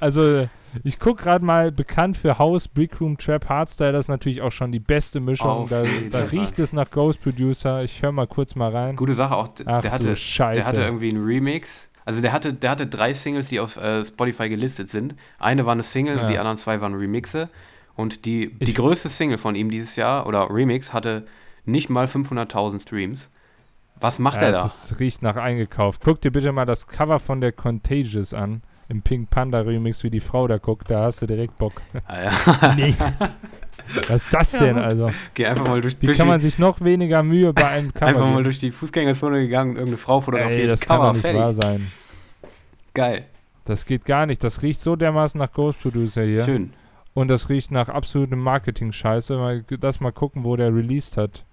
[0.00, 0.48] Also,
[0.84, 4.72] ich gucke gerade mal bekannt für House, Brickroom, Trap, Hardstyle, das ist natürlich auch schon
[4.72, 5.68] die beste Mischung.
[5.68, 7.82] Da, da riecht es nach Ghost Producer.
[7.84, 8.96] Ich höre mal kurz mal rein.
[8.96, 9.50] Gute Sache auch.
[9.66, 10.60] Ach der, hatte, Scheiße.
[10.60, 11.88] der hatte irgendwie einen Remix.
[12.04, 15.14] Also der hatte, der hatte drei Singles, die auf äh, Spotify gelistet sind.
[15.38, 16.28] Eine war eine Single und Ja.
[16.28, 17.48] die anderen zwei waren Remixe.
[17.94, 21.24] Und die, die Ich- größte Single von ihm dieses Jahr, oder Remix, hatte
[21.64, 23.28] nicht mal 500.000 Streams.
[24.02, 24.64] Was macht ja, er da?
[24.64, 26.02] Es ist, riecht nach eingekauft.
[26.04, 28.62] Guck dir bitte mal das Cover von der Contagious an.
[28.88, 30.90] Im Pink Panda Remix, wie die Frau da guckt.
[30.90, 31.80] Da hast du direkt Bock.
[32.06, 32.74] Ah, ja.
[32.76, 32.94] nee.
[34.08, 34.82] Was ist das denn Ja.
[34.82, 35.10] also?
[35.34, 37.92] Geh einfach mal durch, Wie durch kann die, man sich noch weniger Mühe bei einem
[37.94, 38.44] Cover einfach mal geben?
[38.44, 40.60] durch die Fußgängerzone gegangen und irgendeine Frau fotografiert.
[40.60, 41.40] Ey, das kann Cover, doch nicht fertig.
[41.40, 41.92] wahr sein.
[42.94, 43.24] Geil.
[43.64, 44.42] Das geht gar nicht.
[44.44, 46.44] Das riecht so dermaßen nach Ghost Producer hier.
[46.44, 46.72] Schön.
[47.14, 49.36] Und das riecht nach absolutem Marketing-Scheiße.
[49.36, 51.44] Mal, das mal gucken, wo der released hat.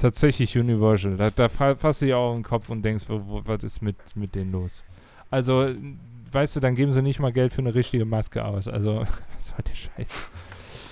[0.00, 1.16] Tatsächlich Universal.
[1.16, 3.82] Da, da fa- fasst du ja auch den Kopf und denkst, wo, wo, was ist
[3.82, 4.82] mit, mit denen los?
[5.30, 5.68] Also,
[6.32, 8.66] weißt du, dann geben sie nicht mal Geld für eine richtige Maske aus.
[8.66, 9.00] Also,
[9.36, 10.22] was war der Scheiß?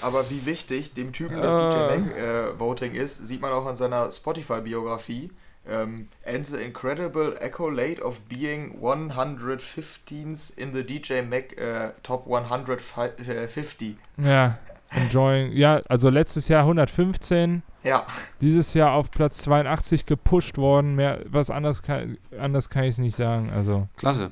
[0.02, 1.58] Aber wie wichtig dem Typen das Äh.
[1.58, 5.32] DJ Mag äh, Voting ist, sieht man auch an seiner Spotify-Biografie.
[5.70, 13.96] Ähm, and the incredible accolade of being 115th in the DJ Mag äh, Top 150.
[14.18, 14.56] Ja,
[14.90, 15.52] enjoying.
[15.52, 18.06] Ja, also letztes Jahr 115, Ja,
[18.40, 20.94] dieses Jahr auf Platz 82 gepusht worden.
[20.94, 23.50] Mehr, was anders kann, anders kann ich es nicht sagen.
[23.50, 24.30] Also, Klasse.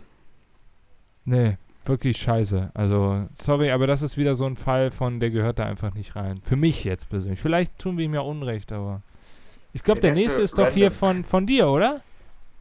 [1.24, 2.70] nee, wirklich scheiße.
[2.74, 6.16] Also, sorry, aber das ist wieder so ein Fall von, der gehört da einfach nicht
[6.16, 6.40] rein.
[6.42, 7.40] Für mich jetzt persönlich.
[7.40, 9.02] Vielleicht tun wir ihm ja Unrecht, aber.
[9.72, 10.98] Ich glaube, Der der nächste ist doch hier random.
[10.98, 12.00] von, von dir, oder?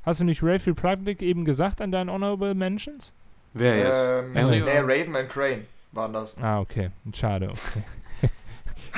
[0.03, 3.13] Hast du nicht Ralph Republic eben gesagt an deinen Honorable Mentions?
[3.53, 4.35] Wer jetzt?
[4.35, 4.79] ähm, nee?
[4.79, 5.65] Raven and Crane
[5.95, 6.37] waren das.
[6.37, 6.91] Ah, okay.
[7.13, 7.83] Schade, okay.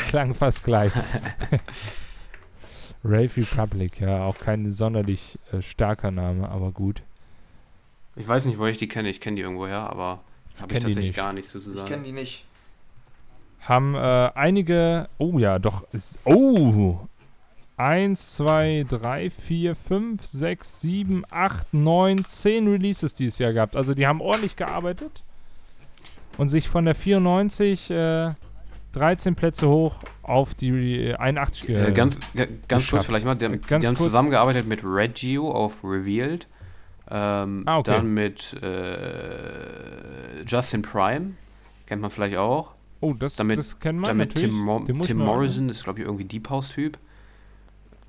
[0.10, 0.92] Klang fast gleich.
[3.04, 7.04] Rave Republic, ja, auch kein sonderlich äh, starker Name, aber gut.
[8.16, 9.10] Ich weiß nicht, wo ich die kenne.
[9.10, 10.24] Ich kenne die irgendwoher, aber
[10.60, 11.16] habe ich tatsächlich nicht.
[11.16, 12.46] gar nichts zu Ich kenne die nicht.
[13.62, 17.00] Haben äh, einige, oh ja, doch, ist, oh,
[17.78, 23.76] 1, 2, 3, 4, 5, 6, 7, 8, 9, 10 Releases dieses Jahr gehabt.
[23.76, 25.24] Also die haben ordentlich gearbeitet
[26.38, 28.32] und sich von der 94 äh,
[28.94, 32.90] 13 Plätze hoch auf die äh, 81 Äh, ge- ganz ga- ganz geschafft.
[32.92, 33.36] kurz vielleicht mal.
[33.36, 34.10] Die, haben- Ganz die haben kurz.
[34.10, 36.48] zusammengearbeitet mit Reggio auf Revealed.
[37.10, 37.92] Ähm, Ah, okay.
[37.92, 41.34] Dann mit äh, Justin Prime.
[41.86, 42.72] Kennt man vielleicht auch.
[43.00, 44.50] Oh, das, Damit- das kennen wir natürlich.
[44.50, 46.98] Tim, Mo Tim Morrison, ist glaube ich irgendwie Deep House-Typ.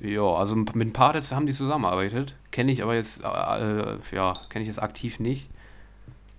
[0.01, 2.37] Ja, also mit ein paar haben die zusammengearbeitet.
[2.53, 5.49] Kenne ich aber jetzt, äh, äh, ja, kenne ich jetzt aktiv nicht.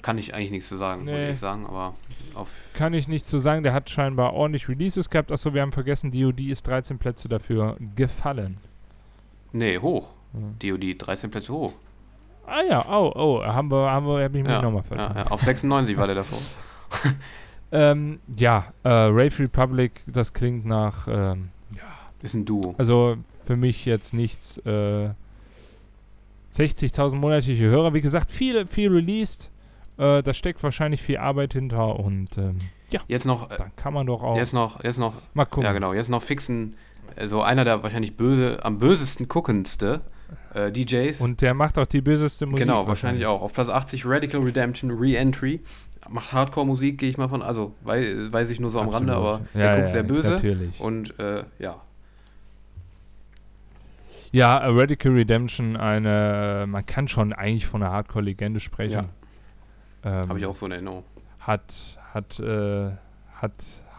[0.01, 1.31] Kann ich eigentlich nichts zu sagen, muss Nee.
[1.31, 1.93] ich sagen, aber
[2.33, 2.49] auf.
[2.73, 3.63] Kann ich nicht so sagen.
[3.63, 5.31] Der hat scheinbar ordentlich Releases gehabt.
[5.31, 8.57] Achso, wir haben vergessen, DOD ist 13 Plätze dafür gefallen.
[9.51, 10.11] Nee, hoch.
[10.33, 10.39] Ja.
[10.71, 11.73] DOD 13 Plätze hoch.
[12.47, 15.17] Ah ja, oh, oh, haben wir, haben wir, hab ich mich Ja, nochmal ja, vertan.
[15.17, 16.39] ja, auf 96 war der davor.
[17.71, 21.49] Ähm, ja, äh, Rave Republic, das klingt nach, ähm,
[22.23, 22.73] Ist ein Duo.
[22.79, 25.09] also für mich jetzt nichts, äh,
[26.51, 29.51] 60.000 monatliche Hörer, wie gesagt, viel, viel released,
[29.99, 32.57] äh, da steckt wahrscheinlich viel Arbeit hinter und ähm,
[32.91, 35.65] ja, Jetzt noch, äh, dann kann man doch auch jetzt noch, jetzt noch, mal gucken.
[35.65, 36.75] ja genau, jetzt noch fixen,
[37.15, 40.01] also einer der wahrscheinlich böse, am bösesten guckendste
[40.53, 41.21] äh, DJs.
[41.21, 42.65] Und der macht auch die böseste Musik.
[42.65, 43.41] genau, wahrscheinlich auch.
[43.41, 45.59] Auf Platz 80 Radical Redemption Re-Entry.
[46.09, 49.41] Macht Hardcore-Musik, gehe ich mal von, also wei weiß ich nur so am Rande, Absolut.
[49.41, 50.29] aber ja, der guckt ja, sehr böse.
[50.31, 50.79] Natürlich.
[50.79, 51.81] Und äh, ja,
[54.31, 58.93] Ja, Radical Redemption, eine, man kann schon eigentlich von einer Hardcore-Legende sprechen.
[58.93, 59.09] Ja.
[60.03, 61.03] Ähm, Habe ich auch so in Erinnerung.
[61.39, 62.91] Hat, hat, äh,
[63.33, 63.53] hat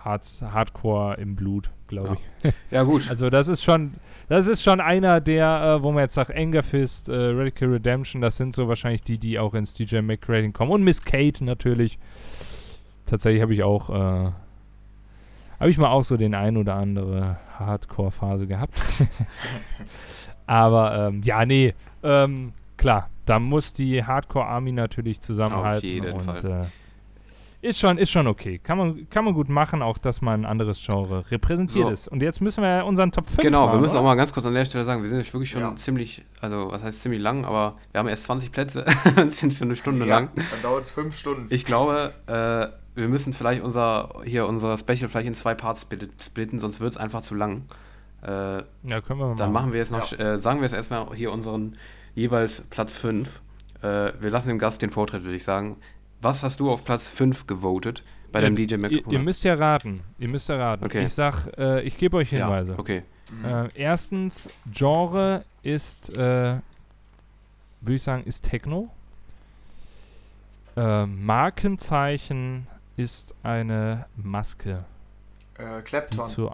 [0.04, 2.52] Hard Hardcore im Blut, glaube ich.
[2.70, 3.08] Ja, gut.
[3.10, 3.94] Also das ist schon,
[4.28, 8.22] das ist schon einer der, äh, wo man jetzt sagt, Anger Fist, äh, Radical Redemption,
[8.22, 10.70] das sind so wahrscheinlich die, die auch ins DJ Mac Rating kommen.
[10.70, 11.98] Und Miss Kate natürlich.
[13.06, 14.30] Tatsächlich habe ich auch, äh,
[15.58, 18.74] habe ich mal auch so den ein oder andere Hardcore-Phase gehabt.
[20.46, 25.86] Aber ähm, ja, nee, ähm, klar, da muss die Hardcore-Army natürlich zusammenhalten.
[25.88, 26.44] jeden und, Fall.
[26.44, 26.66] Äh,
[27.68, 28.58] ist schon, ist schon okay.
[28.58, 31.92] Kann man, kann man gut machen, auch dass man ein anderes Genre repräsentiert So.
[31.92, 32.08] ist.
[32.08, 34.00] Und jetzt müssen wir unseren Top 5 Genau, wir machen, müssen oder?
[34.00, 35.76] auch mal ganz kurz an der Stelle sagen, wir sind jetzt wirklich schon Ja.
[35.76, 38.86] ziemlich, also was heißt ziemlich lang, aber wir haben erst 20 Plätze,
[39.32, 40.30] sind für eine Stunde ja, lang.
[40.34, 41.46] dann dauert es fünf Stunden.
[41.50, 46.10] Ich glaube, äh, wir müssen vielleicht unser, hier unser Special vielleicht in zwei Parts split-
[46.22, 47.64] splitten, sonst wird es einfach zu lang.
[48.22, 50.34] Äh, Ja, können wir mal dann machen wir jetzt noch, Ja.
[50.34, 51.76] äh, sagen wir jetzt erstmal hier unseren
[52.14, 53.40] jeweils Platz 5.
[53.82, 55.76] Äh, wir lassen dem Gast den Vortritt, würde ich sagen.
[56.20, 58.02] Was hast du auf Platz 5 gewotet
[58.32, 58.92] bei deinem DJ Mac?
[58.92, 60.00] Ihr, ihr müsst ja raten.
[60.18, 60.84] Ihr müsst ja raten.
[60.84, 61.02] Okay.
[61.04, 62.72] Ich sag, äh, ich gebe euch Hinweise.
[62.72, 63.02] Ja, okay.
[63.32, 63.44] Mhm.
[63.44, 66.58] Äh, erstens, Genre ist, äh,
[67.80, 68.90] würde ich sagen, ist Techno.
[70.76, 74.84] Äh, Markenzeichen ist eine Maske.
[75.58, 76.26] äh, Die Clapton.
[76.26, 76.50] zu,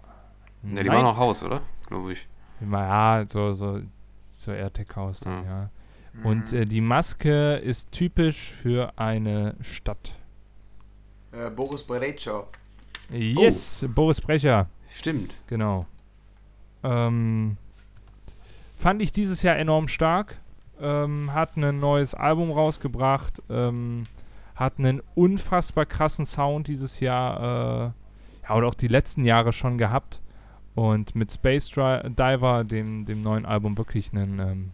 [0.62, 1.60] Ne, die war noch Haus, oder?
[1.86, 2.26] Glaube ich.
[2.60, 3.80] Ja, so, so,
[4.38, 5.50] so AirTag-Haus dann, Ja.
[5.50, 5.70] ja.
[6.12, 6.26] Mhm.
[6.26, 10.14] Und äh, die Maske ist typisch für eine Stadt.
[11.32, 12.44] äh, Boris Brecha.
[13.12, 14.68] Yes, Boris Brecher.
[14.90, 15.34] Stimmt.
[15.46, 15.86] Genau.
[16.82, 17.56] Ähm,
[18.76, 20.38] fand ich dieses Jahr enorm stark.
[20.80, 23.42] Ähm, hat ein neues Album rausgebracht.
[23.48, 24.04] Ähm,
[24.54, 27.92] hat einen unfassbar krassen Sound dieses Jahr.
[28.44, 30.20] Äh, ja, oder auch die letzten Jahre schon gehabt.
[30.76, 34.72] Und mit Space Dri Diver, dem, dem neuen Album, wirklich ein, ähm,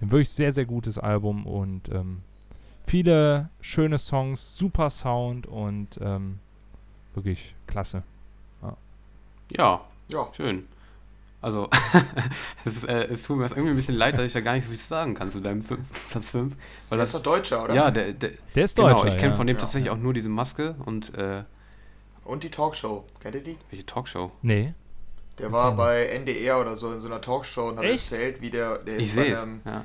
[0.00, 1.46] ein wirklich sehr, sehr gutes Album.
[1.46, 2.20] Und ähm,
[2.84, 6.40] viele schöne Songs, super Sound und ähm,
[7.14, 8.02] wirklich klasse.
[9.56, 10.66] Ja, Ja, schön.
[11.40, 11.68] Also,
[12.64, 14.64] es, ist, äh, es tut mir irgendwie ein bisschen leid, dass ich da gar nicht
[14.64, 16.54] so viel sagen kann zu deinem fünf, Platz 5.
[16.54, 17.74] Weil der das, ist doch Deutscher, oder?
[17.74, 19.08] ja, der, der, Der ist genau, Deutscher.
[19.08, 19.36] ich kenne ja.
[19.36, 19.60] von dem Ja.
[19.60, 21.44] tatsächlich auch nur diese Maske und äh,
[22.24, 23.04] Und die Talkshow.
[23.20, 23.58] Kennt ihr die?
[23.70, 24.32] welche Talkshow.
[24.42, 24.72] Nee.
[25.38, 25.76] Der war Okay.
[25.76, 28.12] bei NDR oder so in so einer Talkshow und hat Echt?
[28.12, 29.84] erzählt, wie der, der ist bei einem, ja.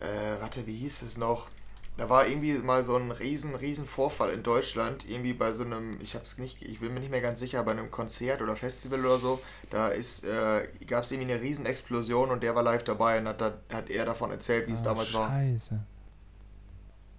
[0.00, 1.48] äh, warte, wie hieß es noch?
[1.96, 5.98] Da war irgendwie mal so ein riesen, riesen Vorfall in Deutschland, irgendwie bei so einem,
[6.02, 9.00] ich hab's nicht, ich bin mir nicht mehr ganz sicher, bei einem Konzert oder Festival
[9.04, 12.84] oder so, da ist, äh, gab es irgendwie eine riesen Explosion und der war live
[12.84, 15.30] dabei und hat, da, hat er davon erzählt, wie es Ah, damals war.
[15.30, 15.80] Scheiße.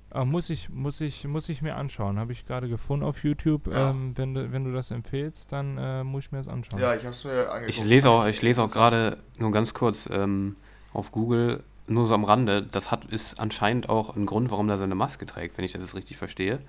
[0.10, 2.18] Ah, muss ich, muss ich, muss ich mir anschauen.
[2.18, 3.68] Habe ich gerade gefunden auf YouTube.
[3.68, 3.90] Ja.
[3.90, 6.80] Ähm, wenn, du, wenn du das empfehlst, dann äh, muss ich mir das anschauen.
[6.80, 7.78] Ja, ich hab's mir angeguckt.
[7.78, 10.56] Ich lese auch, ich lese auch gerade nur ganz kurz ähm,
[10.94, 14.78] auf Google, nur so am Rande, das hat ist anscheinend auch ein Grund, warum er
[14.78, 16.60] seine Maske trägt, wenn ich das jetzt richtig verstehe.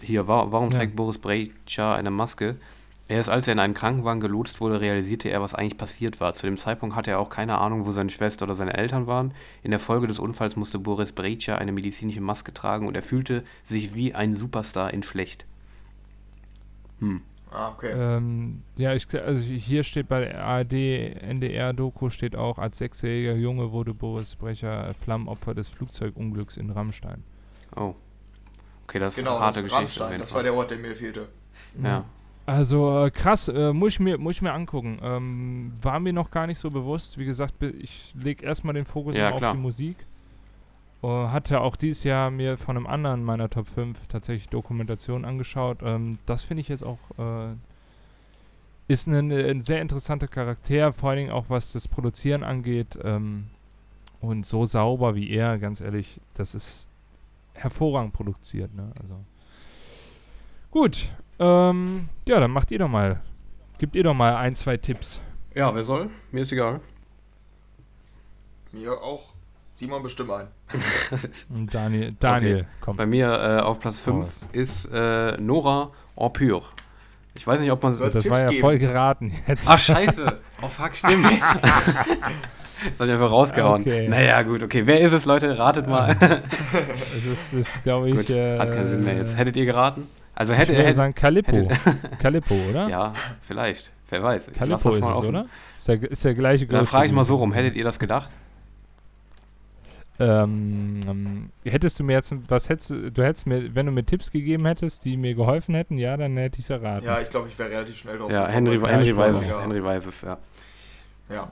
[0.00, 0.78] Hier, wa warum Ja.
[0.78, 2.56] trägt Boris Brecher eine Maske?
[3.12, 6.32] Erst als er in einen Krankenwagen gelotst wurde, realisierte er, was eigentlich passiert war.
[6.32, 9.34] Zu dem Zeitpunkt hatte er auch keine Ahnung, wo seine Schwester oder seine Eltern waren.
[9.62, 13.44] In der Folge des Unfalls musste Boris Brecher eine medizinische Maske tragen und er fühlte
[13.68, 15.44] sich wie ein Superstar in schlecht.
[17.00, 17.20] Hm.
[17.50, 17.92] Ah, okay.
[17.94, 23.72] Ähm, ja, ich, also hier steht bei der ARD, NDR-Doku steht auch, als sechsjähriger Junge
[23.72, 27.22] wurde Boris Brecher Flammenopfer des Flugzeugunglücks in Rammstein.
[27.76, 27.94] Oh.
[28.84, 30.00] Okay, das ist genau, eine harte das, Geschichte.
[30.00, 31.28] Rammstein, das war der Ort, der mir fehlte.
[31.82, 32.06] Ja.
[32.44, 34.98] Also äh, krass, äh, muss, ich mir, muss ich mir angucken.
[35.02, 37.18] Ähm, war mir noch gar nicht so bewusst.
[37.18, 39.50] Wie gesagt, ich lege erstmal den Fokus Ja, immer klar.
[39.52, 39.96] auf die Musik.
[41.02, 45.78] Äh, hatte auch dieses Jahr mir von einem anderen meiner Top 5 tatsächlich Dokumentation angeschaut.
[45.82, 47.54] Ähm, das finde ich jetzt auch äh,
[48.88, 52.98] ist ein, ein sehr interessanter Charakter, vor allen Dingen auch was das Produzieren angeht.
[53.02, 53.46] Ähm,
[54.20, 56.88] und so sauber wie er, ganz ehrlich, das ist
[57.54, 58.72] hervorragend produziert.
[58.74, 58.92] Ne?
[59.00, 59.14] Also.
[60.70, 61.10] Gut,
[61.42, 63.20] ähm, ja, dann macht ihr doch mal.
[63.78, 65.20] Gebt ihr doch mal ein, zwei Tipps.
[65.54, 66.08] ja, wer soll?
[66.30, 66.80] Mir ist egal.
[68.72, 69.32] Mir auch.
[69.74, 70.46] Simon bestimmt ein.
[71.48, 72.96] Und Daniel, Daniel, komm.
[72.96, 74.46] Bei mir äh, auf Platz 5 was.
[74.52, 76.62] ist äh, Nora Orpure.
[77.34, 77.98] Ich weiß nicht, ob man.
[77.98, 78.60] Das war Tipps ja geben?
[78.60, 79.68] voll geraten jetzt.
[79.68, 80.40] Ach, scheiße.
[80.60, 81.24] Oh, fuck, stimmt.
[81.42, 83.80] das hab ich einfach rausgehauen.
[83.80, 84.08] Okay.
[84.08, 84.86] Naja, gut, okay.
[84.86, 85.58] Wer ist es, Leute?
[85.58, 86.14] Ratet mal.
[87.16, 88.16] Es ist, ist glaube ich.
[88.16, 89.36] gut, äh, hat keinen Sinn mehr jetzt.
[89.36, 90.06] Hättet ihr geraten?
[90.34, 90.92] Also Ich hätte würde er.
[90.92, 91.68] sagen Calippo.
[92.18, 92.88] Calippo, oder?
[92.88, 93.14] Ja,
[93.46, 93.92] vielleicht.
[94.08, 94.48] Wer weiß.
[94.48, 95.28] Ich Calippo das ist mal es, offen.
[95.28, 95.46] oder?
[95.76, 97.52] Ist der, ist der gleiche Dann frage ich mal so rum.
[97.52, 98.28] Hättet ihr das gedacht?
[100.18, 104.30] Ähm, ähm, hättest du mir jetzt, was hättest du, hättest mir, wenn du mir Tipps
[104.30, 107.06] gegeben hättest, die mir geholfen hätten, ja, dann hätte ich es erraten.
[107.06, 108.82] Ja, ich glaube, ich wäre relativ schnell drauf Ja, Henry, ich
[109.16, 109.48] weiß es.
[109.48, 109.62] Ja.
[109.62, 110.38] Henry weiß es, ja.
[111.30, 111.48] Ja.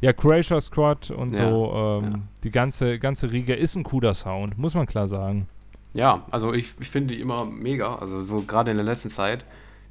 [0.00, 2.18] ja, Croatia Squad und Ja, so, ähm, ja.
[2.44, 5.46] die ganze, ganze Riege ist ein cooler Sound, muss man klar sagen.
[5.92, 7.96] Ja, also ich, ich finde die immer mega.
[7.96, 9.44] Also so gerade in der letzten Zeit,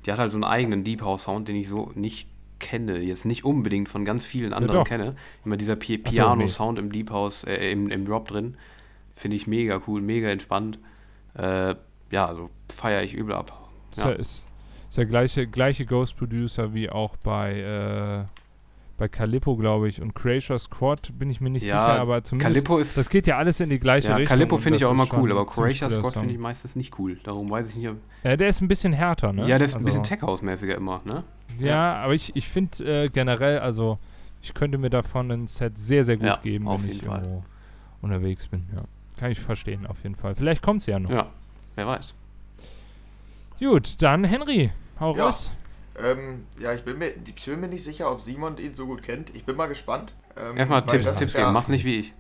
[0.06, 3.00] die hat halt so einen eigenen Deep House Sound, den ich so nicht kenne.
[3.00, 4.88] Jetzt nicht unbedingt von ganz vielen anderen doch.
[4.88, 5.16] kenne.
[5.46, 6.48] Immer dieser Pi Ach Piano nee.
[6.48, 8.56] Sound im Deep House, äh, im, im Drop drin.
[9.16, 10.80] Finde ich mega cool, mega entspannt.
[11.36, 11.76] Äh,
[12.12, 13.70] ja, also feiere ich übel ab.
[13.92, 14.10] Ist Ja.
[14.10, 14.46] ja, ist,
[14.88, 18.39] ist der gleiche, gleiche Ghost Producer wie auch bei, äh,
[19.00, 20.02] bei Calippo, glaube ich.
[20.02, 22.54] Und Croatia Squad bin ich mir nicht Ja, sicher, aber zumindest.
[22.54, 22.98] Calippo ist.
[22.98, 24.38] das geht ja alles in die gleiche ja, Richtung.
[24.38, 27.18] Calippo finde ich auch immer cool, aber ein Croatia Squad finde ich meistens nicht cool.
[27.24, 27.96] Darum weiß ich nicht, ob.
[28.24, 29.48] Ja, der ist ein bisschen härter, ne?
[29.48, 31.24] Ja, der ist ein Also- bisschen Tech-House-mäßiger immer, ne?
[31.58, 33.98] Ja, aber ich, ich finde äh, generell, also
[34.42, 37.20] ich könnte mir davon ein Set sehr, sehr gut Ja, geben, wenn ich Fall.
[37.22, 37.44] irgendwo
[38.02, 38.66] unterwegs bin.
[38.76, 38.84] Ja.
[39.18, 40.36] Kann ich verstehen, auf jeden Fall.
[40.36, 41.10] Vielleicht kommt es ja noch.
[41.10, 41.28] Ja,
[41.76, 42.14] wer weiß.
[43.60, 45.26] Gut, dann Henry, hau Ja.
[45.26, 45.52] raus.
[46.04, 49.04] Ähm, ja, ich bin, mir, ich bin mir nicht sicher, ob Simon ihn so gut
[49.04, 49.36] kennt.
[49.36, 50.16] Ich bin mal gespannt.
[50.38, 52.14] Ähm, Erstmal Tipps, das Tipps geben, mach's nicht wie ich.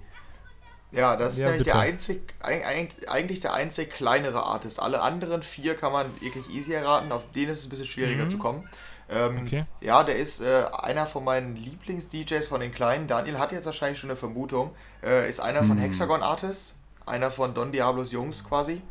[0.91, 1.75] Ja, das ist Ja, nämlich bitte.
[1.77, 4.81] der einzig, eig- eig- eigentlich der einzig kleinere Artist.
[4.81, 8.23] Alle anderen vier kann man wirklich easy erraten, auf den ist es ein bisschen schwieriger
[8.23, 8.29] Mhm.
[8.29, 8.67] zu kommen.
[9.07, 9.65] Ähm, Okay.
[9.81, 13.07] Ja, der ist äh, einer von meinen Lieblings-DJs von den Kleinen.
[13.07, 14.71] Daniel hat jetzt wahrscheinlich schon eine Vermutung.
[15.03, 15.81] Äh, ist einer von Mhm.
[15.81, 18.81] Hexagon Artists, einer von Don Diablos Jungs quasi.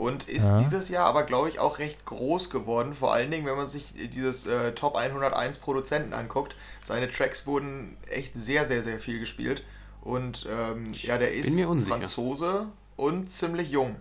[0.00, 0.56] Und ist Ja.
[0.58, 2.94] dieses Jahr aber, glaube ich, auch recht groß geworden.
[2.94, 6.56] Vor allen Dingen, wenn man sich dieses äh, Top 101 Produzenten anguckt.
[6.80, 9.62] Seine Tracks wurden echt sehr, sehr, sehr viel gespielt.
[10.00, 11.60] Und ähm, ja, der ist.
[11.86, 13.96] Franzose und ziemlich jung.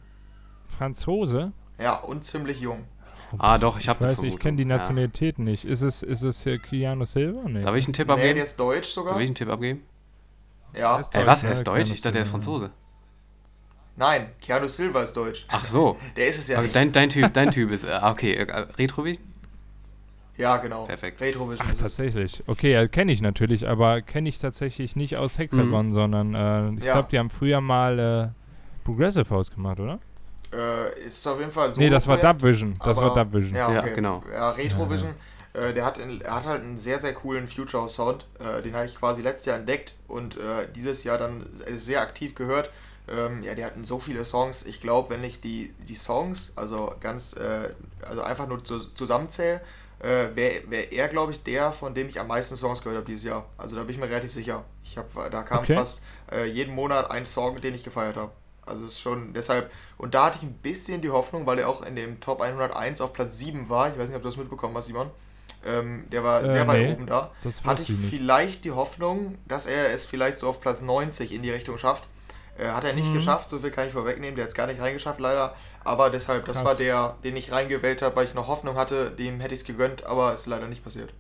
[0.70, 1.52] Franzose?
[1.78, 2.86] Ja, und ziemlich jung.
[3.38, 5.66] Ah, doch, ich Ich habe weiß nicht, ich kenne die Nationalität nicht.
[5.66, 7.42] Ist es, ist es hier Keanu Silva?
[7.50, 7.62] Nee.
[7.62, 8.36] Darf ich einen Tipp Nee, abgeben?
[8.36, 9.14] der ist deutsch sogar.
[9.14, 9.84] Darf ich einen Tipp abgeben?
[10.74, 10.94] Ja.
[10.94, 11.42] Der ist Ey, Deutsch, was?
[11.42, 11.78] ja, Er ist deutsch?
[11.84, 12.30] Keanu Ich dachte, er ist.
[12.32, 12.72] Franzose.
[14.00, 15.46] Nein, Keanu Silva ist deutsch.
[15.50, 15.98] Ach so.
[16.16, 16.74] Der ist es ja nicht.
[16.74, 17.84] dein, dein, typ, dein Typ ist.
[17.84, 18.44] äh, Okay, äh,
[18.78, 19.26] Retrovision?
[20.38, 20.86] Ja, genau.
[20.86, 21.20] Perfekt.
[21.20, 21.82] Retrovision Ach, ist es.
[21.98, 22.42] tatsächlich.
[22.48, 26.86] Okay, ja, kenne ich natürlich, aber kenne ich tatsächlich nicht aus Hexagon, sondern äh, ich
[26.86, 26.94] Ja.
[26.94, 30.00] glaube, die haben früher mal äh, Progressive House gemacht, oder?
[30.54, 31.82] Äh, ist auf jeden Fall so.
[31.82, 32.80] nee, das war Dubvision.
[32.84, 33.54] Das war Dubvision.
[33.58, 33.96] Ja, Ja, okay.
[33.96, 34.24] genau.
[34.32, 35.10] Ja, Retrovision,
[35.52, 38.26] Äh, der, hat in, er hat halt einen sehr, sehr coolen Future House Sound.
[38.40, 42.34] Äh, den habe ich quasi letztes Jahr entdeckt und äh, dieses Jahr dann sehr aktiv
[42.34, 42.70] gehört.
[43.10, 44.66] Ähm, ja, die hatten so viele Songs.
[44.66, 47.70] Ich glaube, wenn ich die, die Songs, also ganz, äh,
[48.02, 49.62] also einfach nur zu, zusammenzähle,
[50.00, 53.08] äh, wäre wär er, glaube ich, der, von dem ich am meisten Songs gehört habe
[53.08, 53.46] dieses Jahr.
[53.58, 54.64] Also da bin ich mir relativ sicher.
[54.84, 55.68] Ich hab, da kam Okay.
[55.68, 58.32] fast äh, jeden Monat ein Song, den ich gefeiert habe.
[58.66, 61.68] Also es ist schon deshalb, und da hatte ich ein bisschen die Hoffnung, weil er
[61.70, 63.90] auch in dem Top 101 auf Platz 7 war.
[63.92, 65.10] Ich weiß nicht, ob du das mitbekommen hast, Simon.
[65.66, 66.86] Ähm, der war Äh, sehr weit nee.
[66.86, 67.32] oben da.
[67.42, 71.32] Das Hatte ich ich vielleicht die Hoffnung, dass er es vielleicht so auf Platz 90
[71.34, 72.08] in die Richtung schafft.
[72.60, 73.14] Äh, hat er nicht Mhm.
[73.16, 74.36] geschafft, so viel kann ich vorwegnehmen.
[74.36, 75.56] Der hat es gar nicht reingeschafft, leider.
[75.84, 76.66] Aber deshalb, das Krass.
[76.66, 79.12] war der, den ich reingewählt habe, weil ich noch Hoffnung hatte.
[79.12, 81.14] Dem hätte ich es gegönnt, aber ist leider nicht passiert.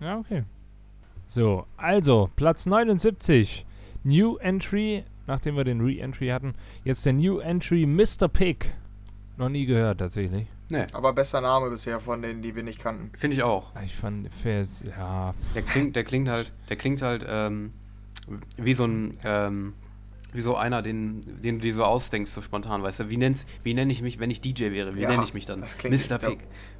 [0.00, 0.44] Ja, okay.
[1.26, 3.64] So, also, Platz 79.
[4.02, 6.54] New Entry, nachdem wir den Re-Entry hatten.
[6.84, 8.28] Jetzt der New Entry Mr.
[8.28, 8.72] Pig.
[9.36, 10.46] Noch nie gehört, tatsächlich.
[10.68, 13.10] Nee, Aber bester Name bisher von denen, die wir nicht kannten.
[13.18, 13.72] finde ich auch.
[13.84, 17.72] Ich fand, ja, Der klingt, der klingt halt, der klingt halt ähm,
[18.56, 19.74] wie so ein, ähm,
[20.32, 23.08] wie so einer, den, den du dir so ausdenkst, so spontan, weißt du?
[23.10, 24.94] Wie, wie nenne ich mich, wenn ich DJ wäre?
[24.96, 25.60] Wie Ja, nenne ich mich dann?
[25.60, 26.20] das klingt Mr.
[26.20, 26.28] so.
[26.28, 26.38] Pig.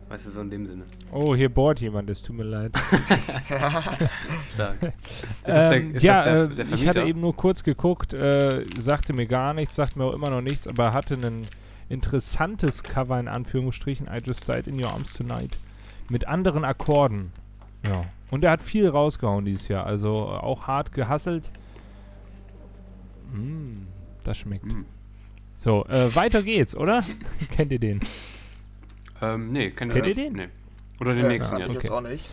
[0.08, 0.84] Weißt du, so in dem Sinne.
[1.12, 2.72] Oh, hier bohrt jemand, es tut mir leid.
[4.54, 4.82] Stark.
[4.82, 4.92] Ist
[5.44, 9.54] Ähm, ja, der, äh, der ich hatte eben nur kurz geguckt, äh, sagte mir gar
[9.54, 11.46] nichts, sagt mir auch immer noch nichts, aber hatte ein
[11.88, 15.58] interessantes Cover in Anführungsstrichen, I Just Died in Your Arms Tonight,
[16.08, 17.30] mit anderen Akkorden.
[17.86, 18.04] Ja.
[18.32, 21.50] Und er hat viel rausgehauen dieses Jahr, also auch hart gehasselt.
[23.32, 23.86] Mm,
[24.24, 24.64] das schmeckt.
[24.64, 24.84] Hm.
[25.56, 27.04] So, äh, weiter geht's, oder?
[27.56, 28.00] Kennt ihr den?
[29.22, 30.32] Ähm, nee, kennt Kennt ihr den?
[30.32, 30.48] Nee.
[31.00, 31.70] Oder den Äh, nächsten kannte jetzt.
[31.72, 31.86] ich Okay.
[31.88, 32.24] jetzt auch nicht.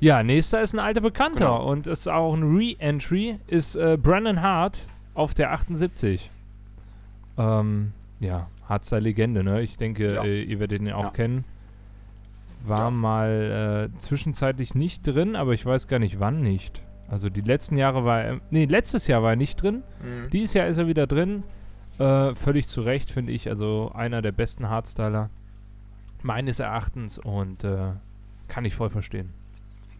[0.00, 1.68] Ja, nächster ist ein alter Bekannter Genau.
[1.68, 4.78] und ist auch ein Re-Entry, ist äh, Brennan Hart
[5.14, 6.30] auf der 78.
[7.36, 9.60] Ähm, ja, Harzer Legende, ne?
[9.62, 10.22] Ich denke, Ja.
[10.24, 11.10] äh, ihr werdet ihn auch Ja.
[11.10, 11.44] kennen.
[12.64, 12.90] War Ja.
[12.90, 16.80] mal äh, zwischenzeitlich nicht drin, aber ich weiß gar nicht, wann nicht.
[17.10, 19.82] Also die letzten Jahre war er, nee, letztes Jahr war er nicht drin.
[20.02, 20.30] Mhm.
[20.30, 21.42] Dieses Jahr ist er wieder drin.
[21.98, 23.48] Äh, völlig zu Recht, finde ich.
[23.48, 25.30] Also einer der besten Hardstyler
[26.22, 27.92] meines Erachtens und äh,
[28.46, 29.32] kann ich voll verstehen.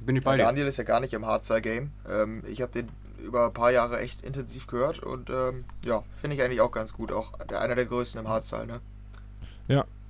[0.01, 0.45] Bin ich Ja, bei dir.
[0.45, 1.91] Daniel ist ja gar nicht im Hardstyle-Game.
[2.09, 2.89] Ähm, ich habe den
[3.25, 6.93] über ein paar Jahre echt intensiv gehört und ähm, ja, finde ich eigentlich auch ganz
[6.93, 7.11] gut.
[7.11, 8.81] Auch einer der größten im Hardstyle, ne?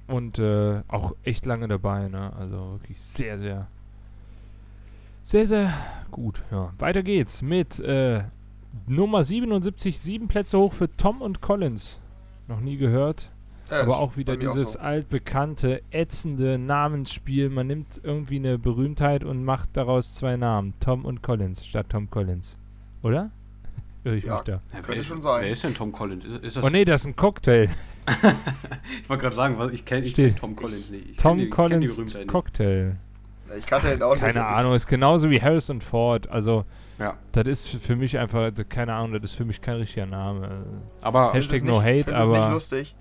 [0.09, 2.33] Und äh, auch echt lange dabei, ne?
[2.39, 3.66] Also wirklich sehr, sehr,
[5.28, 5.74] sehr, sehr
[6.10, 6.42] gut.
[6.50, 6.72] Ja.
[6.78, 8.22] Weiter geht's mit äh,
[8.86, 12.00] Nummer 77, sieben Plätze hoch für Tom und Collins.
[12.46, 13.30] Noch nie gehört.
[13.70, 14.78] Ja, aber auch wieder dieses so.
[14.78, 17.50] altbekannte, ätzende Namensspiel.
[17.50, 20.72] Man nimmt irgendwie eine Berühmtheit und macht daraus zwei Namen.
[20.80, 22.56] Tom und Collins statt Tom Collins.
[23.02, 23.30] Oder?
[24.05, 24.36] Irre ich Ja.
[24.36, 24.52] mich da?
[24.52, 25.42] Ja, Könnte wer ist, schon sein.
[25.42, 26.24] Wer ist denn Tom Collins?
[26.24, 27.68] Ist, ist das, Oh nee, das ist ein Cocktail.
[29.02, 31.10] ich wollte gerade sagen, was, ich kenne kenn Tom Collins nicht.
[31.10, 32.28] Ich Tom kenn die, Collins kenn die Berühmtheit nicht.
[32.28, 32.96] Cocktail.
[33.57, 34.20] Ich kannte den auch nicht.
[34.20, 36.29] Keine Ahnung, ist genauso wie Harrison Ford.
[36.31, 36.65] Also,
[36.99, 37.15] Ja.
[37.33, 40.65] das ist für mich einfach, keine Ahnung, das ist für mich kein richtiger Name.
[41.01, 42.97] Aber Hashtag no nicht- hate, findest du's aber- nicht lustig.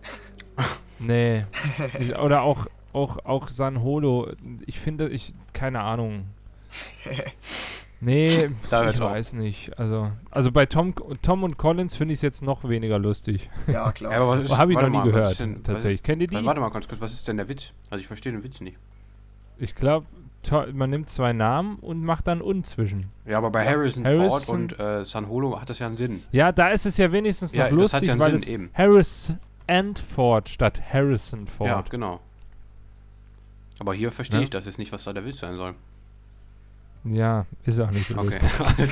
[1.00, 1.46] Nee.
[2.00, 4.32] Ich- Oder auch, auch, auch San Holo.
[4.66, 6.26] Ich finde, ich, keine Ahnung.
[8.00, 9.78] Nee, Da ich weiß nicht.
[9.80, 10.94] Also, also bei Tom,
[11.24, 13.50] Tom und Collins finde ich es jetzt noch weniger lustig.
[13.66, 14.12] Ja, klar.
[14.14, 16.04] Ja, aber was ist, Habe ich noch nie mal, gehört, ist denn, tatsächlich.
[16.04, 16.46] Kennt ihr die?
[16.46, 17.74] warte mal ganz kurz, was ist denn der Witz?
[17.90, 18.78] Also ich verstehe den Witz nicht.
[19.58, 20.06] Ich glaube,
[20.74, 23.10] man nimmt zwei Namen und macht dann und zwischen.
[23.26, 26.24] Ja, aber bei Harrison, Harrison- Ford und äh, San Holo hat das ja einen Sinn.
[26.32, 28.42] Ja, da ist es ja wenigstens noch Ja, das hat lustig, ja einen weil Sinn
[28.42, 28.70] es eben.
[28.74, 29.34] Harris
[29.68, 31.70] and Ford statt Harrison Ford.
[31.70, 32.20] Ja, genau.
[33.80, 34.44] Aber hier verstehe Ja.
[34.44, 35.74] ich das jetzt nicht, was da der Witz sein soll.
[37.04, 38.38] Ja, ist auch nicht so Okay.
[38.80, 38.92] lustig.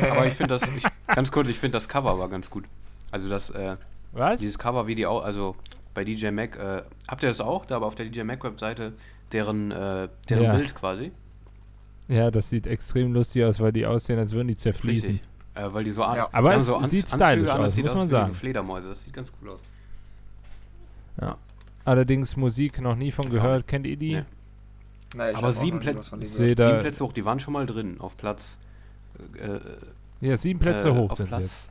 [0.10, 2.64] aber ich finde das, ich, ganz kurz, ich finde das Cover aber ganz gut.
[3.10, 3.76] Also das, äh,
[4.12, 4.40] Was?
[4.40, 5.56] dieses Cover, wie die auch, also
[5.94, 8.92] bei DJ Mac, äh, habt ihr das auch, da aber auf der DJ Mac Webseite,
[9.32, 10.54] deren, äh, deren Ja.
[10.56, 11.12] Bild quasi?
[12.08, 15.10] Ja, das sieht extrem lustig aus, weil die aussehen, als würden die zerfließen.
[15.10, 15.28] Richtig.
[15.54, 16.28] Äh, weil die so an, Ja.
[16.32, 18.28] Aber es so sieht stylisch an, das aus, sieht muss man wie sagen.
[18.28, 19.60] So Fledermäuse, das sieht ganz cool aus.
[21.84, 23.30] Allerdings Musik noch nie von Ja.
[23.30, 23.66] gehört.
[23.66, 24.16] Kennt ihr die?
[24.16, 24.24] Nee.
[25.16, 26.18] Naja, ich Aber sieben Plätze-.
[26.20, 28.58] Sieben Plätze hoch, die waren schon mal drin, auf Platz,
[29.40, 29.58] äh,
[30.20, 31.68] Ja, sieben Plätze äh, hoch sind sie Platz jetzt.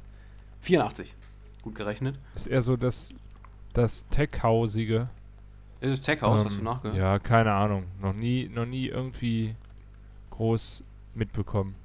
[0.61, 1.13] 84.
[1.61, 2.17] Gut gerechnet.
[2.33, 3.13] Ist eher so das,
[3.73, 5.07] das Tech-Hausige.
[5.79, 6.97] Ist es Tech House, hast du Ähm, nachgehört?
[6.97, 7.83] Ja, keine Ahnung.
[8.01, 9.55] Noch nie, noch nie irgendwie
[10.31, 10.83] groß
[11.15, 11.75] mitbekommen.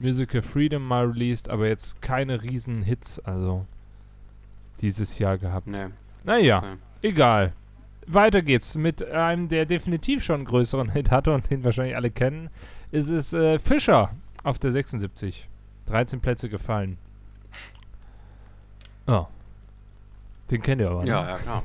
[0.00, 3.66] Musical Freedom mal released, aber jetzt keine riesen Hits, also
[4.80, 5.66] dieses Jahr gehabt.
[5.66, 5.86] Nee.
[6.24, 6.76] Naja, Okay.
[7.02, 7.52] egal.
[8.06, 12.10] Weiter geht's mit einem, der definitiv schon einen größeren Hit hatte und den wahrscheinlich alle
[12.10, 12.48] kennen.
[12.90, 14.10] Ist es äh, Fischer
[14.44, 15.48] auf der 76.
[15.86, 16.96] 13 Plätze gefallen.
[19.06, 19.26] Oh.
[20.50, 21.08] Den kennt ihr aber, ne?
[21.08, 21.62] Ja, ja, klar.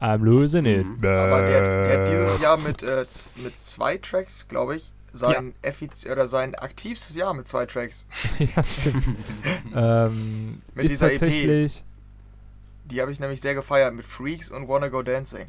[0.00, 0.84] I'm losing it.
[0.86, 1.04] Mhm.
[1.06, 3.04] Aber der, hat- der hat dieses Jahr mit, äh,
[3.42, 8.06] mit zwei Tracks, glaube ich, sein effiz oder sein aktivstes Jahr mit zwei Tracks.
[8.38, 9.04] ja, stimmt.
[9.74, 11.18] ähm, Mit ist dieser EP.
[11.18, 11.84] tatsächlich.
[12.86, 15.46] Die habe ich nämlich sehr gefeiert mit Freaks und Wanna Go Dancing.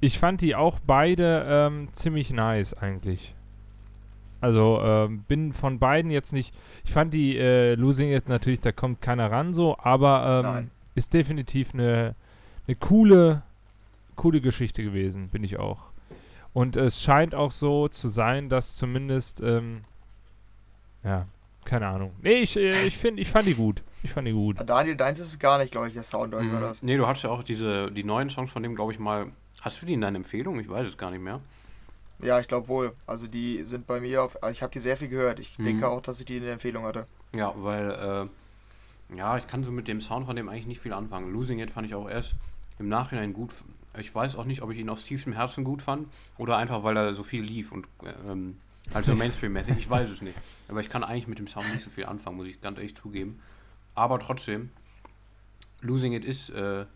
[0.00, 3.34] Ich fand die auch beide ähm, ziemlich nice eigentlich.
[4.40, 6.52] Also ähm, bin von beiden jetzt nicht.
[6.84, 11.14] Ich fand die äh, Losing It natürlich, da kommt keiner ran so, aber ähm, ist
[11.14, 12.16] definitiv eine,
[12.72, 13.42] eine coole,
[14.16, 15.82] coole Geschichte gewesen, bin ich auch.
[16.54, 19.82] Und es scheint auch so zu sein, dass zumindest, ähm,
[21.04, 21.26] ja,
[21.64, 22.12] keine Ahnung.
[22.22, 23.82] Nee, ich, äh, ich finde, ich fand die gut.
[24.02, 24.60] Ich fand die gut.
[24.60, 26.60] Ah, Daniel, deins ist es gar nicht, glaube ich, der Sound, oder Mhm.
[26.60, 26.82] das?
[26.82, 29.26] Nee, du hattest ja auch diese, die neuen Songs von dem, glaube ich mal.
[29.60, 30.58] Hast du die in deiner Empfehlung?
[30.58, 31.40] Ich weiß es gar nicht mehr.
[32.18, 32.92] Ja, ich glaube wohl.
[33.06, 34.36] Also die sind bei mir auf.
[34.50, 35.38] Ich habe die sehr viel gehört.
[35.40, 35.64] Ich Mhm.
[35.64, 37.06] denke auch, dass ich die in der Empfehlung hatte.
[37.34, 38.28] Ja, weil,
[39.10, 41.32] äh, ja, ich kann so mit dem Sound von dem eigentlich nicht viel anfangen.
[41.32, 42.34] Losing It fand ich auch erst
[42.82, 43.50] im Nachhinein gut.
[43.98, 46.96] Ich weiß auch nicht, ob ich ihn aus tiefstem Herzen gut fand oder einfach, weil
[46.96, 47.86] er so viel lief und
[48.28, 48.56] ähm,
[48.94, 49.76] halt so Mainstream-mäßig.
[49.78, 50.36] Ich weiß es nicht.
[50.68, 52.96] Aber ich kann eigentlich mit dem Sound nicht so viel anfangen, muss ich ganz ehrlich
[52.96, 53.40] zugeben.
[53.94, 54.70] Aber trotzdem,
[55.82, 56.86] Losing It ist, äh,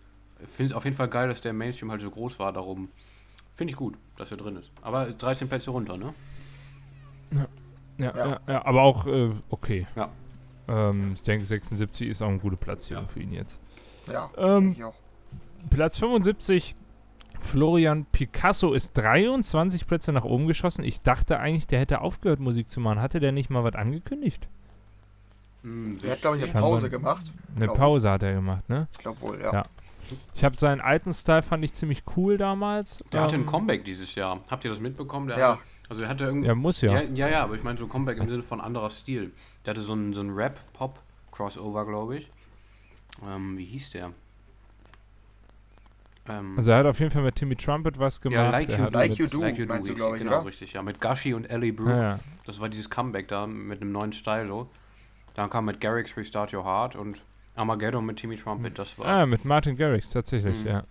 [0.47, 2.53] finde es auf jeden Fall geil, dass der Mainstream halt so groß war.
[2.53, 2.89] Darum
[3.55, 4.71] finde ich gut, dass er drin ist.
[4.83, 6.15] Aber 13 Plätze runter, ne?
[7.33, 7.47] Ja,
[7.99, 8.41] ja, Ja.
[8.47, 9.87] ja, aber auch äh, okay.
[9.97, 10.11] Ja.
[10.69, 13.09] Ähm, ich denke, 76 ist auch ein guter Platzierung Ja.
[13.09, 13.59] für ihn jetzt.
[14.11, 14.95] Ja, Ähm, ich auch.
[15.71, 16.75] Platz 75,
[17.41, 20.83] Florian Picasso ist 23 Plätze nach oben geschossen.
[20.85, 23.01] Ich dachte eigentlich, der hätte aufgehört, Musik zu machen.
[23.01, 24.49] Hatte der nicht mal was angekündigt?
[25.63, 27.33] Hm, Der hat, glaube ich, eine Pause gemacht.
[27.55, 27.73] Eine ich.
[27.73, 28.89] Pause hat er gemacht, ne?
[28.93, 29.53] Ich glaube wohl, ja.
[29.53, 29.63] Ja.
[30.35, 33.03] Ich habe seinen alten Style fand ich ziemlich cool damals.
[33.13, 34.41] Der hatte ein Ähm, Comeback dieses Jahr.
[34.49, 35.27] Habt ihr das mitbekommen?
[35.27, 35.51] Der Ja.
[35.53, 36.47] Hatte, also der hatte irgendwie.
[36.47, 36.93] Ja, muss ja.
[36.93, 39.33] Ja, ja, ja, aber ich meine so Comeback im Sinne von anderer Stil.
[39.65, 42.31] Der hatte so einen so einen Rap-Pop-Crossover, glaube ich.
[43.29, 44.13] Ähm, wie hieß der?
[46.29, 48.37] Ähm, Also er hat auf jeden Fall mit Timmy Trumpet was gemacht.
[48.37, 50.17] ja, Like er You, Like mit, You Do, Like You meinst du, hieß glaub die,
[50.19, 50.47] ich, genau, oder?
[50.47, 50.83] richtig, ja.
[50.83, 51.91] Mit Gushi und Ellie Brooke.
[51.91, 52.19] Ja, ja.
[52.45, 54.69] Das war dieses Comeback da mit einem neuen Style so.
[55.35, 57.23] Dann kam mit Garrix Restart Your Heart und
[57.55, 59.07] Armageddon mit Timmy Trumpet, das war.
[59.07, 60.67] Ah, mit Martin Garrix, tatsächlich, Mhm.
[60.67, 60.85] ja.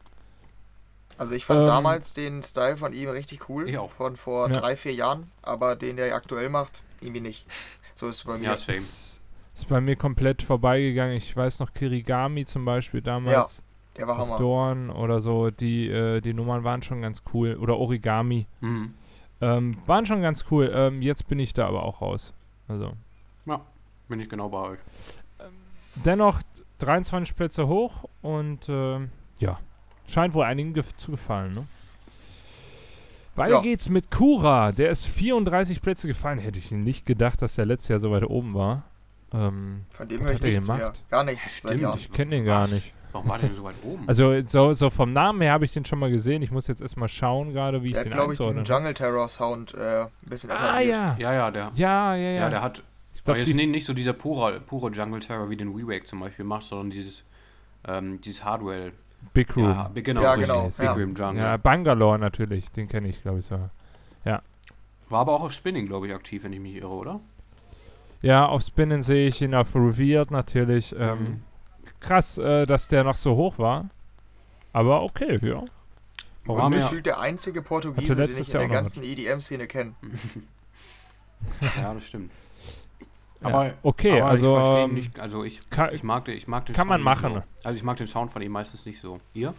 [1.18, 3.70] Also ich fand Ähm, damals den Style von ihm richtig cool.
[3.70, 3.90] Ich auch.
[3.92, 4.60] Von vor Ja.
[4.60, 5.32] drei, vier Jahren.
[5.42, 7.48] Aber den der aktuell macht, irgendwie nicht.
[7.94, 8.44] So ist es bei mir.
[8.46, 8.78] Ja, same.
[8.78, 9.22] Ist,
[9.54, 11.16] ist bei mir komplett vorbeigegangen.
[11.16, 13.64] Ich weiß noch, Kirigami zum Beispiel damals.
[13.98, 14.38] Der war auf Hammer.
[14.38, 17.56] Dorn oder so, die, äh, die Nummern waren schon ganz cool.
[17.56, 18.48] Oder Origami.
[18.62, 18.94] Mhm.
[19.42, 20.72] Ähm, waren schon ganz cool.
[20.74, 22.34] Ähm, jetzt bin ich da aber auch raus.
[22.68, 22.94] Also.
[24.08, 24.80] Bin ich genau bei euch.
[25.96, 26.42] Dennoch
[26.78, 29.10] 23 Plätze hoch und ähm,
[29.40, 29.60] ja,
[30.08, 31.66] scheint wohl einigen gef zu gefallen, ne?
[33.36, 33.62] Weiter Ja.
[33.62, 34.72] geht's mit Kura.
[34.74, 36.38] Der ist 34 Plätze gefallen.
[36.38, 38.84] Hätte ich nicht gedacht, dass der letztes Jahr so weit oben war.
[39.34, 40.78] Ähm, Von dem höre ich nichts mehr.
[40.78, 41.04] gemacht?
[41.10, 41.52] Gar nichts.
[41.58, 41.96] Stimmt.
[41.96, 42.94] Ich kenne den gar nicht.
[43.16, 44.04] Warum war der denn so weit oben?
[44.08, 46.42] Also so, so vom Namen her habe ich den schon mal gesehen.
[46.42, 48.94] Ich muss jetzt erstmal schauen gerade, wie ich Der hat, den glaube ich, diesen Jungle
[48.94, 50.96] Terror Sound äh, ein bisschen Ah etabliert.
[50.98, 51.16] ja.
[51.18, 51.72] ja, ja, der.
[51.76, 52.32] Ja, ja, ja.
[52.42, 52.80] Ja, der hat.
[53.14, 55.74] ich Aber glaube, jetzt die nicht, nicht so dieser pure, pure Jungle Terror wie den
[55.78, 57.24] WeWake zum Beispiel macht, sondern dieses,
[57.88, 58.92] ähm, dieses Hardware.
[59.34, 59.64] Big Room.
[59.70, 60.54] Ja, genau, Ja, richtig.
[60.54, 60.92] genau, Big ja.
[60.92, 61.42] Room Jungle.
[61.42, 63.58] Ja, Bangalore natürlich, den kenne ich, glaube ich, so.
[65.08, 67.20] War aber auch auf Spinning, glaube ich, aktiv, wenn ich mich irre, oder?
[68.24, 70.96] Ja, auf Spinnen sehe ich ihn auf Revered natürlich.
[70.98, 71.44] Ähm, Mhm.
[72.00, 73.90] Krass, äh, dass der noch so hoch war.
[74.74, 75.64] Aber okay, ja.
[76.46, 79.94] Warum Und ja- gefühlt der einzige Portugiese, den ich in Jahr der ganzen EDM-Szene kenne.
[81.82, 82.32] Ja, das stimmt.
[83.42, 86.48] Ja, Aber, okay, aber also, ich ähm, nicht, also ich, Ka ich mag den, ich
[86.48, 87.44] mag den kann man Sound nicht machen.
[87.62, 87.68] So.
[87.68, 89.20] Also ich mag den Sound von ihm meistens nicht so.
[89.34, 89.54] Ihr?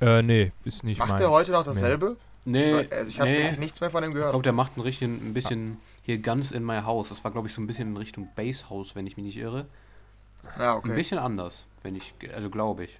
[0.00, 1.20] äh, nee, ist nicht Macht meins.
[1.20, 2.16] er heute noch dasselbe?
[2.46, 3.52] Nee, also ich habe nee.
[3.58, 4.32] nichts mehr von ihm Ich gehört.
[4.32, 7.10] glaube, der macht ein, richtig, ein bisschen hier ganz in my house.
[7.10, 9.66] Das war, glaube ich, so ein bisschen in Richtung Basshouse, wenn ich mich nicht irre.
[10.58, 10.94] Ja, Ein okay.
[10.94, 12.98] bisschen anders, wenn ich, also glaube ich.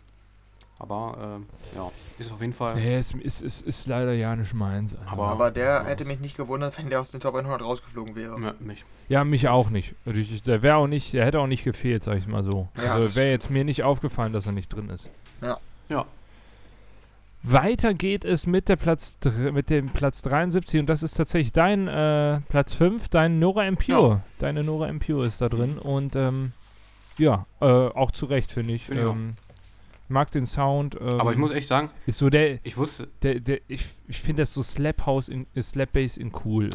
[0.78, 1.46] Aber ähm,
[1.76, 2.74] ja, ist auf jeden Fall.
[2.74, 4.96] Nee, es ist, ist, ist leider ja nicht meins.
[5.06, 8.14] Aber- Aber der Ja, hätte mich nicht gewundert, wenn der aus den Top 100 rausgeflogen
[8.16, 8.40] wäre.
[8.40, 8.84] Ja, mich.
[9.10, 9.94] Ja, mich auch nicht.
[10.06, 12.68] Der wäre auch nicht, der hätte auch nicht gefehlt, sag ich mal so.
[12.82, 15.10] Ja, also wäre jetzt mir nicht aufgefallen, dass er nicht drin ist.
[15.42, 15.58] Ja.
[17.42, 19.16] Weiter geht es mit der Platz
[19.52, 24.22] mit dem Platz 73 und das ist tatsächlich dein äh, Platz 5, dein Nora Impure.
[24.38, 26.52] Deine Nora Impure ist da drin und ähm,
[27.20, 28.86] ja, äh, auch zu Recht finde ich.
[28.86, 29.34] Find ich ähm,
[30.08, 30.96] mag den Sound.
[31.00, 34.20] Ähm, Aber ich muss echt sagen, ist so der, ich wusste, der, der ich, ich
[34.20, 36.70] finde das so Slap House in äh, Slap Bass in cool.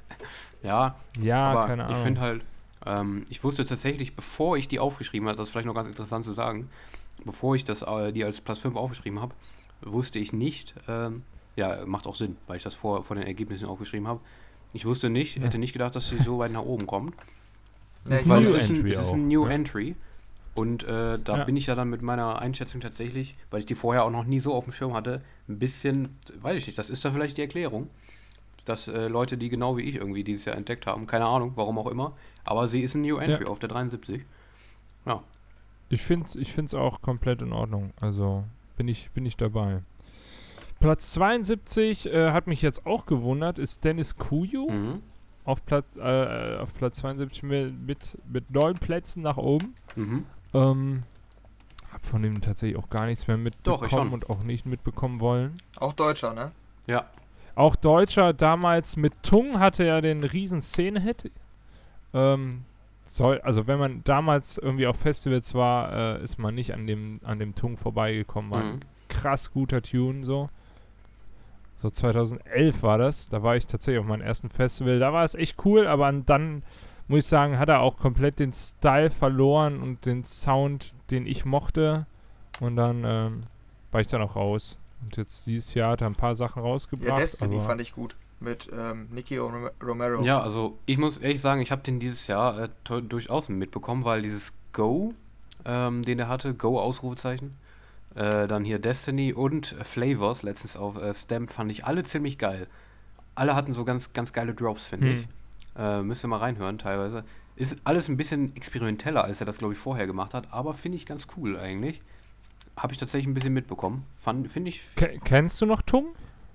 [0.62, 2.02] ja, ja, aber keine ich Ahnung.
[2.04, 2.42] finde halt,
[2.86, 6.24] ähm, ich wusste tatsächlich, bevor ich die aufgeschrieben habe, das ist vielleicht noch ganz interessant
[6.24, 6.70] zu sagen,
[7.24, 9.34] bevor ich das äh, die als Platz 5 aufgeschrieben habe,
[9.82, 11.22] wusste ich nicht, ähm,
[11.56, 14.20] ja, macht auch Sinn, weil ich das vor, vor den Ergebnissen aufgeschrieben habe.
[14.72, 15.42] Ich wusste nicht, Ja.
[15.42, 17.14] hätte nicht gedacht, dass sie so weit nach oben kommt.
[18.08, 19.50] Ja, ist Weil New es ist, ein, Entry ist auch, ein New ja.
[19.52, 19.96] Entry.
[20.54, 21.44] Und äh, da Ja.
[21.44, 24.40] bin ich ja dann mit meiner Einschätzung tatsächlich, weil ich die vorher auch noch nie
[24.40, 27.42] so auf dem Schirm hatte, ein bisschen, weiß ich nicht, das ist dann vielleicht die
[27.42, 27.88] Erklärung,
[28.64, 31.78] dass äh, Leute, die genau wie ich irgendwie dieses Jahr entdeckt haben, keine Ahnung, warum
[31.78, 32.12] auch immer,
[32.44, 34.22] aber sie ist ein New Entry auf der 73.
[35.92, 37.92] Ich finde es ich find's auch komplett in Ordnung.
[38.00, 38.44] Also
[38.76, 39.80] bin ich, bin ich dabei.
[40.78, 45.02] Platz 72 äh, hat mich jetzt auch gewundert, ist Dennis Kujo Mhm.
[45.50, 49.74] Auf, Platz, äh, auf Platz 72 mit, mit, neun Plätzen nach oben.
[49.96, 50.26] Mhm.
[50.54, 51.02] Ähm,
[51.92, 54.12] hab von ihm tatsächlich auch gar nichts mehr Doch, ich mitbekommen schon.
[54.12, 55.56] und auch nicht mitbekommen wollen.
[55.78, 56.52] Auch Deutscher, ne?
[56.86, 57.06] Ja,
[57.54, 61.30] Auch Deutscher damals mit Tung hatte ja den riesen Szene-Hit.
[62.14, 62.64] Ähm,
[63.04, 67.20] soll, also wenn man damals irgendwie auf Festivals war, äh, ist man nicht an dem,
[67.24, 68.50] an dem Tung vorbeigekommen.
[68.50, 68.80] War ein mhm.
[69.08, 70.48] krass guter Tune so.
[71.80, 73.28] So 2011 war das.
[73.28, 74.98] Da war ich tatsächlich auf meinem ersten Festival.
[74.98, 76.62] Da war es echt cool, aber an- dann
[77.08, 81.44] muss ich sagen, hat er auch komplett den Style verloren und den Sound, den ich
[81.44, 82.06] mochte.
[82.60, 83.40] Und dann ähm,
[83.92, 84.78] war ich dann auch raus.
[85.02, 87.08] Und jetzt dieses Jahr hat er ein paar Sachen rausgebracht.
[87.08, 88.16] Ja, Destiny aber fand ich gut.
[88.38, 90.22] Mit ähm, Nicky Rom- Romero.
[90.22, 92.68] ja, also ich muss ehrlich sagen, ich habe den dieses Jahr äh,
[93.02, 95.12] durchaus mitbekommen, weil dieses Go,
[95.66, 97.56] ähm, den er hatte, Go Ausrufezeichen,
[98.14, 102.66] äh, dann hier Destiny und Flavors, letztens auf äh, Stamp, fand ich alle ziemlich geil.
[103.34, 105.12] Alle hatten so ganz, ganz geile Drops, finde Hm.
[105.14, 105.28] ich.
[105.78, 107.24] Äh, müsst ihr mal reinhören, teilweise.
[107.56, 110.96] Ist alles ein bisschen experimenteller, als er das, glaube ich, vorher gemacht hat, aber finde
[110.96, 112.00] ich ganz cool eigentlich.
[112.76, 114.04] Habe ich tatsächlich ein bisschen mitbekommen.
[114.48, 114.82] Finde ich.
[114.94, 116.06] Ke kennst du noch Tung?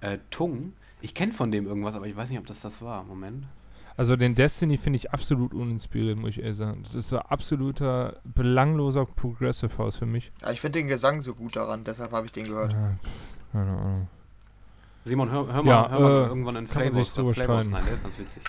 [0.02, 0.74] Äh, Tung.
[1.02, 3.04] Ich kenne von dem irgendwas, aber ich weiß nicht, ob das das war.
[3.04, 3.46] Moment.
[3.98, 6.84] Also den Destiny finde ich absolut uninspiriert, muss ich ehrlich sagen.
[6.84, 10.32] Das ist so absoluter belangloser Progressive House für mich.
[10.42, 12.74] Ja, ich finde den Gesang so gut daran, deshalb habe ich den gehört.
[12.74, 14.08] Ja, pff, keine Ahnung.
[15.06, 17.74] Simon, hör, hör mal, Ja, hör mal äh, irgendwann man Flavors, Flavors streiten.
[17.74, 18.44] rein, der ist ganz witzig.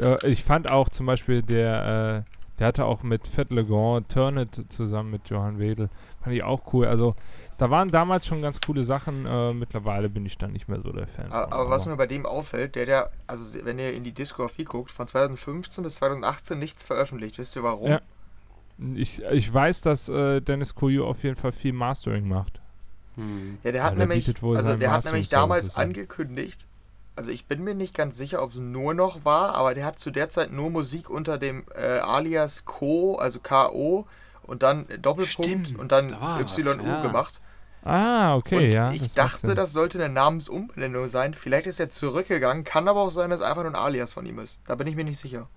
[0.00, 4.38] Äh, ich fand auch zum Beispiel der, äh, der hatte auch mit Fett Legrand Turn
[4.38, 5.90] It zusammen mit Johann Wedel.
[6.22, 6.86] Fand ich auch cool.
[6.86, 7.16] Also
[7.58, 9.26] da waren damals schon ganz coole Sachen.
[9.26, 11.32] Äh, mittlerweile bin ich dann nicht mehr so der Fan.
[11.32, 14.12] Aber, von, aber was mir bei dem auffällt, der, der, also wenn ihr in die
[14.12, 17.38] Diskografie guckt, von 2015 bis 2018 nichts veröffentlicht.
[17.38, 17.90] Wisst ihr warum?
[17.90, 18.00] Ja.
[18.94, 22.60] ich, ich weiß, dass äh, Dennis Koyo auf jeden Fall viel Mastering macht.
[23.16, 23.58] Hm.
[23.62, 25.88] Ja, der Ja, hat der nämlich, also der hat nämlich damals an.
[25.88, 26.66] angekündigt,
[27.16, 29.98] also ich bin mir nicht ganz sicher, ob es nur noch war, aber der hat
[29.98, 34.06] zu der Zeit nur Musik unter dem äh, Alias Co, also K-O
[34.42, 37.02] und dann Doppelpunkt Stimmt, und dann da YU ja.
[37.02, 37.40] gemacht.
[37.86, 38.90] Ah, okay, und ja.
[38.90, 41.34] ich das dachte, das sollte eine Namensumbenennung sein.
[41.34, 44.26] Vielleicht ist er zurückgegangen, kann aber auch sein, dass es einfach nur ein Alias von
[44.26, 44.60] ihm ist.
[44.66, 45.48] Da bin ich mir nicht sicher.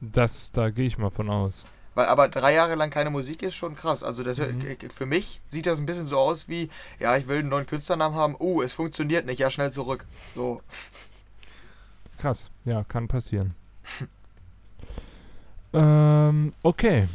[0.00, 1.64] Das, da gehe ich mal von aus.
[1.94, 4.02] Weil aber drei Jahre lang keine Musik ist schon krass.
[4.02, 4.62] Also das, Mhm.
[4.62, 7.66] äh, für mich sieht das ein bisschen so aus wie, ja, ich will einen neuen
[7.66, 8.34] Künstlernamen haben.
[8.38, 10.06] Oh, es funktioniert nicht, ja, schnell zurück.
[10.34, 10.62] So.
[12.18, 13.54] Krass, ja, kann passieren.
[15.72, 17.06] ähm, okay.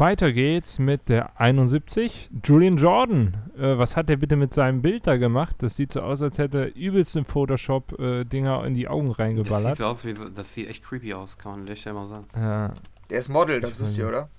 [0.00, 2.30] Weiter geht's mit der 71.
[2.42, 3.36] Julian Jordan.
[3.56, 5.56] Äh, was hat der bitte mit seinem Bild da gemacht?
[5.58, 9.08] Das sieht so aus, als hätte er übelst im Photoshop äh, Dinger in die Augen
[9.08, 9.76] Das sieht reingeballert.
[9.76, 12.26] so aus wie, das sieht echt creepy aus, kann man echt mal sagen.
[12.34, 12.72] Ja.
[13.10, 14.30] Der ist Model, das Ich wisst ihr, oder?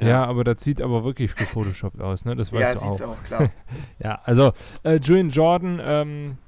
[0.00, 0.24] Ja.
[0.26, 2.34] aber das sieht aber wirklich gefotoshoppt aus, ne?
[2.36, 3.12] Das weißt Ja, du sieht's auch.
[3.12, 3.50] auch, klar.
[4.02, 4.52] Ja, also
[4.82, 6.38] äh, Julian Jordan, ähm,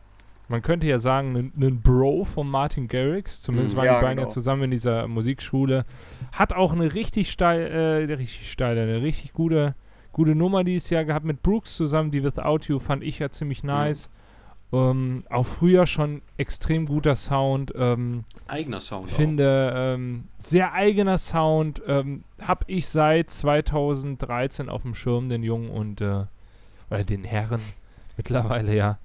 [0.50, 3.40] man könnte ja sagen, ein Bro von Martin Garrix.
[3.40, 3.78] Zumindest Mhm.
[3.78, 4.32] waren Ja, die beiden ja genau.
[4.34, 5.84] zusammen in dieser Musikschule.
[6.32, 7.60] Hat auch eine richtig steil,
[8.08, 9.74] äh, richtig steile, eine richtig gute,
[10.12, 12.10] gute Nummer dieses Jahr gehabt mit Brooks zusammen.
[12.10, 14.10] Die Without You fand ich ja ziemlich nice.
[14.72, 17.72] Ähm, auch früher schon extrem guter Sound.
[17.76, 19.08] Ähm, Eigener Sound.
[19.08, 21.82] ich finde, ähm, sehr eigener Sound.
[21.88, 26.24] Ähm, hab ich seit 2013 auf dem Schirm, den Jungen und äh,
[26.88, 27.60] oder den Herren
[28.16, 28.98] mittlerweile ja.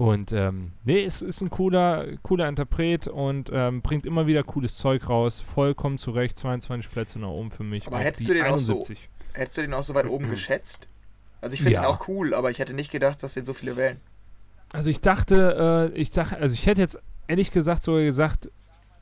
[0.00, 4.78] Und ähm, nee, es ist ein cooler, cooler Interpret und ähm, bringt immer wieder cooles
[4.78, 5.40] Zeug raus.
[5.40, 7.86] Vollkommen zurecht, 22 Plätze nach oben für mich.
[7.86, 9.10] Aber hättest du den auch so- 71.
[9.34, 10.88] Hättest du den auch so weit oben geschätzt?
[11.42, 11.82] Also ich finde Ja.
[11.82, 14.00] den auch cool, aber ich hätte nicht gedacht, dass den so viele wählen.
[14.72, 16.98] Also ich dachte, äh, ich dachte, also ich hätte jetzt
[17.28, 18.50] ehrlich gesagt sogar gesagt,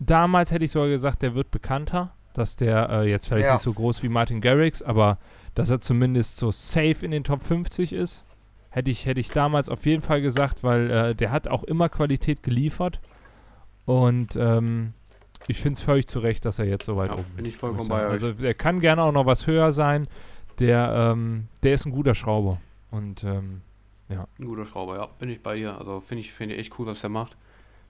[0.01, 3.53] damals hätte ich sogar gesagt, der wird bekannter, dass der äh, jetzt vielleicht Ja.
[3.53, 5.19] nicht so groß wie Martin Garrix, aber
[5.55, 8.25] dass er zumindest so safe in den Top 50 ist,
[8.79, 11.89] hätte ich, hätte ich damals auf jeden Fall gesagt, weil äh, der hat auch immer
[11.89, 13.01] Qualität geliefert
[13.85, 14.95] und ähm,
[15.47, 17.51] ich finde es völlig zu Recht, dass er jetzt so weit Ja, oben bin ist.
[17.53, 18.13] ich vollkommen bei euch.
[18.13, 20.07] Also der kann gerne auch noch was höher sein.
[20.59, 22.61] Der, ähm, der ist ein guter Schrauber
[22.91, 23.63] und ähm,
[24.09, 25.79] Ein guter Schrauber, ja, bin ich bei dir.
[25.79, 27.37] Also finde ich, finde ich echt cool, was der macht.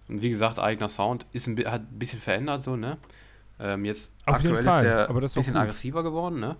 [0.08, 2.98] Und wie gesagt, eigener Sound ist ein, hat ein bisschen verändert so, ne?
[3.60, 5.56] Ähm, jetzt Auf jeden aktuell Fall, ist er ein bisschen gut.
[5.56, 6.56] aggressiver geworden, ne?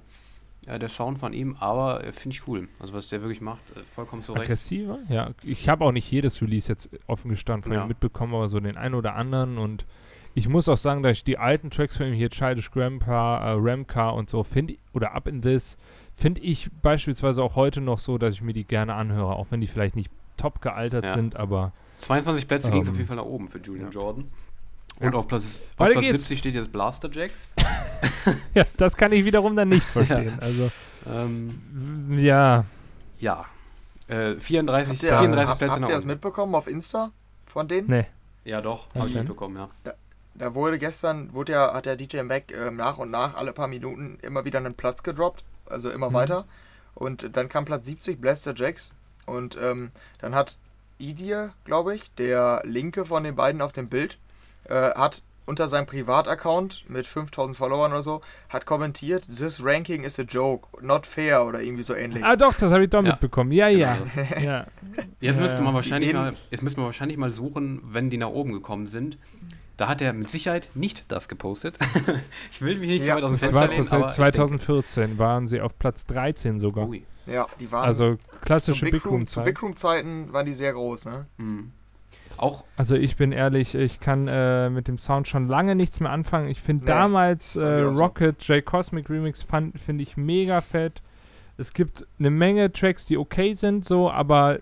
[0.68, 2.68] Ja, der Sound von ihm, aber äh, finde ich cool.
[2.78, 4.44] Also was der wirklich macht, äh, vollkommen zurecht.
[4.44, 4.98] Aggressiver?
[5.08, 7.82] Ja, ich habe auch nicht jedes Release jetzt offen gestanden von Ja.
[7.84, 9.86] ihm mitbekommen, aber so den einen oder anderen und
[10.34, 13.56] ich muss auch sagen, dass ich die alten Tracks von ihm hier, Childish Grandpa, äh,
[13.58, 15.78] Ramcar und so, finde ich, oder Up in This,
[16.14, 19.60] finde ich beispielsweise auch heute noch so, dass ich mir die gerne anhöre, auch wenn
[19.60, 21.12] die vielleicht nicht top gealtert Ja.
[21.14, 23.90] sind, aber 22 Plätze ging es Ähm, auf jeden Fall nach oben für Julian ja.
[23.90, 24.24] Jordan.
[25.00, 26.10] Und auf Platz, auf Platz geht's.
[26.28, 27.48] 70 steht jetzt Blaster Jacks.
[28.54, 30.36] ja, das kann ich wiederum dann nicht verstehen.
[30.40, 30.70] Also,
[31.10, 32.64] Ähm, ja,
[33.20, 33.44] ja.
[34.08, 37.10] Äh, 34, Habt ihr, 34 hab, Plätze habt ihr das mitbekommen auf Insta
[37.46, 37.88] von denen?
[37.88, 38.06] ne.
[38.44, 39.92] Ja, doch, Was habe ich mitbekommen, ja.
[40.34, 43.66] Da wurde gestern, wurde ja, hat der DJ Mac ähm, nach und nach alle paar
[43.68, 46.14] Minuten immer wieder einen Platz gedroppt, also immer Mhm.
[46.14, 46.44] weiter.
[46.94, 48.94] Und dann kam Platz 70, Blaster Jacks.
[49.26, 50.56] Und ähm, dann hat
[50.98, 54.18] Idir, glaube ich, der Linke von den beiden auf dem Bild,
[54.64, 58.20] äh, hat unter seinem Privataccount mit 5000 Followern oder so,
[58.50, 62.22] hat kommentiert, this ranking is a joke, not fair oder irgendwie so ähnlich.
[62.22, 63.12] Ah doch, das habe ich doch Ja.
[63.12, 63.50] mitbekommen.
[63.52, 63.96] Ja, ja.
[64.14, 64.26] Genau.
[64.42, 64.66] ja.
[65.20, 68.52] Jetzt müsste man wahrscheinlich mal, jetzt müsste man wahrscheinlich mal suchen, wenn die nach oben
[68.52, 69.16] gekommen sind.
[69.78, 71.78] Da hat er mit Sicherheit nicht das gepostet.
[72.50, 74.06] ich will mich nicht Ja, so weit aus dem Das Fenster war lehnen, zur aber
[74.08, 76.88] Zeit ich denke- 2014, waren sie auf Platz 13 sogar.
[76.88, 77.04] Ui.
[77.26, 79.44] Ja, die waren Also zu klassische Big Room, Room zu Zeit.
[79.46, 81.26] Big Room Zeiten waren die sehr groß, ne?
[81.38, 81.72] Hm.
[82.38, 86.10] Auch Also ich bin ehrlich, ich kann äh, mit dem Sound schon lange nichts mehr
[86.10, 86.48] anfangen.
[86.48, 87.64] Ich finde Nee, damals äh.
[87.82, 91.02] Rocket J Cosmic Remix fand finde ich mega fett.
[91.56, 94.60] Es gibt eine Menge Tracks, die okay sind, so, aber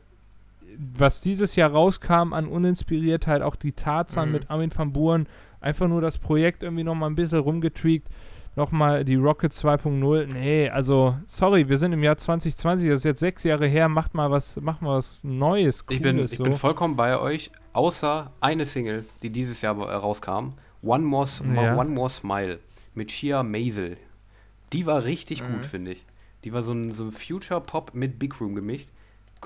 [0.97, 4.33] was dieses Jahr rauskam an Uninspiriertheit, auch die Tarzan Mhm.
[4.33, 5.27] mit Armin van Buuren,
[5.61, 8.09] einfach nur das Projekt irgendwie nochmal ein bisschen rumgetweakt.
[8.57, 10.27] Nochmal die Rocket 2.0.
[10.33, 14.15] Nee, also, sorry, wir sind im Jahr 2020, das ist jetzt sechs Jahre her, macht
[14.15, 16.43] mal was, macht mal was Neues, Cooles ich bin, ich so.
[16.45, 20.55] bin vollkommen bei euch, außer eine Single, die dieses Jahr äh, rauskam.
[20.83, 21.77] One More, Ja.
[21.77, 22.59] One More Smile
[22.95, 23.97] mit Shia Maisel.
[24.73, 25.53] Die war richtig Mhm.
[25.53, 26.05] gut, finde ich.
[26.45, 28.89] Die war so ein, so ein Future Pop mit Big Room gemischt.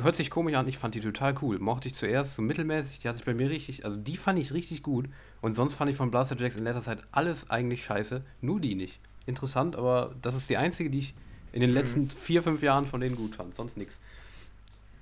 [0.01, 1.59] Hört sich komisch an, ich fand die total cool.
[1.59, 4.53] Mochte ich zuerst so mittelmäßig, die hat sich bei mir richtig, also die fand ich
[4.53, 5.09] richtig gut.
[5.41, 8.77] Und sonst fand ich von Blaster Jacks in letzter Zeit alles eigentlich scheiße, nur die
[8.77, 8.99] nicht.
[9.27, 11.15] Interessant, aber das ist die einzige, die ich
[11.53, 13.99] in den letzten vier, fünf Jahren von denen gut fand, sonst nichts.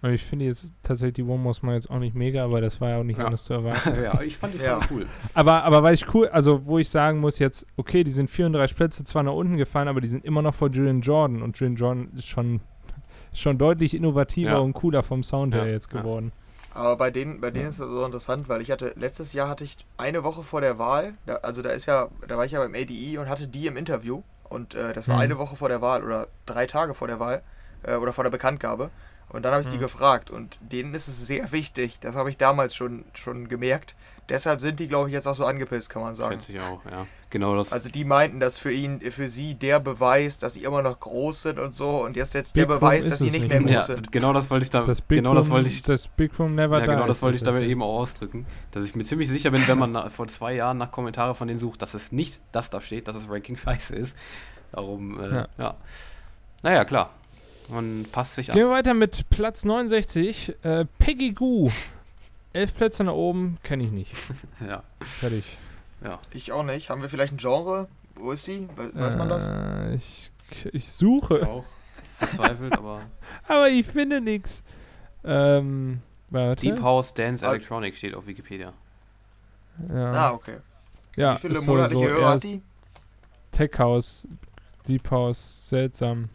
[0.00, 2.80] Und ich finde jetzt tatsächlich die One More Smile jetzt auch nicht mega, aber das
[2.80, 3.24] war ja auch nicht Ja.
[3.26, 3.94] anders zu erwarten.
[4.02, 4.78] ja, ich fand die Ja.
[4.90, 5.06] cool.
[5.34, 8.76] aber, aber weil ich cool, also wo ich sagen muss jetzt, okay, die sind 34
[8.76, 11.76] Plätze zwar nach unten gefallen, aber die sind immer noch vor Julian Jordan und Julian
[11.76, 12.60] Jordan ist schon,
[13.32, 14.58] schon deutlich innovativer Ja.
[14.58, 16.00] und cooler vom Sound her jetzt ja.
[16.00, 16.30] geworden.
[16.74, 17.68] Aber bei denen, bei denen Ja.
[17.70, 20.78] ist es so interessant, weil ich hatte, letztes Jahr hatte ich eine Woche vor der
[20.78, 23.66] Wahl, da, also da ist ja, da war ich ja beim ADI und hatte die
[23.66, 25.22] im Interview und äh, das war Mhm.
[25.22, 27.42] eine Woche vor der Wahl oder drei Tage vor der Wahl
[27.82, 28.90] äh, oder vor der Bekanntgabe
[29.30, 29.80] und dann habe ich die Mhm.
[29.80, 33.94] gefragt und denen ist es sehr wichtig, das habe ich damals schon, schon gemerkt,
[34.28, 36.40] deshalb sind die, glaube ich, jetzt auch so angepisst, kann man sagen.
[36.40, 37.06] Schätze ich auch, ja.
[37.30, 37.72] Genau das.
[37.72, 41.42] Also die meinten, dass für ihn, für sie der Beweis, dass sie immer noch groß
[41.42, 43.70] sind und so und jetzt jetzt der Big Room Beweis, dass sie nicht mehr groß
[43.70, 44.10] ja, sind.
[44.10, 46.54] genau das wollte ich da, Das Big genau Room, das wollte ich, das Big Room
[46.54, 49.50] Never ja, genau das wollte ich damit eben auch ausdrücken, dass ich mir ziemlich sicher
[49.50, 52.40] bin, wenn man na, vor zwei Jahren nach Kommentare von denen sucht, dass es nicht
[52.52, 54.16] das da steht, dass das Ranking scheiße ist.
[54.72, 55.48] Darum, äh, ja.
[55.58, 55.74] Ja.
[56.62, 57.10] Naja, klar.
[57.68, 58.60] Man passt sich Gehen an.
[58.60, 60.56] wir weiter mit Platz 69.
[60.62, 61.70] Äh, Peggy Goo.
[62.54, 64.12] Elf Plätze nach oben, kenne ich nicht.
[64.66, 64.82] Ja,
[65.20, 65.44] Fertig.
[66.02, 66.18] ja.
[66.32, 66.88] Ich auch nicht.
[66.90, 67.88] Haben wir vielleicht ein Genre?
[68.14, 68.68] Wo ist sie?
[68.76, 69.46] We weiß man das?
[69.48, 70.30] Äh, ich,
[70.72, 71.64] ich suche, Auch
[72.18, 73.02] verzweifelt, aber
[73.48, 74.64] aber ich finde nichts.
[75.24, 76.00] Ähm,
[76.30, 76.62] warte.
[76.62, 77.50] Deep House Dance Ah.
[77.50, 78.72] Electronic steht auf Wikipedia.
[79.88, 80.56] Ja, Ah, okay.
[81.16, 82.62] ja Wie viele monatliche so Hörer eher hat die?
[83.52, 84.26] Tech House,
[84.88, 86.28] Deep House, seltsam.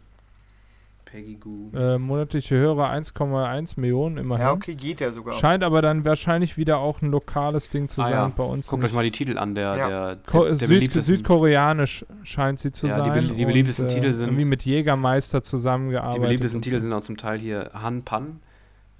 [1.14, 1.70] Peggy Goo.
[1.76, 4.46] Äh, monatliche Hörer 1,1 Millionen immerhin.
[4.46, 5.34] Ja, okay, geht ja sogar.
[5.34, 8.32] Scheint aber dann wahrscheinlich wieder auch ein lokales Ding zu Ah, sein ja.
[8.34, 8.66] bei uns.
[8.66, 9.88] Guckt euch mal die Titel an, der, Ja.
[9.88, 13.12] der, der, der Süd Südkoreanisch scheint sie zu Ja, die sein.
[13.28, 16.16] belie- die beliebtesten und, äh, Titel sind- Irgendwie mit Jägermeister zusammengearbeitet.
[16.16, 18.40] Die beliebtesten Titel sind auch zum Teil hier Han Pan,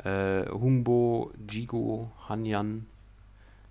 [0.05, 2.87] äh, Hungbo, Jigo, Hanyan.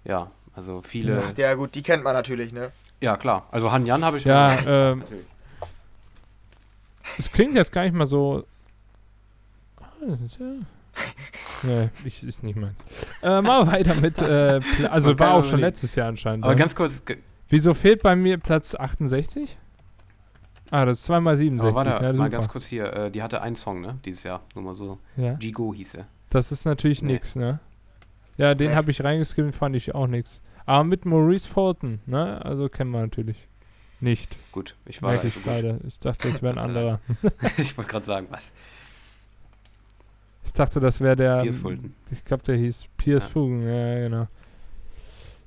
[0.04, 1.24] Ja, also viele.
[1.26, 2.72] Ach, ja gut, die kennt man natürlich, ne?
[3.00, 3.48] Ja, klar.
[3.52, 5.04] Also Hanyan habe ich Ja, ähm,
[7.18, 8.46] Es klingt jetzt gar nicht mal so.
[11.64, 12.84] Nee, ich, ist nicht meins.
[13.22, 14.20] Äh, mal weiter mit.
[14.22, 14.60] Äh,
[14.90, 16.44] also war auch schon letztes Jahr anscheinend.
[16.44, 16.58] Aber ja.
[16.60, 17.02] ganz kurz,
[17.48, 19.58] Wieso fehlt bei mir Platz 68?
[20.72, 21.70] Ah, das ist 2 mal 67.
[21.70, 22.30] aber warte, ja, mal super.
[22.30, 22.92] ganz kurz hier.
[22.94, 24.00] Äh, die hatte einen Song, ne?
[24.04, 24.42] Dieses Jahr.
[24.56, 24.98] Nur mal so.
[25.18, 25.38] Ja.
[25.40, 26.08] Jigo hieß er.
[26.32, 27.14] Das ist natürlich Nee.
[27.14, 27.60] nix, ne?
[28.38, 28.76] Ja, den Nee.
[28.76, 30.42] habe ich reingeskippt, fand ich auch nix.
[30.66, 32.44] Aber mit Maurice Fulton, ne?
[32.44, 33.48] Also kennen wir natürlich.
[34.04, 34.38] Nicht.
[34.52, 35.62] Gut, ich war Merke ich nicht so gut.
[35.62, 35.80] gerade.
[35.88, 37.00] Ich dachte, das wäre ein anderer.
[37.58, 38.52] ich wollte gerade sagen, was?
[40.46, 41.42] Ich dachte, das wäre der.
[41.42, 41.96] Piers Fulton.
[42.12, 43.30] Ich glaube, der hieß Piers Ja.
[43.30, 43.62] Fugen.
[43.68, 44.28] Ja, genau.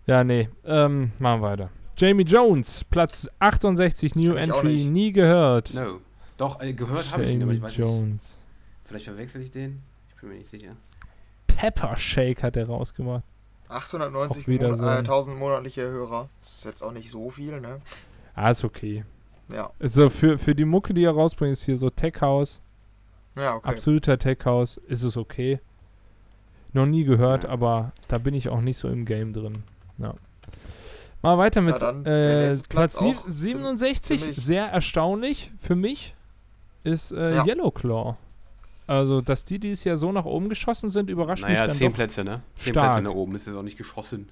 [0.07, 0.49] Ja, nee.
[0.65, 1.71] Ähm, machen wir weiter.
[1.99, 4.87] Jamie Jones, Platz 68, New Entry, nicht.
[4.91, 5.75] nie gehört.
[5.75, 6.01] No.
[6.37, 7.79] Doch, äh, gehört habe ich ihn, aber Jamie ich weiß nicht.
[7.79, 8.41] Jones.
[8.85, 9.83] Vielleicht verwechsel ich den.
[10.15, 10.77] Ich bin mir nicht sicher.
[11.47, 13.23] Pepper Shake hat er rausgemacht.
[13.69, 16.29] 890 Auch wieder Mon so äh, ein- 1000 monatliche Hörer.
[16.41, 17.81] Das ist jetzt auch nicht so viel, ne?
[18.37, 19.05] Ah, ist okay.
[19.53, 19.71] Ja.
[19.81, 22.61] Also für, für die Mucke, die er rausbringt, ist hier so Tech House.
[23.37, 23.69] Ja, okay.
[23.69, 24.77] Absoluter Tech House.
[24.89, 25.61] Ist es okay.
[26.73, 27.51] Noch nie gehört, Ja.
[27.51, 29.63] aber da bin ich auch nicht so im Game drin.
[29.99, 30.15] Ja.
[31.23, 34.21] Mal weiter mit äh, Platz, Platz sie- auch 67.
[34.21, 36.15] ziemlich- Sehr erstaunlich für mich
[36.85, 37.45] ist äh, Ja.
[37.47, 38.17] Yellow Claw.
[38.87, 41.89] Also, dass die dieses Jahr so nach oben geschossen sind, überrascht Naja, mich dann zehn
[41.89, 41.97] doch.
[41.97, 42.43] Plätze, ne?
[42.57, 42.93] Zehn stark.
[42.93, 43.35] Plätze nach oben.
[43.35, 44.29] Ist jetzt auch nicht geschossen.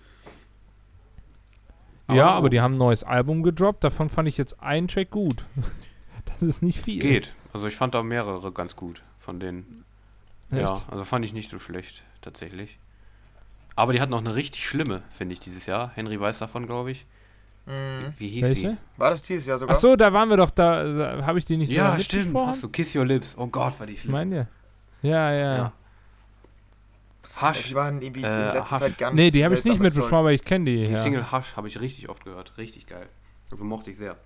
[2.08, 3.84] Ja, Aber aber die haben ein neues Album gedroppt.
[3.84, 5.44] Davon fand ich jetzt einen Track gut.
[6.26, 7.00] das ist nicht viel.
[7.00, 7.34] Geht.
[7.52, 9.84] Also ich fand da mehrere ganz gut von denen.
[10.50, 10.86] Ja, Echt?
[10.90, 12.78] also fand ich nicht so schlecht, tatsächlich.
[13.76, 15.90] Aber die hatten noch eine richtig schlimme, finde ich, dieses Jahr.
[15.94, 17.06] Henry weiß davon, glaube ich.
[17.66, 18.12] Mhm.
[18.18, 18.70] Wie hieß Welche?
[18.70, 18.76] sie?
[18.98, 19.74] War das dieses Jahr sogar?
[19.74, 22.36] Ach so, da waren wir doch, da, da habe ich die nicht so Ja, stimmt.
[22.36, 23.34] Hast du Kiss Your Lips.
[23.38, 24.12] Oh Gott, war die Ich schlimm.
[24.12, 24.46] meine ja.
[25.02, 25.56] Ja, ja.
[25.56, 25.72] Ja.
[27.40, 27.68] Hush.
[27.68, 28.78] die waren irgendwie Äh, in letzter Hush.
[28.80, 30.12] Zeit ganz Nee, die habe ich nicht Zeug.
[30.12, 30.84] aber ich kenne die.
[30.84, 30.96] Die ja.
[30.98, 32.56] Single Hush habe ich richtig oft gehört.
[32.58, 33.08] Richtig geil.
[33.50, 34.16] Also mochte ich sehr.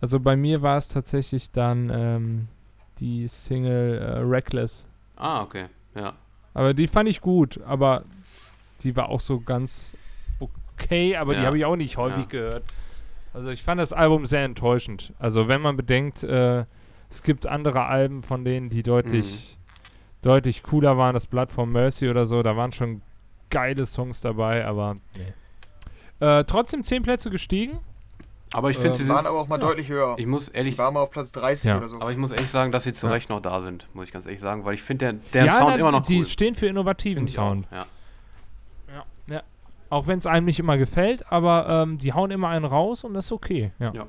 [0.00, 2.48] Also bei mir war es tatsächlich dann ähm,
[2.98, 4.86] die Single äh, Reckless.
[5.16, 5.66] Ah, okay.
[5.94, 6.14] Ja.
[6.54, 8.04] Aber die fand ich gut, aber
[8.82, 9.94] die war auch so ganz
[10.40, 11.46] okay, aber die Ja.
[11.46, 12.28] habe ich auch nicht häufig Ja.
[12.28, 12.64] gehört.
[13.34, 15.12] Also ich fand das Album sehr enttäuschend.
[15.18, 16.64] Also wenn man bedenkt, äh,
[17.08, 19.61] es gibt andere Alben von denen, die deutlich, Mhm.
[20.22, 23.02] Deutlich cooler waren, das Blood for Mercy oder so, da waren schon
[23.50, 26.26] geile Songs dabei, aber nee.
[26.26, 27.78] Äh, trotzdem 10 Plätze gestiegen.
[28.54, 29.28] Aber ich finde, Ähm, sie waren sind.
[29.32, 29.66] aber auch mal Ja.
[29.66, 30.14] deutlich höher.
[30.18, 30.76] Ich muss Die ehrlich.
[30.78, 31.78] waren mal auf Platz 30 Ja.
[31.78, 31.96] oder so.
[31.96, 33.12] Aber ich muss ehrlich sagen, dass sie zu Ja.
[33.12, 35.70] Recht noch da sind, muss ich ganz ehrlich sagen, weil ich finde, der, der Sound
[35.70, 36.24] na, immer noch die cool.
[36.26, 37.66] stehen für innovativen Find ich auch, Sound.
[37.72, 37.86] Ja.
[39.90, 43.12] Auch wenn es einem nicht immer gefällt, aber ähm, die hauen immer einen raus und
[43.12, 43.72] das ist okay.
[43.78, 43.92] Ja.
[43.92, 44.06] Ja.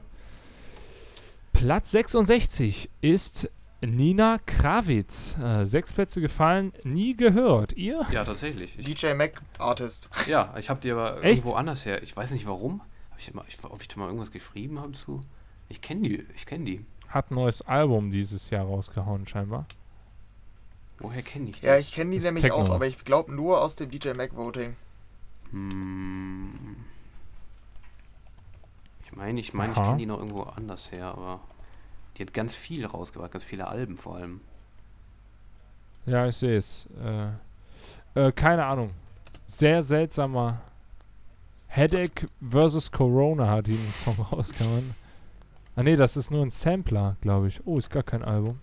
[1.51, 3.49] Platz 66 ist
[3.85, 5.37] Nina Kravitz.
[5.37, 7.73] Äh, sechs Plätze gefallen, nie gehört.
[7.73, 8.05] Ihr?
[8.11, 8.77] ja, tatsächlich.
[8.77, 10.09] Ich, DJ Mac Artist.
[10.27, 11.39] ja, ich habe die aber Echt?
[11.39, 12.01] irgendwo anders her.
[12.01, 12.81] Ich weiß nicht warum.
[13.11, 15.21] Hab ich immer, ich, ob ich da mal irgendwas geschrieben habe zu.
[15.69, 16.25] Ich kenne die.
[16.35, 16.85] Ich kenne die.
[17.09, 19.65] Hat ein neues Album dieses Jahr rausgehauen, scheinbar.
[20.99, 21.65] Woher kenne ich die?
[21.65, 22.57] Ja, ich kenne die Ist nämlich Techno.
[22.57, 24.75] auch, aber ich glaube nur aus dem DJ Mac Voting.
[25.51, 26.75] Hm.
[29.05, 31.41] Ich meine, ich meine, ich kenne die noch irgendwo anders her, aber
[32.17, 34.41] die hat ganz viel rausgebracht, ganz viele Alben vor allem.
[36.05, 36.87] Ja, ich sehe es.
[38.15, 38.91] Äh, äh, keine Ahnung.
[39.47, 40.61] Sehr seltsamer
[41.67, 42.91] Headache vs.
[42.91, 44.93] Corona hat die einen Song rausgehauen.
[45.75, 47.65] Ah nee, das ist nur ein Sampler, glaube ich.
[47.65, 48.59] Oh, ist gar kein Album.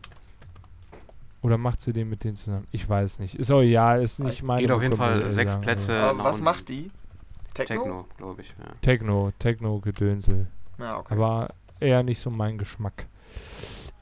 [1.42, 2.66] Oder macht sie den mit denen zusammen?
[2.70, 3.34] Ich weiß nicht.
[3.34, 5.64] Ist auch ja, ist nicht meine Geht auf jeden Fall ich sechs sagen.
[5.64, 5.92] Plätze.
[5.92, 6.90] Nach was macht die?
[7.54, 7.82] Techno?
[7.82, 8.50] Techno, glaube ich.
[8.50, 8.74] Ja.
[8.82, 10.46] Techno, Techno-Gedönsel.
[10.78, 11.14] Ja, okay.
[11.14, 11.48] Aber
[11.80, 13.06] eher nicht so mein Geschmack.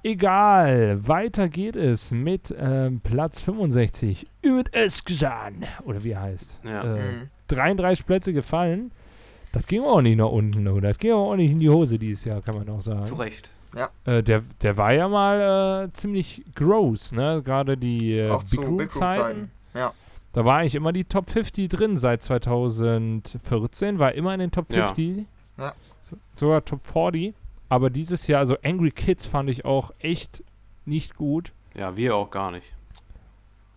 [0.04, 4.26] Egal, weiter geht es mit ähm, Platz 65.
[4.44, 5.64] Ümit Özcan.
[5.84, 6.60] Oder wie er heißt.
[6.64, 6.96] Ja.
[6.96, 7.28] Äh, Mhm.
[7.48, 8.90] 33 Plätze gefallen.
[9.52, 10.88] Das ging auch nicht nach unten, oder?
[10.88, 13.14] Das ging auch nicht in die Hose dieses Jahr, kann man auch Zu sagen.
[13.16, 13.48] Recht.
[14.04, 17.42] Äh, der, der war ja mal äh, ziemlich gross, ne?
[17.44, 19.16] Gerade die äh, Auch Big zu Room Big Zeiten.
[19.18, 19.50] Room-Zeiten.
[19.74, 19.92] Ja.
[20.32, 24.70] Da war eigentlich immer die Top 50 drin seit 2014, war immer in den Top
[24.72, 24.86] Ja.
[24.86, 25.26] 50.
[25.58, 25.72] Ja.
[26.00, 27.34] So, sogar Top 40.
[27.68, 30.42] Aber dieses Jahr, also Angry Kids fand ich auch echt
[30.84, 31.52] nicht gut.
[31.74, 32.66] Ja, wir auch gar nicht.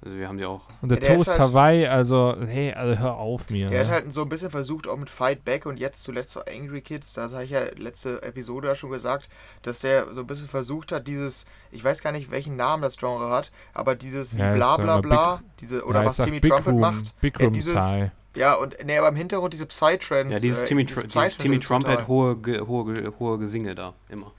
[0.03, 0.61] Also wir haben die auch.
[0.81, 3.69] Und der, Ja, der Toast halt- Hawaii, also, hey, also hör auf mir.
[3.71, 3.93] Er hat ne?
[3.93, 7.13] halt so ein bisschen versucht, auch mit Fight Back und jetzt zuletzt so Angry Kids,
[7.13, 9.29] das habe ich ja letzte Episode ja schon gesagt,
[9.61, 12.97] dass der so ein bisschen versucht hat, dieses, ich weiß gar nicht, welchen Namen das
[12.97, 16.49] Genre hat, aber dieses wie Ja, bla bla bla, diese, oder Ja, was Timmy Big
[16.51, 17.21] Trumpet Room, macht.
[17.21, 18.11] Big Ja, Room dieses- Style.
[18.35, 20.31] Ja, und ne, aber im Hintergrund diese Psytrance.
[20.31, 22.37] Ja, dieses äh, Timmy, dieses Tr dieses Timmy Trumpet, hohe,
[22.67, 24.31] hohe, hohe Gesinge da, immer.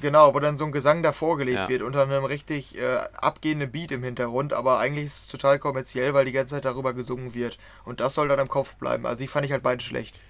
[0.00, 1.68] Genau, wo dann so ein Gesang davor gelegt Ja.
[1.68, 6.12] wird, unter einem richtig äh, abgehenden Beat im Hintergrund, aber eigentlich ist es total kommerziell,
[6.12, 7.56] weil die ganze Zeit darüber gesungen wird.
[7.84, 9.06] Und das soll dann im Kopf bleiben.
[9.06, 10.20] Also die fand ich halt beide schlecht.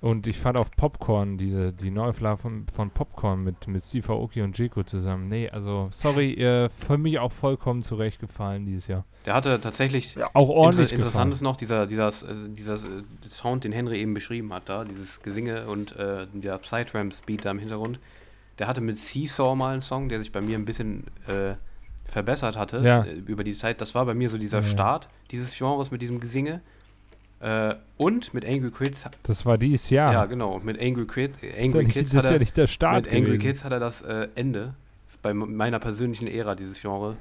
[0.00, 4.42] Und ich fand auch Popcorn, diese, die Neuauflage von, von Popcorn mit, mit Steve Aoki
[4.42, 5.28] und Jeko zusammen.
[5.28, 9.04] Nee, also, sorry, äh, für mich auch vollkommen zurecht gefallen dieses Jahr.
[9.26, 10.28] Der hatte tatsächlich Ja.
[10.34, 11.32] Auch ordentlich Inter interessant gefallen.
[11.32, 15.20] ist noch dieser, dieser, äh, dieser äh, Sound, den Henry eben beschrieben hat, da, dieses
[15.20, 17.98] Gesinge und äh, der Psytrance-Beat da im Hintergrund.
[18.60, 21.54] Der hatte mit Seesaw mal einen Song, der sich bei mir ein bisschen äh,
[22.04, 23.02] verbessert hatte Ja.
[23.02, 23.80] äh, über die Zeit.
[23.80, 24.62] Das war bei mir so dieser ja.
[24.64, 26.60] Start dieses Genres mit diesem Gesinge.
[27.40, 30.12] Äh, und mit Angry Kids, Das war dieses Jahr.
[30.12, 32.38] ja genau, und mit Angry, das ja Angry nicht, Kids das hat ist ja er,
[32.40, 33.40] nicht der Start mit Angry gewesen.
[33.42, 34.74] Kids hat er das äh, Ende
[35.22, 37.16] bei meiner persönlichen Ära dieses Genre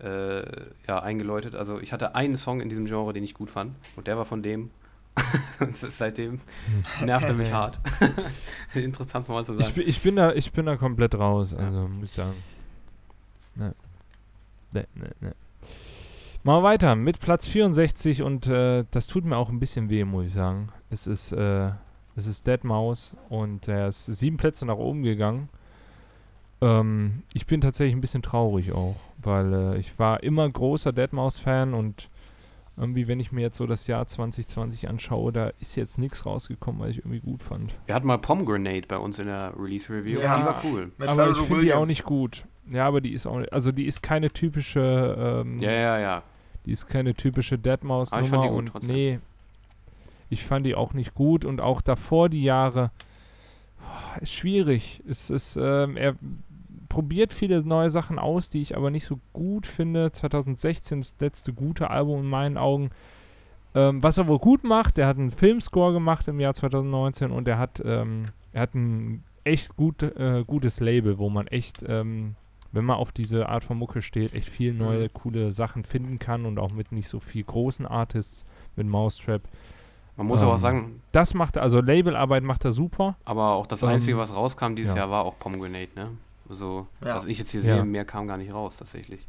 [0.00, 0.42] äh,
[0.86, 1.54] ja, eingeläutet.
[1.54, 4.24] Also ich hatte einen Song in diesem Genre, den ich gut fand und der war
[4.26, 4.70] von dem.
[5.60, 6.40] und seitdem
[7.04, 7.78] nervt er mich hart.
[8.74, 9.74] Interessant mal zu Ich, sagen.
[9.76, 12.34] bin- ich, bin da, ich bin da komplett raus, also muss ich sagen.
[13.54, 13.74] Ne.
[14.72, 15.34] Ne, ne, ne.
[16.46, 20.26] Mal weiter mit Platz 64 und äh, das tut mir auch ein bisschen weh, muss
[20.26, 20.68] ich sagen.
[20.90, 21.70] Es ist, äh,
[22.16, 25.48] es ist Dead Mouse und er ist sieben Plätze nach oben gegangen.
[26.60, 31.14] Ähm, ich bin tatsächlich ein bisschen traurig auch, weil äh, ich war immer großer Dead
[31.14, 32.10] Mouse-Fan und
[32.76, 36.78] irgendwie, wenn ich mir jetzt so das Jahr 2020 anschaue, da ist jetzt nichts rausgekommen,
[36.82, 37.74] was ich irgendwie gut fand.
[37.86, 40.20] Wir hatten mal Pomegranate bei uns in der Release Review.
[40.20, 40.36] Ja.
[40.36, 40.92] Die war cool.
[40.98, 42.44] Mit aber ich finde die auch nicht gut.
[42.70, 46.22] Ja, aber die ist auch nicht, also die ist keine typische, ähm, Ja, ja, ja.
[46.66, 48.94] Die ist keine typische Deadmaus Aber ich fand Nummer die gut und trotzdem.
[48.94, 49.18] nee,
[50.30, 52.90] ich fand die auch nicht gut und auch davor die Jahre
[53.80, 55.02] oh, ist schwierig.
[55.08, 56.14] Es ist, ähm, er
[56.88, 60.12] probiert viele neue Sachen aus, die ich aber nicht so gut finde.
[60.12, 62.90] 2016 das letzte gute Album in meinen Augen.
[63.74, 67.48] Ähm, was er wohl gut macht, der hat einen Filmscore gemacht im Jahr 2019 und
[67.48, 72.36] er hat, ähm, er hat ein echt gut, äh, gutes Label, wo man echt, ähm,
[72.74, 76.44] wenn man auf diese Art von Mucke steht, echt viel neue, coole Sachen finden kann
[76.46, 78.44] und auch mit nicht so viel großen Artists,
[78.76, 79.42] mit Mousetrap.
[80.16, 83.16] Man muss aber auch Ähm, sagen, Das macht er, also Labelarbeit macht er super.
[83.24, 85.02] aber auch das ähm, Einzige, was rauskam dieses ja.
[85.02, 86.10] Jahr, war auch Pomegranate, ne?
[86.48, 87.16] Also, Ja.
[87.16, 87.76] was ich jetzt hier Ja.
[87.76, 89.26] sehe, mehr kam gar nicht raus, tatsächlich.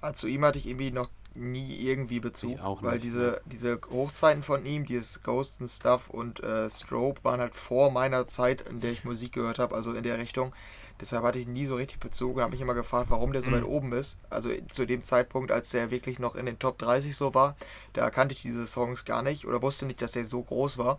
[0.00, 4.42] Ah, Zu ihm hatte ich irgendwie noch nie irgendwie Bezug, weil nicht, diese, diese Hochzeiten
[4.42, 8.80] von ihm, dieses Ghost and Stuff und äh, Strobe waren halt vor meiner Zeit, in
[8.80, 10.52] der ich Musik gehört habe, also in der Richtung.
[11.00, 13.50] Deshalb hatte ich nie so richtig Bezug und habe mich immer gefragt, warum der so
[13.50, 13.54] Mhm.
[13.54, 14.18] weit oben ist.
[14.28, 17.56] Also zu dem Zeitpunkt, als der wirklich noch in den Top 30 so war,
[17.94, 20.98] da kannte ich diese Songs gar nicht oder wusste nicht, dass der so groß war.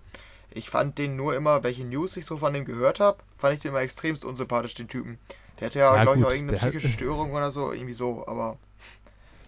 [0.50, 3.60] Ich fand den nur immer, welche News ich so von dem gehört habe, fand ich
[3.62, 5.18] den immer extremst unsympathisch, den Typen.
[5.60, 8.26] Der hatte ja, Ja, glaube ich, auch irgendeine hat- psychische Störung oder so, irgendwie so,
[8.28, 8.58] aber.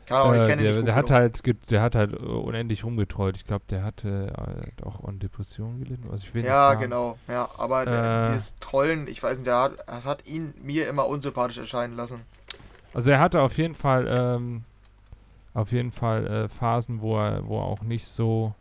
[0.05, 3.37] Ich Äh, der, gut der hat halt, der hat halt unendlich rumgetreut.
[3.37, 6.09] Ich glaube, der hatte äh, auch an Depressionen gelitten.
[6.11, 7.17] Also ich will Ja, genau.
[7.27, 8.27] Ja, aber Äh.
[8.27, 12.21] dieses Trollen, ich weiß nicht, der hat, das hat ihn mir immer unsympathisch erscheinen lassen.
[12.93, 14.63] Also er hatte auf jeden Fall, ähm,
[15.53, 18.53] auf jeden Fall äh, Phasen, wo er, wo er auch nicht so,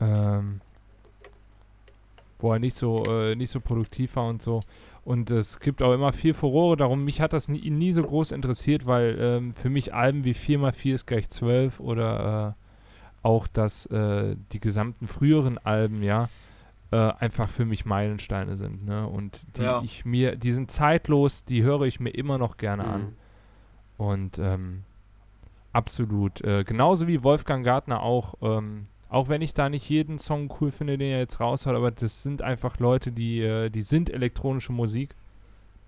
[0.00, 0.60] ähm,
[2.40, 4.62] wo er nicht so, äh, nicht so produktiv war und so.
[5.08, 7.02] Und es gibt auch immer viel Furore darum.
[7.02, 10.92] Mich hat das nie, nie so groß interessiert, weil ähm, für mich Alben wie 4x4
[10.92, 16.28] ist gleich 12 oder äh, auch dass äh, die gesamten früheren Alben, ja,
[16.90, 18.84] äh, einfach für mich Meilensteine sind.
[18.84, 19.08] Ne?
[19.08, 19.80] Und die Ja.
[19.82, 23.00] ich mir, die sind zeitlos, die höre ich mir immer noch gerne an.
[23.00, 23.16] Mhm.
[23.96, 24.82] Und ähm,
[25.72, 26.42] absolut.
[26.42, 28.34] Äh, genauso wie Wolfgang Gartner auch.
[28.42, 31.90] Ähm, auch wenn ich da nicht jeden Song cool finde, den er jetzt raushaut, aber
[31.90, 35.14] das sind einfach Leute, die, äh, die sind elektronische Musik.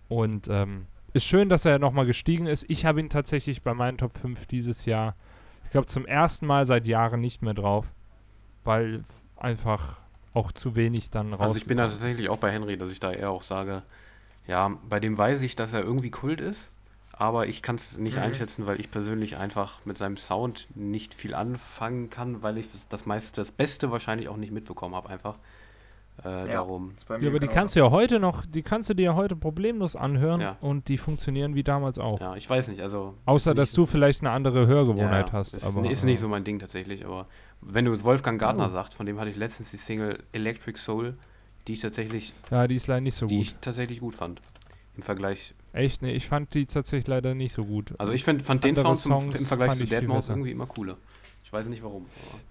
[0.08, 2.64] Und ähm, ist schön, dass er nochmal gestiegen ist.
[2.68, 5.14] Ich habe ihn tatsächlich bei meinen Top 5 dieses Jahr,
[5.64, 7.92] ich glaube, zum ersten Mal seit Jahren nicht mehr drauf.
[8.64, 9.02] weil
[9.36, 9.98] einfach
[10.34, 11.40] auch zu wenig dann raus.
[11.40, 13.82] Also ich bin da tatsächlich auch bei Henry, dass ich da eher auch sage,
[14.46, 16.68] ja, bei dem weiß ich, dass er irgendwie Kult ist,
[17.20, 18.22] aber ich kann es nicht Mhm.
[18.22, 23.04] einschätzen, weil ich persönlich einfach mit seinem Sound nicht viel anfangen kann, weil ich das
[23.06, 25.36] meiste, das Beste wahrscheinlich auch nicht mitbekommen habe einfach.
[26.24, 26.46] Äh, Ja.
[26.46, 26.92] Darum.
[27.20, 29.96] Ja, aber die kannst du ja heute noch, die kannst du dir ja heute problemlos
[29.96, 30.56] anhören Ja.
[30.60, 32.20] und die funktionieren wie damals auch.
[32.20, 33.14] Ja, ich weiß nicht, also.
[33.26, 35.54] Außer dass du vielleicht eine andere Hörgewohnheit ja, hast.
[35.54, 37.26] Ist, aber, ist nicht so mein Ding tatsächlich, aber
[37.60, 38.70] wenn du Wolfgang Gardner Oh.
[38.70, 41.14] sagst, von dem hatte ich letztens die Single Electric Soul,
[41.68, 43.44] die ich tatsächlich, Ja, die ist leider nicht so die gut.
[43.46, 44.40] ich tatsächlich gut fand.
[44.96, 45.54] Im Vergleich.
[45.72, 46.02] Echt?
[46.02, 47.94] Nee, ich fand die tatsächlich leider nicht so gut.
[47.98, 50.14] Also ich find, fand den Andere Sound zum, Songs im Vergleich zu ich viel Deadmau5
[50.14, 50.32] besser.
[50.32, 50.96] irgendwie immer cooler.
[51.50, 52.06] Ich weiß nicht warum.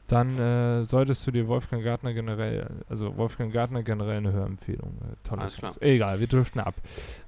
[0.08, 4.90] Dann äh, solltest du dir Wolfgang Gartner generell, also Wolfgang Gartner generell eine Hörempfehlung.
[4.90, 5.72] Äh, tolle Alles klar.
[5.72, 5.82] Songs.
[5.82, 6.76] Egal, wir driften ab.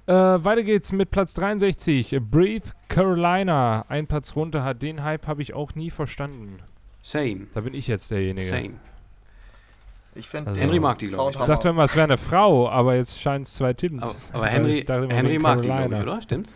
[0.06, 2.20] Äh, weiter geht's mit Platz 63.
[2.30, 3.86] Breathe Carolina.
[3.88, 6.58] Ein Platz runter hat den Hype habe ich auch nie verstanden.
[7.02, 7.48] Same.
[7.54, 8.50] Da bin ich jetzt derjenige.
[8.50, 8.74] Same.
[10.14, 11.38] Ich finde Also- Henry mag die, glaub ich.
[11.40, 14.18] Ich dachte immer, es wäre eine Frau, aber jetzt scheint es zwei Typen Aber, zu
[14.20, 14.36] sein.
[14.36, 16.22] aber weil Henry, immer Henry mag die, glaube ich, oder?
[16.22, 16.54] Stimmt's?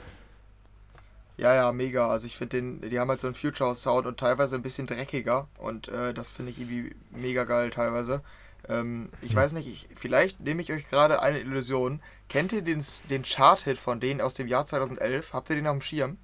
[1.37, 2.07] Ja, ja, mega.
[2.07, 4.61] Also ich finde den, die haben halt so einen Future House Sound und teilweise ein
[4.61, 8.21] bisschen dreckiger und äh, das finde ich irgendwie mega geil teilweise.
[8.69, 9.35] Ähm, ich Hm.
[9.37, 12.01] weiß nicht, ich, vielleicht nehme ich euch gerade eine Illusion.
[12.29, 15.33] Kennt ihr den, den Chart-Hit von denen aus dem Jahr 2011?
[15.33, 16.17] Habt ihr den auf dem Schirm?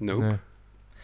[0.00, 0.24] Nope.
[0.26, 0.34] Nee.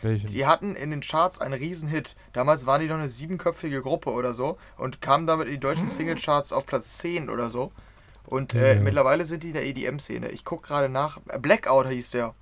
[0.05, 0.29] Welchen?
[0.29, 2.15] Die hatten in den Charts einen Riesenhit.
[2.33, 5.89] Damals waren die noch eine siebenköpfige Gruppe oder so und kamen damit in die deutschen
[5.89, 7.73] Singlecharts auf Platz 10 oder so.
[8.27, 8.81] Und äh, Ja.
[8.81, 10.29] mittlerweile sind die in der EDM-Szene.
[10.31, 11.19] Ich gucke gerade nach.
[11.29, 12.35] Äh, Blackout hieß der.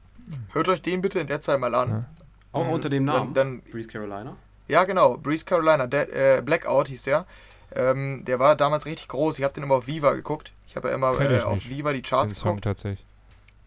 [0.52, 1.88] Hört euch den bitte in der Zeit mal an.
[1.90, 2.04] Ja.
[2.52, 2.72] Auch Mhm.
[2.72, 3.34] unter dem Namen.
[3.34, 4.36] Dann, dann, Breeze Carolina.
[4.68, 5.16] ja, genau.
[5.16, 5.86] Breeze Carolina.
[5.86, 7.26] Der, äh, Blackout hieß der.
[7.74, 9.38] Ähm, der war damals richtig groß.
[9.38, 10.52] Ich habe den immer auf Viva geguckt.
[10.66, 12.64] Ich habe ja immer äh, auf Viva die Den Charts Song geguckt.
[12.64, 13.06] tatsächlich.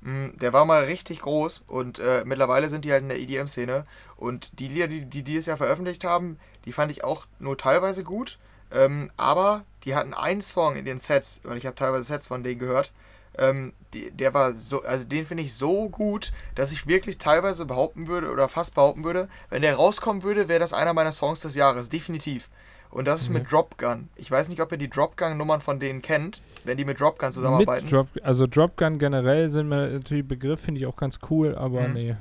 [0.06, 3.86] Mm, Der war mal richtig groß und äh, mittlerweile sind die halt in der EDM-Szene.
[4.18, 7.58] Und die Lieder, die, die die dieses Jahr veröffentlicht haben, die fand ich auch nur
[7.58, 8.38] teilweise gut.
[8.72, 12.44] Ähm, aber die hatten einen Song in den Sets, weil ich habe teilweise Sets von
[12.44, 12.92] denen gehört.
[13.38, 17.66] Ähm, die, der war so, also den finde ich so gut, dass ich wirklich teilweise
[17.66, 21.42] behaupten würde oder fast behaupten würde, wenn der rauskommen würde, wäre das einer meiner Songs
[21.42, 22.50] des Jahres, definitiv.
[22.96, 24.08] Und das ist mit Drop Gun.
[24.16, 27.20] Ich weiß nicht, ob ihr die Drop Gun-Nummern von denen kennt, wenn die mit Drop
[27.20, 27.84] Gun zusammenarbeiten.
[27.84, 31.90] Mit Drop, also Dropgun generell sind mir natürlich Begriff, finde ich auch ganz cool, aber
[31.90, 31.94] Mhm.
[31.94, 32.16] nee.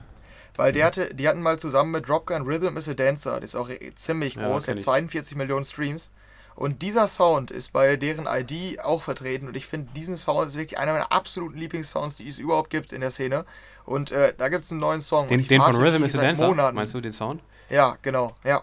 [0.57, 3.55] Weil der hatte, die hatten mal zusammen mit Dropgun Rhythm is a Dancer, das ist
[3.55, 4.83] auch ziemlich Ja, groß, ich.
[4.83, 6.11] 42 Millionen Streams.
[6.57, 10.57] Und dieser Sound ist bei deren ID auch vertreten und ich finde, diesen Sound ist
[10.57, 13.45] wirklich einer meiner absoluten Lieblingssounds, die es überhaupt gibt in der Szene.
[13.85, 15.25] Und äh, da gibt es einen neuen Song.
[15.25, 16.49] und Den, ich den von Rhythm is a Dancer.
[16.49, 16.75] Monaten.
[16.75, 17.41] Meinst du den Sound?
[17.71, 18.61] Ja, genau, ja.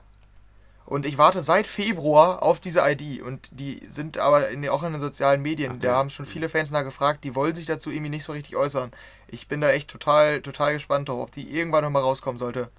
[0.92, 4.92] Und ich warte seit Februar auf diese ID und die sind aber in, auch in
[4.92, 5.96] den sozialen Medien, Ach, da ja.
[5.96, 8.92] haben schon viele Fans nachgefragt, die wollen sich dazu irgendwie nicht so richtig äußern.
[9.30, 12.70] Ich bin da echt total, total gespannt drauf, ob die irgendwann nochmal rauskommen sollte.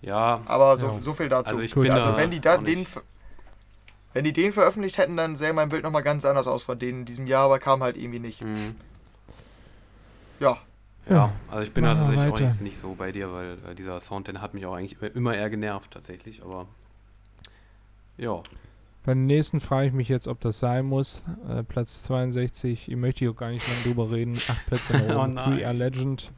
[0.00, 1.00] Ja, Aber so, Ja.
[1.02, 1.50] so viel dazu.
[1.50, 1.82] also ich Gut.
[1.82, 3.00] bin Also da wenn die da den, nicht-
[4.14, 7.00] wenn die den veröffentlicht hätten, dann sähe mein Bild nochmal ganz anders aus von denen
[7.00, 8.40] in diesem Jahr, aber kam halt irgendwie nicht.
[8.40, 8.74] Mhm.
[10.40, 10.56] Ja,
[11.10, 12.44] Ja, also ich bin da tatsächlich auch weiter.
[12.46, 15.34] jetzt nicht so bei dir, weil äh, dieser Sound, den hat mich auch eigentlich immer
[15.34, 16.66] eher genervt tatsächlich, aber
[18.16, 18.42] ja,
[19.04, 21.22] Bei den nächsten frage ich mich jetzt, ob das sein muss.
[21.48, 24.40] Äh, Platz 62, ich möchte hier auch gar nicht lange drüber reden.
[24.48, 25.34] Acht Plätze nach Oh oben.
[25.34, 25.58] nein.
[25.58, 26.30] We Are Legend.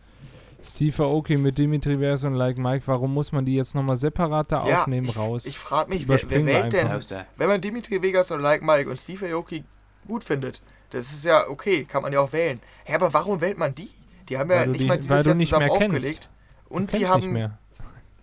[0.63, 2.83] Steve Aoki mit Dimitri Vers und Like Mike.
[2.87, 5.47] Warum muss man die jetzt nochmal separat da ja aufnehmen ich, raus?
[5.47, 6.89] ich frage mich, wer, wer wählt denn,
[7.37, 9.63] wenn man Dimitri Vegas und Like Mike und Steve Aoki
[10.09, 12.61] gut findet, das ist ja okay, kann man ja auch wählen.
[12.89, 13.91] Ja, aber warum wählt man die?
[14.29, 15.79] Die haben ja Weil du nicht die- mal weil dieses du Jahr nicht zusammen mehr
[15.79, 15.97] kennst.
[15.97, 16.31] aufgelegt.
[16.69, 17.59] Du Und die haben, nicht mehr.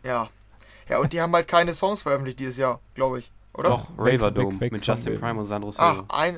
[0.03, 0.29] ja,
[0.89, 3.69] ja, und die haben halt keine Songs veröffentlicht dieses Jahr, glaube ich, oder?
[3.69, 5.19] Doch, Raver Dome weg- weg mit Justin.
[5.19, 6.37] Prime und Sandro Ach, ein,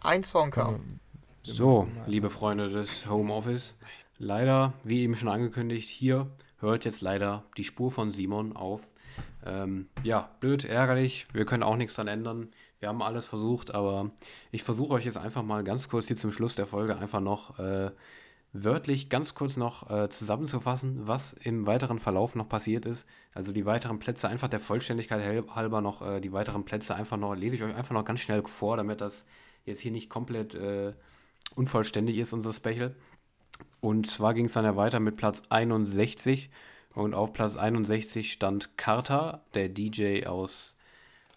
[0.00, 1.00] ein Song kam.
[1.42, 3.76] So, liebe Freunde des Homeoffice,
[4.18, 6.26] leider, wie eben schon angekündigt, hier
[6.60, 8.82] hört jetzt leider die Spur von Simon auf.
[9.46, 12.50] Ähm, ja, blöd, ärgerlich, wir können auch nichts dran ändern.
[12.80, 14.10] Wir haben alles versucht, aber
[14.50, 17.58] ich versuche euch jetzt einfach mal ganz kurz hier zum Schluss der Folge einfach noch
[17.58, 17.90] äh,
[18.52, 23.06] wörtlich ganz kurz noch äh, zusammenzufassen, was im weiteren Verlauf noch passiert ist.
[23.34, 25.22] Also die weiteren Plätze, einfach der Vollständigkeit
[25.54, 28.42] halber noch, äh, die weiteren Plätze einfach noch, lese ich euch einfach noch ganz schnell
[28.42, 29.24] vor, damit das
[29.64, 30.94] jetzt hier nicht komplett äh,
[31.54, 32.94] unvollständig ist, unser Special.
[33.80, 36.50] Und zwar ging es dann ja weiter mit Platz 61.
[36.94, 40.76] Und auf Platz 61 stand Carter, der DJ aus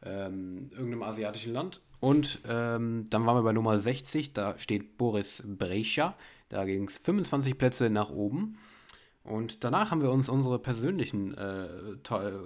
[0.04, 1.82] ähm, irgendeinem asiatischen Land.
[2.00, 6.16] Und ähm, dann waren wir bei Nummer 60, da steht Boris Brecha.
[6.52, 8.58] Da ging es 25 Plätze nach oben.
[9.24, 11.70] Und danach haben wir uns unsere persönlichen, äh,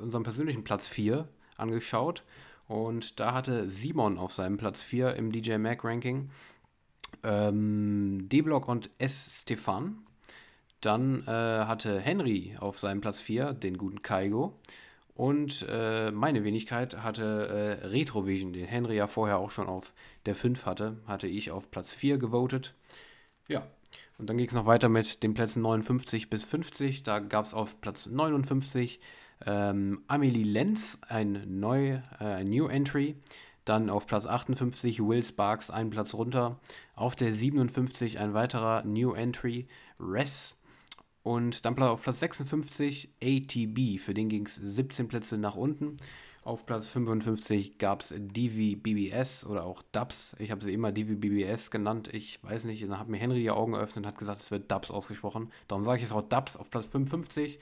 [0.01, 1.27] unseren persönlichen Platz 4
[1.57, 2.23] angeschaut.
[2.67, 6.29] Und da hatte Simon auf seinem Platz 4 im DJ Mag Ranking
[7.23, 9.41] ähm, D-Block und S.
[9.41, 10.05] Stefan.
[10.81, 14.59] Dann äh, hatte Henry auf seinem Platz 4 den guten Kaigo.
[15.15, 19.93] Und äh, meine Wenigkeit hatte äh, Retrovision, den Henry ja vorher auch schon auf
[20.27, 22.75] der 5 hatte, hatte ich auf Platz 4 gewotet.
[23.47, 23.65] Ja,
[24.17, 27.03] und dann ging es noch weiter mit den Plätzen 59 bis 50.
[27.03, 28.99] Da gab es auf Platz 59
[29.45, 33.15] ähm, Amelie Lenz, ein, neu, äh, New Entry.
[33.65, 36.59] Dann auf Platz 58 Will Sparks, einen Platz runter.
[36.95, 39.67] Auf der 57 ein weiterer New Entry,
[39.99, 40.55] Res.
[41.23, 45.97] Und dann auf Platz 56 ATB, für den ging es 17 Plätze nach unten.
[46.45, 50.35] Auf Platz 55 gab es DVBBS oder auch Dubs.
[50.37, 52.13] Ich habe sie immer DVBBS genannt.
[52.13, 54.69] Ich weiß nicht, dann hat mir Henry die Augen geöffnet und hat gesagt, es wird
[54.69, 55.51] Dubs ausgesprochen.
[55.67, 57.57] Darum sage ich es auch Dubs auf Platz 55.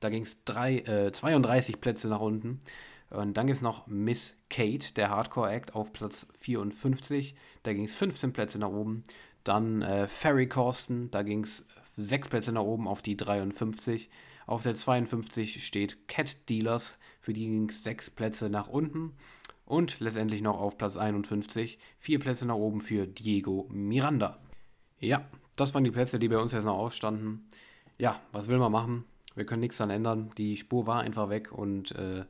[0.00, 2.58] Da ging es äh, 32 Plätze nach unten.
[3.10, 7.36] Und dann gibt es noch Miss Kate, der Hardcore Act, auf Platz 54.
[7.62, 9.04] Da ging es 15 Plätze nach oben.
[9.44, 11.64] Dann äh, Ferry Corsten, da ging es
[11.98, 14.10] 6 Plätze nach oben auf die 53.
[14.46, 19.14] Auf der 52 steht Cat Dealers, für die ging es 6 Plätze nach unten.
[19.64, 24.38] Und letztendlich noch auf Platz 51 4 Plätze nach oben für Diego Miranda.
[25.00, 25.24] Ja,
[25.56, 27.48] das waren die Plätze, die bei uns jetzt noch ausstanden.
[27.96, 29.04] Ja, was will man machen?
[29.34, 30.32] Wir können nichts daran ändern.
[30.36, 32.26] Die Spur war einfach weg und äh,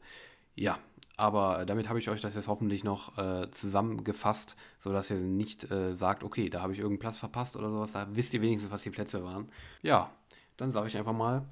[0.54, 0.78] ja,
[1.16, 5.92] aber damit habe ich euch das jetzt hoffentlich noch äh, zusammengefasst, sodass ihr nicht äh,
[5.92, 7.92] sagt, okay, da habe ich irgendeinen Platz verpasst oder sowas.
[7.92, 9.48] Da wisst ihr wenigstens, was die Plätze waren.
[9.82, 10.12] Ja,
[10.56, 11.44] dann sage ich einfach mal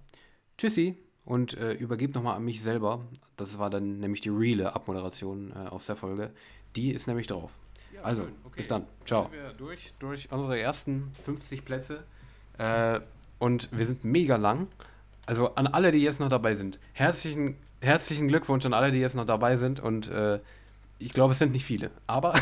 [0.58, 3.00] Tschüssi und äh, übergebe nochmal an mich selber.
[3.36, 6.30] Das war dann nämlich die reale Abmoderation äh, aus der Folge.
[6.76, 7.56] Die ist nämlich drauf.
[7.94, 8.56] Ja, also, okay.
[8.56, 8.86] bis dann.
[9.04, 9.30] Ciao.
[9.30, 12.04] Wir durch, durch unsere ersten 50 Plätze.
[12.58, 13.00] Äh,
[13.38, 14.68] und wir sind mega lang.
[15.26, 16.78] Also an alle, die jetzt noch dabei sind.
[16.92, 19.80] Herzlichen, herzlichen Glückwunsch an alle, die jetzt noch dabei sind.
[19.80, 20.40] Und äh,
[20.98, 21.90] ich glaube, es sind nicht viele.
[22.06, 22.34] Aber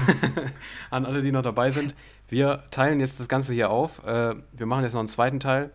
[0.90, 1.94] an alle, die noch dabei sind.
[2.28, 4.04] Wir teilen jetzt das Ganze hier auf.
[4.04, 5.70] Äh, wir machen jetzt noch einen zweiten Teil.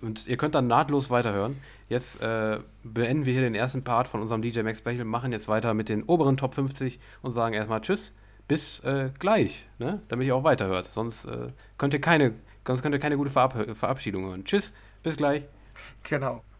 [0.00, 1.56] Und ihr könnt dann nahtlos weiterhören.
[1.88, 5.48] Jetzt äh, beenden wir hier den ersten Part von unserem DJ Max Bechel, machen jetzt
[5.48, 8.12] weiter mit den oberen Top 50 und sagen erstmal Tschüss,
[8.48, 10.00] bis äh, gleich, ne?
[10.08, 10.90] damit ihr auch weiterhört.
[10.92, 11.48] Sonst äh,
[11.78, 12.34] könnt ihr keine,
[12.66, 14.44] sonst könnt ihr keine gute Verab Verabschiedung hören.
[14.44, 15.44] Tschüss, bis gleich.
[16.04, 16.44] Genau.